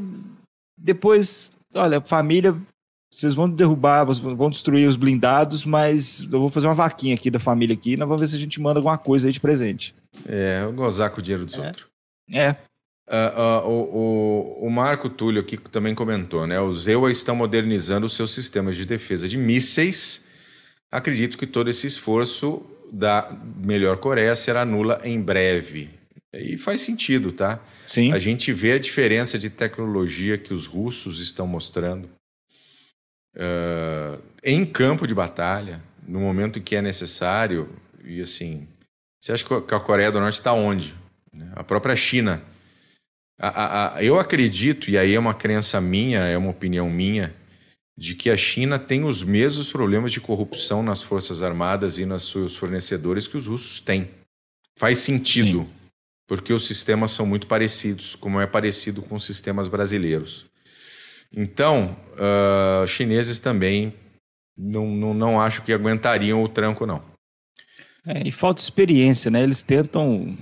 depois, 0.78 1.52
olha, 1.74 2.00
família 2.00 2.56
vocês 3.10 3.34
vão 3.34 3.48
derrubar, 3.48 4.04
vão 4.04 4.50
destruir 4.50 4.86
os 4.86 4.96
blindados, 4.96 5.64
mas 5.64 6.22
eu 6.30 6.38
vou 6.38 6.50
fazer 6.50 6.66
uma 6.66 6.74
vaquinha 6.74 7.14
aqui 7.14 7.30
da 7.30 7.38
família 7.38 7.74
aqui, 7.74 7.92
e 7.92 7.96
nós 7.96 8.06
vamos 8.06 8.20
ver 8.20 8.26
se 8.26 8.36
a 8.36 8.38
gente 8.38 8.60
manda 8.60 8.78
alguma 8.78 8.98
coisa 8.98 9.26
aí 9.26 9.32
de 9.32 9.40
presente. 9.40 9.94
É, 10.28 10.60
eu 10.62 10.72
gozar 10.72 11.10
com 11.10 11.20
o 11.20 11.22
dinheiro 11.22 11.46
dos 11.46 11.54
é. 11.54 11.66
outros. 11.66 11.86
É. 12.30 12.50
Uh, 13.08 13.40
uh, 13.40 13.68
o, 13.68 14.62
o, 14.62 14.66
o, 14.66 14.70
Marco 14.70 15.08
Túlio 15.08 15.40
aqui 15.40 15.56
também 15.56 15.94
comentou, 15.94 16.46
né? 16.46 16.60
Os 16.60 16.88
EUA 16.88 17.10
estão 17.10 17.36
modernizando 17.36 18.04
os 18.04 18.14
seus 18.14 18.32
sistemas 18.34 18.76
de 18.76 18.84
defesa 18.84 19.28
de 19.28 19.38
mísseis. 19.38 20.26
Acredito 20.90 21.38
que 21.38 21.46
todo 21.46 21.70
esse 21.70 21.86
esforço 21.86 22.66
da 22.92 23.34
melhor 23.56 23.96
Coreia 23.98 24.34
será 24.34 24.64
nula 24.64 25.00
em 25.04 25.20
breve. 25.20 25.88
E 26.40 26.56
faz 26.56 26.80
sentido, 26.80 27.32
tá? 27.32 27.60
Sim. 27.86 28.12
A 28.12 28.18
gente 28.18 28.52
vê 28.52 28.72
a 28.72 28.78
diferença 28.78 29.38
de 29.38 29.50
tecnologia 29.50 30.36
que 30.36 30.52
os 30.52 30.66
russos 30.66 31.20
estão 31.20 31.46
mostrando 31.46 32.08
uh, 33.36 34.22
em 34.42 34.64
campo 34.64 35.06
de 35.06 35.14
batalha, 35.14 35.82
no 36.06 36.20
momento 36.20 36.58
em 36.58 36.62
que 36.62 36.76
é 36.76 36.82
necessário. 36.82 37.68
E 38.04 38.20
assim, 38.20 38.66
você 39.20 39.32
acha 39.32 39.44
que 39.44 39.74
a 39.74 39.80
Coreia 39.80 40.10
do 40.10 40.20
Norte 40.20 40.38
está 40.38 40.52
onde? 40.52 40.94
Né? 41.32 41.50
A 41.54 41.64
própria 41.64 41.96
China. 41.96 42.42
A, 43.38 43.48
a, 43.48 43.96
a, 43.96 44.04
eu 44.04 44.18
acredito, 44.18 44.90
e 44.90 44.96
aí 44.96 45.14
é 45.14 45.18
uma 45.18 45.34
crença 45.34 45.80
minha, 45.80 46.20
é 46.20 46.38
uma 46.38 46.50
opinião 46.50 46.88
minha, 46.88 47.34
de 47.96 48.14
que 48.14 48.30
a 48.30 48.36
China 48.36 48.78
tem 48.78 49.04
os 49.04 49.22
mesmos 49.22 49.70
problemas 49.70 50.12
de 50.12 50.20
corrupção 50.20 50.82
nas 50.82 51.02
Forças 51.02 51.42
Armadas 51.42 51.98
e 51.98 52.06
nos 52.06 52.30
seus 52.30 52.56
fornecedores 52.56 53.26
que 53.26 53.36
os 53.36 53.46
russos 53.46 53.80
têm. 53.80 54.10
Faz 54.78 54.98
sentido, 54.98 55.60
Sim. 55.60 55.68
Porque 56.26 56.52
os 56.52 56.66
sistemas 56.66 57.10
são 57.12 57.24
muito 57.24 57.46
parecidos, 57.46 58.14
como 58.16 58.40
é 58.40 58.46
parecido 58.46 59.02
com 59.02 59.14
os 59.14 59.24
sistemas 59.24 59.68
brasileiros. 59.68 60.46
Então, 61.32 61.96
uh, 62.14 62.86
chineses 62.86 63.38
também 63.38 63.94
não, 64.56 64.86
não, 64.86 65.14
não 65.14 65.40
acho 65.40 65.62
que 65.62 65.72
aguentariam 65.72 66.42
o 66.42 66.48
tranco, 66.48 66.86
não. 66.86 67.02
É, 68.06 68.26
e 68.26 68.32
falta 68.32 68.62
experiência, 68.62 69.30
né? 69.30 69.42
Eles 69.42 69.62
tentam 69.62 70.36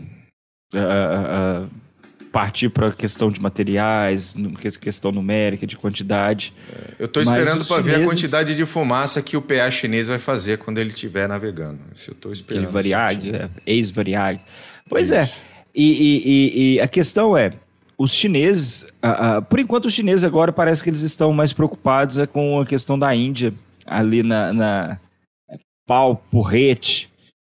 uh, 0.73 1.65
uh, 1.65 1.71
partir 2.31 2.69
para 2.69 2.89
a 2.89 2.93
questão 2.93 3.31
de 3.31 3.41
materiais, 3.41 4.35
questão 4.81 5.11
numérica, 5.11 5.67
de 5.67 5.77
quantidade. 5.77 6.53
É, 6.71 6.95
eu 6.99 7.07
estou 7.07 7.23
esperando 7.23 7.65
para 7.65 7.77
chineses... 7.77 7.99
ver 7.99 8.05
a 8.05 8.07
quantidade 8.07 8.55
de 8.55 8.67
fumaça 8.67 9.23
que 9.23 9.37
o 9.37 9.43
PA 9.43 9.71
chinês 9.71 10.07
vai 10.07 10.19
fazer 10.19 10.59
quando 10.59 10.79
ele 10.79 10.91
estiver 10.91 11.27
navegando. 11.27 11.81
Isso 11.95 12.11
eu 12.11 12.15
estou 12.15 12.33
esperando. 12.33 12.65
Aquele 12.65 12.73
variag, 12.73 13.35
é, 13.35 13.51
ex-variag. 13.67 14.41
Pois 14.89 15.11
é. 15.11 15.23
Isso. 15.23 15.41
é. 15.51 15.54
E, 15.75 15.83
e, 15.83 16.75
e, 16.75 16.81
a 16.81 16.87
questão 16.87 17.37
é, 17.37 17.53
os 17.99 18.13
chineses, 18.13 18.87
por 19.49 19.59
enquanto 19.59 19.87
os 19.87 19.93
chineses 19.93 20.25
agora 20.25 20.53
parece 20.53 20.83
que 20.83 20.89
eles 20.89 21.01
estão 21.01 21.33
mais 21.33 21.53
preocupados 21.53 22.19
é, 22.19 22.27
com 22.27 22.61
a 22.61 22.67
questão 22.67 22.99
da 22.99 23.15
Índia, 23.15 23.53
ali 23.85 24.23
na, 24.23 24.53
na 24.53 25.01
é, 25.51 25.59
pau, 25.85 26.23
porrete 26.31 27.11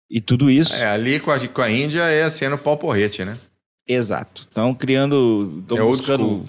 e 0.10 0.20
tudo 0.20 0.52
isso. 0.52 0.76
É, 0.76 0.88
ali 0.88 1.20
com 1.20 1.32
a, 1.32 1.48
com 1.48 1.62
a 1.62 1.72
Índia 1.72 2.04
é 2.04 2.28
sendo 2.30 2.58
pau 2.58 2.78
porrete, 2.78 3.24
né? 3.24 3.38
Exato. 3.88 4.46
Estão 4.50 4.74
criando, 4.74 5.60
estão 5.62 5.78
é 5.78 5.82
buscando 5.82 6.46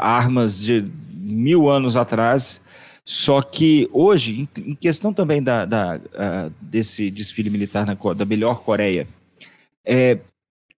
armas 0.00 0.58
de 0.58 0.84
mil 1.10 1.68
anos 1.68 1.96
atrás. 1.96 2.60
Só 3.04 3.42
que 3.42 3.88
hoje, 3.92 4.48
em, 4.58 4.74
questão 4.74 5.12
também 5.12 5.42
da, 5.42 5.64
da 5.64 6.00
desse 6.60 7.10
desfile 7.10 7.50
militar 7.50 7.84
na, 7.84 7.94
da 8.14 8.24
melhor 8.24 8.62
Coreia, 8.62 9.06
é, 9.84 10.18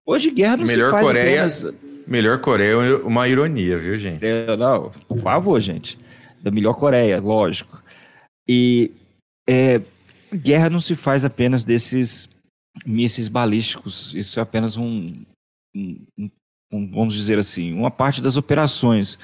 hoje 0.05 0.31
guerra 0.31 0.57
não 0.57 0.65
melhor 0.65 0.85
se 0.85 0.91
faz 0.91 1.05
Coreia, 1.05 1.35
apenas... 1.35 1.73
Melhor 2.07 2.39
Coreia 2.39 2.71
é 2.71 2.95
uma 2.97 3.27
ironia, 3.27 3.77
viu, 3.77 3.97
gente? 3.97 4.23
É, 4.23 4.55
não, 4.55 4.91
por 5.07 5.19
favor, 5.19 5.59
gente. 5.59 5.97
Da 6.41 6.51
melhor 6.51 6.75
Coreia, 6.75 7.19
lógico. 7.19 7.83
E 8.47 8.91
é, 9.49 9.81
guerra 10.33 10.69
não 10.69 10.79
se 10.79 10.95
faz 10.95 11.25
apenas 11.25 11.63
desses 11.63 12.29
mísseis 12.85 13.27
balísticos. 13.27 14.13
Isso 14.13 14.39
é 14.39 14.43
apenas 14.43 14.77
um, 14.77 15.23
um, 15.75 15.97
um, 16.71 16.91
vamos 16.91 17.15
dizer 17.15 17.39
assim, 17.39 17.73
uma 17.73 17.89
parte 17.89 18.21
das 18.21 18.37
operações. 18.37 19.17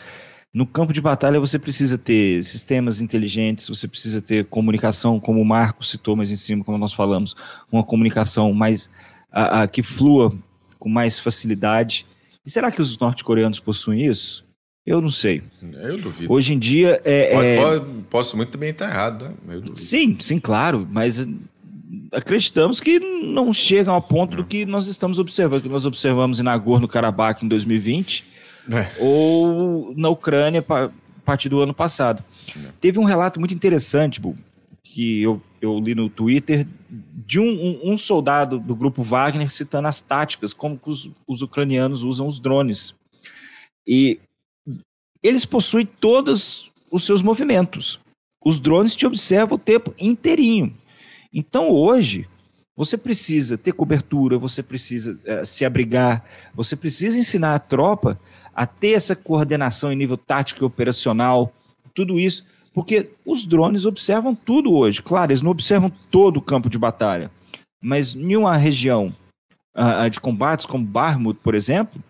No 0.54 0.66
campo 0.66 0.92
de 0.92 1.00
batalha 1.00 1.40
você 1.40 1.60
precisa 1.60 1.98
ter 1.98 2.44
sistemas 2.44 3.00
inteligentes, 3.00 3.70
você 3.70 3.88
precisa 3.88 4.22
ter 4.22 4.46
comunicação, 4.46 5.20
como 5.20 5.40
o 5.40 5.46
Marco 5.46 5.86
citou 5.86 6.16
mais 6.16 6.32
em 6.32 6.36
cima, 6.36 6.64
como 6.64 6.78
nós 6.78 6.94
falamos, 6.94 7.36
uma 7.72 7.84
comunicação 7.84 8.52
mais 8.54 8.90
a, 9.32 9.62
a, 9.62 9.68
que 9.68 9.84
flua 9.84 10.36
com 10.82 10.90
mais 10.90 11.20
facilidade. 11.20 12.08
E 12.44 12.50
será 12.50 12.72
que 12.72 12.82
os 12.82 12.98
norte-coreanos 12.98 13.60
possuem 13.60 14.04
isso? 14.04 14.44
Eu 14.84 15.00
não 15.00 15.12
sei. 15.12 15.44
Eu 15.62 15.96
duvido. 15.96 16.34
Hoje 16.34 16.54
em 16.54 16.60
dia 16.60 17.00
é. 17.06 17.32
Pode, 17.36 17.48
é... 17.48 17.62
Pode, 17.62 18.02
posso 18.10 18.36
muito 18.36 18.58
bem 18.58 18.72
estar 18.72 18.90
errado, 18.90 19.38
né? 19.46 19.62
Sim, 19.76 20.18
sim, 20.20 20.40
claro. 20.40 20.88
Mas 20.92 21.28
acreditamos 22.12 22.80
que 22.80 23.00
não 23.00 23.54
chegam 23.54 23.94
ao 23.94 24.02
ponto 24.02 24.36
do 24.36 24.44
que 24.44 24.66
nós 24.66 24.88
estamos 24.88 25.20
observando, 25.20 25.62
que 25.62 25.70
nós 25.70 25.86
observamos 25.86 26.40
em 26.40 26.44
Nagorno-Karabakh 26.44 27.44
em 27.44 27.48
2020 27.48 28.26
é. 28.72 28.90
ou 29.00 29.94
na 29.96 30.10
Ucrânia 30.10 30.66
a 30.68 30.90
partir 31.24 31.48
do 31.48 31.62
ano 31.62 31.76
passado. 31.76 32.24
É. 32.58 32.70
Teve 32.82 32.98
um 32.98 33.04
relato 33.04 33.40
muito 33.40 33.54
interessante, 33.54 34.20
que 34.84 35.22
eu, 35.22 35.40
eu 35.62 35.80
li 35.80 35.94
no 35.94 36.10
Twitter, 36.10 36.68
de 36.90 37.40
um, 37.40 37.46
um, 37.46 37.94
um, 37.94 37.98
soldado 37.98 38.60
do 38.60 38.76
grupo 38.76 39.04
Wagner 39.04 39.52
citando 39.52 39.88
as 39.88 40.02
táticas, 40.02 40.54
como 40.54 40.80
os, 40.86 41.10
os 41.28 41.42
ucranianos 41.42 42.04
usam 42.04 42.26
os 42.26 42.40
drones. 42.40 42.96
E 43.88 44.20
eles 45.22 45.46
possuem 45.46 45.86
todos 45.86 46.72
os 46.92 47.06
seus 47.06 47.22
movimentos. 47.22 48.00
Os 48.44 48.60
drones 48.60 48.96
te 48.96 49.06
observam 49.06 49.56
o 49.56 49.60
tempo 49.60 49.94
inteirinho. 50.00 50.76
Então 51.32 51.70
hoje 51.70 52.28
você 52.76 52.98
precisa 52.98 53.58
ter 53.58 53.74
cobertura, 53.74 54.40
você 54.40 54.64
precisa 54.64 55.14
uh, 55.14 55.46
se 55.46 55.64
abrigar, 55.64 56.26
você 56.56 56.76
precisa 56.76 57.18
ensinar 57.18 57.54
a 57.54 57.60
tropa 57.60 58.20
a 58.54 58.66
ter 58.66 58.94
essa 58.94 59.16
coordenação 59.16 59.92
em 59.92 59.96
nível 59.96 60.18
tático 60.18 60.64
e 60.64 60.66
operacional, 60.66 61.54
tudo 61.94 62.20
isso, 62.20 62.46
porque 62.74 63.12
os 63.26 63.46
drones 63.46 63.86
observam 63.86 64.34
tudo 64.34 64.74
hoje. 64.74 65.02
Claro, 65.02 65.32
eles 65.32 65.42
não 65.42 65.52
observam 65.52 65.92
todo 66.10 66.38
o 66.38 66.42
campo 66.42 66.70
de 66.70 66.78
batalha, 66.78 67.32
mas 67.82 68.16
em 68.16 68.36
uma 68.36 68.56
região 68.56 69.16
uh, 69.76 70.10
de 70.10 70.20
combates 70.20 70.66
como 70.66 70.86
Barmut, 70.86 71.40
por 71.42 71.56
exemplo, 71.56 72.02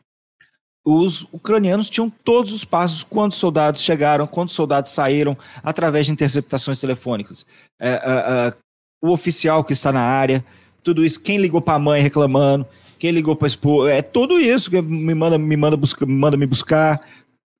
os 0.84 1.28
ucranianos 1.32 1.89
tinham 1.89 2.09
todos 2.09 2.51
os 2.51 2.66
passos, 2.66 3.03
quantos 3.03 3.38
soldados 3.38 3.82
chegaram, 3.82 4.26
quantos 4.26 4.55
soldados 4.55 4.91
saíram, 4.91 5.38
através 5.64 6.07
de 6.07 6.12
interceptações 6.12 6.80
telefônicas. 6.80 7.45
É, 7.80 7.91
é, 7.91 8.53
o 9.01 9.12
oficial 9.12 9.64
que 9.64 9.74
está 9.74 9.91
na 9.91 10.01
área, 10.01 10.43
tudo 10.84 11.05
isso, 11.05 11.22
quem 11.22 11.38
ligou 11.38 11.62
para 11.62 11.76
a 11.76 11.80
mãe 11.80 12.01
reclamando, 12.01 12.66
quem 12.97 13.12
ligou 13.12 13.36
para 13.36 13.45
a 13.45 13.49
esposa, 13.49 13.91
é 13.91 14.01
tudo 14.01 14.39
isso 14.39 14.72
me 14.84 15.14
manda, 15.14 15.38
me 15.38 15.57
manda, 15.57 15.78
busca, 15.78 16.05
me 16.05 16.14
manda 16.14 16.36
me 16.36 16.47
buscar, 16.47 16.99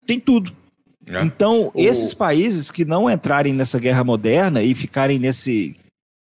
tem 0.06 0.20
tudo. 0.20 0.52
É. 1.08 1.22
Então, 1.22 1.72
o... 1.74 1.80
esses 1.80 2.14
países 2.14 2.70
que 2.72 2.86
não 2.86 3.10
entrarem 3.10 3.54
nessa 3.54 3.80
guerra 3.80 4.04
moderna 4.04 4.62
e 4.62 4.76
ficarem 4.76 5.20
nesse, 5.20 5.76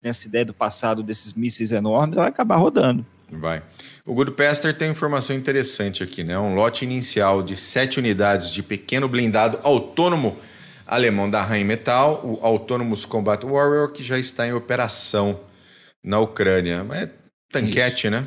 nessa 0.03 0.27
ideia 0.27 0.45
do 0.45 0.55
passado 0.55 1.03
desses 1.03 1.33
mísseis 1.33 1.73
enormes, 1.73 2.17
vai 2.17 2.29
acabar 2.29 2.57
rodando. 2.57 3.05
Vai. 3.31 3.63
O 4.05 4.15
Good 4.15 4.33
Pester 4.33 4.77
tem 4.77 4.91
informação 4.91 5.35
interessante 5.35 6.03
aqui, 6.03 6.23
né? 6.23 6.39
Um 6.39 6.55
lote 6.55 6.85
inicial 6.85 7.43
de 7.43 7.57
sete 7.57 7.99
unidades 7.99 8.51
de 8.51 8.63
pequeno 8.63 9.09
blindado 9.09 9.59
autônomo 9.63 10.37
alemão 10.87 11.29
da 11.31 11.43
Rheinmetall, 11.43 12.21
o 12.23 12.39
Autonomous 12.45 13.05
Combat 13.05 13.45
Warrior, 13.45 13.91
que 13.93 14.03
já 14.03 14.19
está 14.19 14.47
em 14.47 14.53
operação 14.53 15.41
na 16.03 16.21
Ucrânia. 16.21 16.87
É 16.93 17.09
tanquete, 17.51 18.07
Isso. 18.07 18.11
né? 18.11 18.27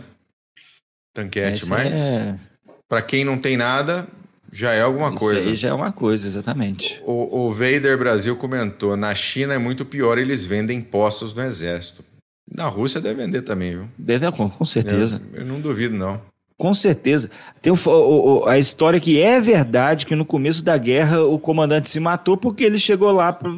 Tanquete, 1.13 1.61
Esse 1.61 1.69
mas 1.69 2.01
é... 2.01 2.39
para 2.87 3.01
quem 3.01 3.23
não 3.23 3.37
tem 3.37 3.55
nada, 3.55 4.07
já 4.51 4.71
é 4.71 4.81
alguma 4.81 5.09
Isso 5.09 5.17
coisa. 5.17 5.49
Aí 5.49 5.55
já 5.55 5.69
é 5.69 5.73
uma 5.73 5.91
coisa, 5.91 6.27
exatamente. 6.27 7.01
O, 7.05 7.47
o 7.47 7.51
Vader 7.51 7.97
Brasil 7.97 8.35
comentou: 8.35 8.95
na 8.95 9.13
China 9.13 9.53
é 9.53 9.57
muito 9.57 9.85
pior, 9.85 10.17
eles 10.17 10.45
vendem 10.45 10.81
postos 10.81 11.33
no 11.33 11.43
exército. 11.43 12.03
Na 12.49 12.65
Rússia 12.67 13.01
deve 13.01 13.23
vender 13.23 13.41
também, 13.41 13.71
viu? 13.71 13.89
Deve, 13.97 14.31
com, 14.31 14.49
com 14.49 14.65
certeza. 14.65 15.21
Eu, 15.33 15.41
eu 15.41 15.45
não 15.45 15.59
duvido, 15.59 15.95
não. 15.95 16.21
Com 16.57 16.73
certeza. 16.73 17.29
Tem 17.61 17.71
o, 17.71 17.77
o, 17.85 18.47
a 18.47 18.57
história 18.57 18.99
que 18.99 19.21
é 19.21 19.39
verdade 19.39 20.05
que 20.05 20.15
no 20.15 20.25
começo 20.25 20.63
da 20.63 20.77
guerra 20.77 21.23
o 21.23 21.37
comandante 21.37 21.89
se 21.89 21.99
matou 21.99 22.35
porque 22.35 22.63
ele 22.63 22.79
chegou 22.79 23.11
lá 23.11 23.31
para 23.31 23.51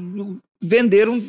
venderam 0.62 1.24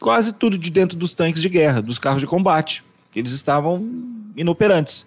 quase 0.00 0.32
tudo 0.32 0.58
de 0.58 0.70
dentro 0.70 0.96
dos 0.96 1.12
tanques 1.12 1.40
de 1.40 1.48
guerra, 1.48 1.80
dos 1.80 1.98
carros 1.98 2.20
de 2.20 2.26
combate. 2.26 2.82
Eles 3.14 3.32
estavam 3.32 3.88
inoperantes. 4.36 5.06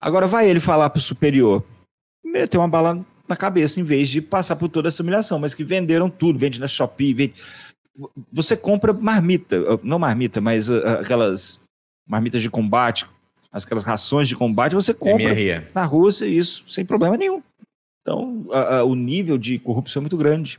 Agora 0.00 0.26
vai 0.26 0.48
ele 0.48 0.60
falar 0.60 0.90
para 0.90 0.98
o 0.98 1.02
superior, 1.02 1.62
meter 2.24 2.58
uma 2.58 2.68
bala 2.68 3.04
na 3.28 3.36
cabeça 3.36 3.80
em 3.80 3.84
vez 3.84 4.08
de 4.08 4.20
passar 4.20 4.56
por 4.56 4.68
toda 4.68 4.88
essa 4.88 5.02
humilhação, 5.02 5.38
mas 5.38 5.54
que 5.54 5.64
venderam 5.64 6.10
tudo, 6.10 6.38
vende 6.38 6.60
na 6.60 6.66
Shopee, 6.66 7.14
vende... 7.14 7.34
você 8.32 8.56
compra 8.56 8.92
marmita, 8.92 9.56
não 9.82 9.98
marmita, 9.98 10.40
mas 10.40 10.68
uh, 10.68 10.86
aquelas 11.00 11.60
marmitas 12.06 12.42
de 12.42 12.50
combate 12.50 13.06
aquelas 13.62 13.84
rações 13.84 14.28
de 14.28 14.34
combate, 14.34 14.74
você 14.74 14.92
compra 14.92 15.32
na 15.72 15.84
Rússia, 15.84 16.26
isso 16.26 16.64
sem 16.66 16.84
problema 16.84 17.16
nenhum. 17.16 17.40
Então, 18.02 18.46
a, 18.50 18.78
a, 18.78 18.84
o 18.84 18.94
nível 18.94 19.38
de 19.38 19.58
corrupção 19.58 20.00
é 20.00 20.02
muito 20.02 20.16
grande. 20.16 20.58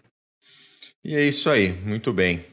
E 1.04 1.14
é 1.14 1.26
isso 1.26 1.50
aí, 1.50 1.74
muito 1.86 2.14
bem. 2.14 2.44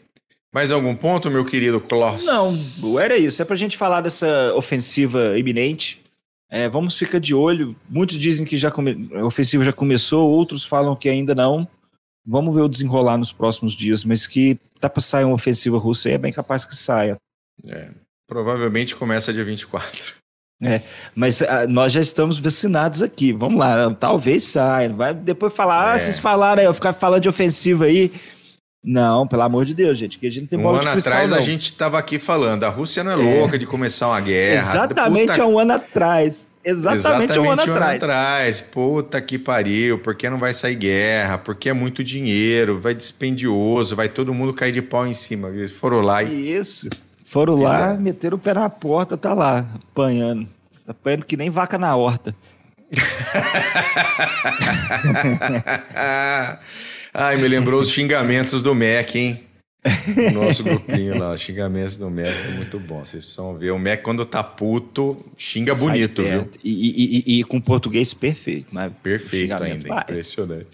Mais 0.52 0.70
algum 0.70 0.94
ponto, 0.94 1.30
meu 1.30 1.44
querido 1.44 1.80
Kloss? 1.80 2.26
Não, 2.26 3.00
era 3.00 3.16
isso. 3.16 3.40
É 3.40 3.44
para 3.44 3.54
a 3.54 3.58
gente 3.58 3.78
falar 3.78 4.02
dessa 4.02 4.52
ofensiva 4.54 5.38
iminente. 5.38 6.01
É, 6.52 6.68
vamos 6.68 6.98
ficar 6.98 7.18
de 7.18 7.34
olho. 7.34 7.74
Muitos 7.88 8.18
dizem 8.18 8.44
que 8.44 8.58
já 8.58 8.70
come... 8.70 9.08
a 9.14 9.24
ofensiva 9.24 9.64
já 9.64 9.72
começou, 9.72 10.28
outros 10.28 10.66
falam 10.66 10.94
que 10.94 11.08
ainda 11.08 11.34
não. 11.34 11.66
Vamos 12.26 12.54
ver 12.54 12.60
o 12.60 12.68
desenrolar 12.68 13.16
nos 13.16 13.32
próximos 13.32 13.72
dias, 13.72 14.04
mas 14.04 14.26
que 14.26 14.60
tá 14.78 14.86
para 14.90 15.00
sair 15.00 15.24
uma 15.24 15.34
ofensiva 15.34 15.78
russa 15.78 16.10
e 16.10 16.12
é 16.12 16.18
bem 16.18 16.30
capaz 16.30 16.66
que 16.66 16.76
saia. 16.76 17.16
É, 17.66 17.88
provavelmente 18.28 18.94
começa 18.94 19.32
dia 19.32 19.42
24. 19.42 20.20
É, 20.62 20.82
mas 21.14 21.40
a, 21.40 21.62
ah, 21.62 21.66
nós 21.66 21.90
já 21.90 22.02
estamos 22.02 22.38
vacinados 22.38 23.02
aqui. 23.02 23.32
Vamos 23.32 23.58
lá, 23.58 23.90
talvez 23.94 24.44
saia. 24.44 24.92
Vai 24.92 25.14
depois 25.14 25.54
falar, 25.54 25.88
ah, 25.88 25.92
é. 25.92 25.94
ah, 25.94 25.98
vocês 25.98 26.18
falaram 26.18 26.60
aí, 26.60 26.66
eu 26.66 26.74
ficar 26.74 26.92
falando 26.92 27.22
de 27.22 27.30
ofensiva 27.30 27.86
aí. 27.86 28.12
Não, 28.84 29.28
pelo 29.28 29.42
amor 29.42 29.64
de 29.64 29.74
Deus, 29.74 29.96
gente, 29.96 30.18
que 30.18 30.26
a 30.26 30.30
gente 30.30 30.46
tem 30.46 30.58
Um 30.58 30.68
ano 30.68 30.88
atrás 30.88 31.30
não. 31.30 31.38
a 31.38 31.40
gente 31.40 31.66
estava 31.66 31.98
aqui 31.98 32.18
falando, 32.18 32.64
a 32.64 32.68
Rússia 32.68 33.04
não 33.04 33.12
é, 33.12 33.14
é, 33.14 33.38
louca 33.38 33.56
de 33.56 33.64
começar 33.64 34.08
uma 34.08 34.20
guerra. 34.20 34.72
Exatamente 34.72 35.30
Puta... 35.30 35.42
há 35.42 35.46
um 35.46 35.58
ano 35.58 35.72
atrás. 35.74 36.48
Exatamente, 36.64 37.00
Exatamente 37.00 37.38
um, 37.38 37.50
ano, 37.50 37.62
um 37.62 37.74
atrás. 37.74 37.80
ano 37.80 37.96
atrás. 37.96 38.60
Puta 38.60 39.20
que 39.20 39.38
pariu, 39.38 40.00
porque 40.00 40.28
não 40.28 40.38
vai 40.38 40.52
sair 40.52 40.74
guerra, 40.74 41.38
porque 41.38 41.68
é 41.68 41.72
muito 41.72 42.02
dinheiro, 42.02 42.80
vai 42.80 42.94
dispendioso, 42.94 43.94
vai 43.94 44.08
todo 44.08 44.34
mundo 44.34 44.52
cair 44.52 44.72
de 44.72 44.82
pau 44.82 45.06
em 45.06 45.12
cima. 45.12 45.48
Eles 45.48 45.72
foram 45.72 46.00
lá 46.00 46.22
e. 46.22 46.52
Isso. 46.52 46.88
Foram 47.24 47.56
lá, 47.56 47.94
meteram 47.94 48.36
o 48.36 48.40
pé 48.40 48.52
na 48.52 48.68
porta, 48.68 49.16
tá 49.16 49.32
lá, 49.32 49.64
apanhando. 49.90 50.46
Tá 50.84 50.90
apanhando 50.90 51.24
que 51.24 51.36
nem 51.36 51.50
vaca 51.50 51.78
na 51.78 51.94
horta. 51.96 52.34
Ai, 57.14 57.36
me 57.36 57.46
lembrou 57.46 57.80
os 57.80 57.90
xingamentos 57.90 58.62
do 58.62 58.74
MEC, 58.74 59.18
hein? 59.18 59.46
no 60.32 60.44
nosso 60.44 60.62
grupinho 60.62 61.18
lá, 61.18 61.36
xingamentos 61.36 61.96
do 61.96 62.08
Mac 62.08 62.26
é 62.26 62.52
muito 62.52 62.78
bom. 62.78 63.04
Vocês 63.04 63.24
precisam 63.24 63.56
ver. 63.58 63.72
O 63.72 63.78
Mac, 63.78 64.00
quando 64.02 64.24
tá 64.24 64.42
puto, 64.42 65.24
xinga 65.36 65.74
Sai 65.74 65.84
bonito, 65.84 66.22
viu? 66.22 66.48
E, 66.62 67.24
e, 67.26 67.40
e, 67.40 67.44
com 67.44 67.60
português 67.60 68.14
perfeito. 68.14 68.68
Mas 68.70 68.92
perfeito 69.02 69.62
ainda, 69.62 69.88
vai. 69.88 70.02
impressionante. 70.02 70.68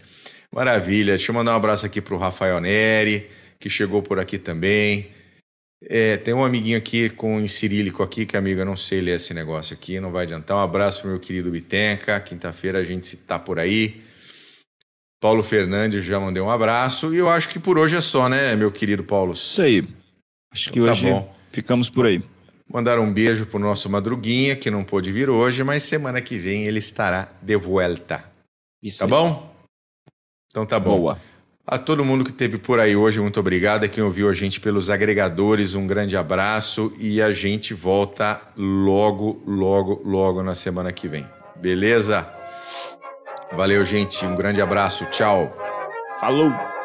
Maravilha. 0.52 1.14
Deixa 1.16 1.30
eu 1.30 1.34
mandar 1.34 1.52
um 1.52 1.56
abraço 1.56 1.86
aqui 1.86 2.00
pro 2.00 2.18
Rafael 2.18 2.60
Neri, 2.60 3.28
que 3.58 3.70
chegou 3.70 4.02
por 4.02 4.18
aqui 4.18 4.38
também. 4.38 5.08
É, 5.82 6.16
tem 6.16 6.34
um 6.34 6.44
amiguinho 6.44 6.76
aqui 6.76 7.08
com 7.08 7.40
em 7.40 7.46
cirílico 7.46 8.02
aqui, 8.02 8.26
que 8.26 8.36
amigo, 8.36 8.60
eu 8.60 8.66
não 8.66 8.76
sei 8.76 9.00
ler 9.00 9.16
esse 9.16 9.32
negócio 9.32 9.74
aqui, 9.74 10.00
não 10.00 10.10
vai 10.10 10.24
adiantar. 10.24 10.56
Um 10.56 10.60
abraço 10.60 11.00
pro 11.00 11.10
meu 11.10 11.20
querido 11.20 11.50
Bitenca. 11.50 12.18
Quinta-feira 12.20 12.78
a 12.78 12.84
gente 12.84 13.16
tá 13.16 13.38
por 13.38 13.58
aí. 13.58 14.02
Paulo 15.20 15.42
Fernandes 15.42 16.04
já 16.04 16.20
mandei 16.20 16.42
um 16.42 16.50
abraço. 16.50 17.14
E 17.14 17.18
eu 17.18 17.28
acho 17.28 17.48
que 17.48 17.58
por 17.58 17.78
hoje 17.78 17.96
é 17.96 18.00
só, 18.00 18.28
né, 18.28 18.54
meu 18.54 18.70
querido 18.70 19.02
Paulo? 19.02 19.32
Isso 19.32 19.60
aí. 19.60 19.86
Acho 20.52 20.72
que 20.72 20.78
então, 20.78 20.92
hoje 20.92 21.06
tá 21.06 21.12
bom. 21.12 21.34
ficamos 21.52 21.90
por 21.90 22.06
aí. 22.06 22.22
Mandar 22.70 22.98
um 22.98 23.12
beijo 23.12 23.46
pro 23.46 23.58
nosso 23.58 23.88
Madruguinha, 23.88 24.54
que 24.54 24.70
não 24.70 24.84
pôde 24.84 25.10
vir 25.10 25.30
hoje, 25.30 25.64
mas 25.64 25.82
semana 25.82 26.20
que 26.20 26.38
vem 26.38 26.66
ele 26.66 26.78
estará 26.78 27.28
de 27.40 27.56
volta. 27.56 28.24
Isso 28.82 28.98
tá 28.98 29.06
aí. 29.06 29.10
bom? 29.10 29.54
Então 30.50 30.66
tá 30.66 30.78
bom. 30.78 30.98
Boa. 30.98 31.18
A 31.66 31.76
todo 31.76 32.04
mundo 32.04 32.24
que 32.24 32.30
esteve 32.30 32.56
por 32.56 32.80
aí 32.80 32.96
hoje, 32.96 33.20
muito 33.20 33.38
obrigado. 33.38 33.84
A 33.84 33.88
quem 33.88 34.02
ouviu 34.02 34.30
a 34.30 34.34
gente 34.34 34.58
pelos 34.58 34.88
agregadores, 34.88 35.74
um 35.74 35.86
grande 35.86 36.16
abraço 36.16 36.92
e 36.98 37.20
a 37.20 37.30
gente 37.30 37.74
volta 37.74 38.40
logo, 38.56 39.42
logo, 39.46 40.00
logo 40.02 40.42
na 40.42 40.54
semana 40.54 40.92
que 40.92 41.06
vem. 41.06 41.26
Beleza? 41.56 42.37
Valeu, 43.52 43.84
gente. 43.84 44.24
Um 44.24 44.34
grande 44.34 44.60
abraço. 44.60 45.04
Tchau. 45.06 45.52
Falou! 46.20 46.77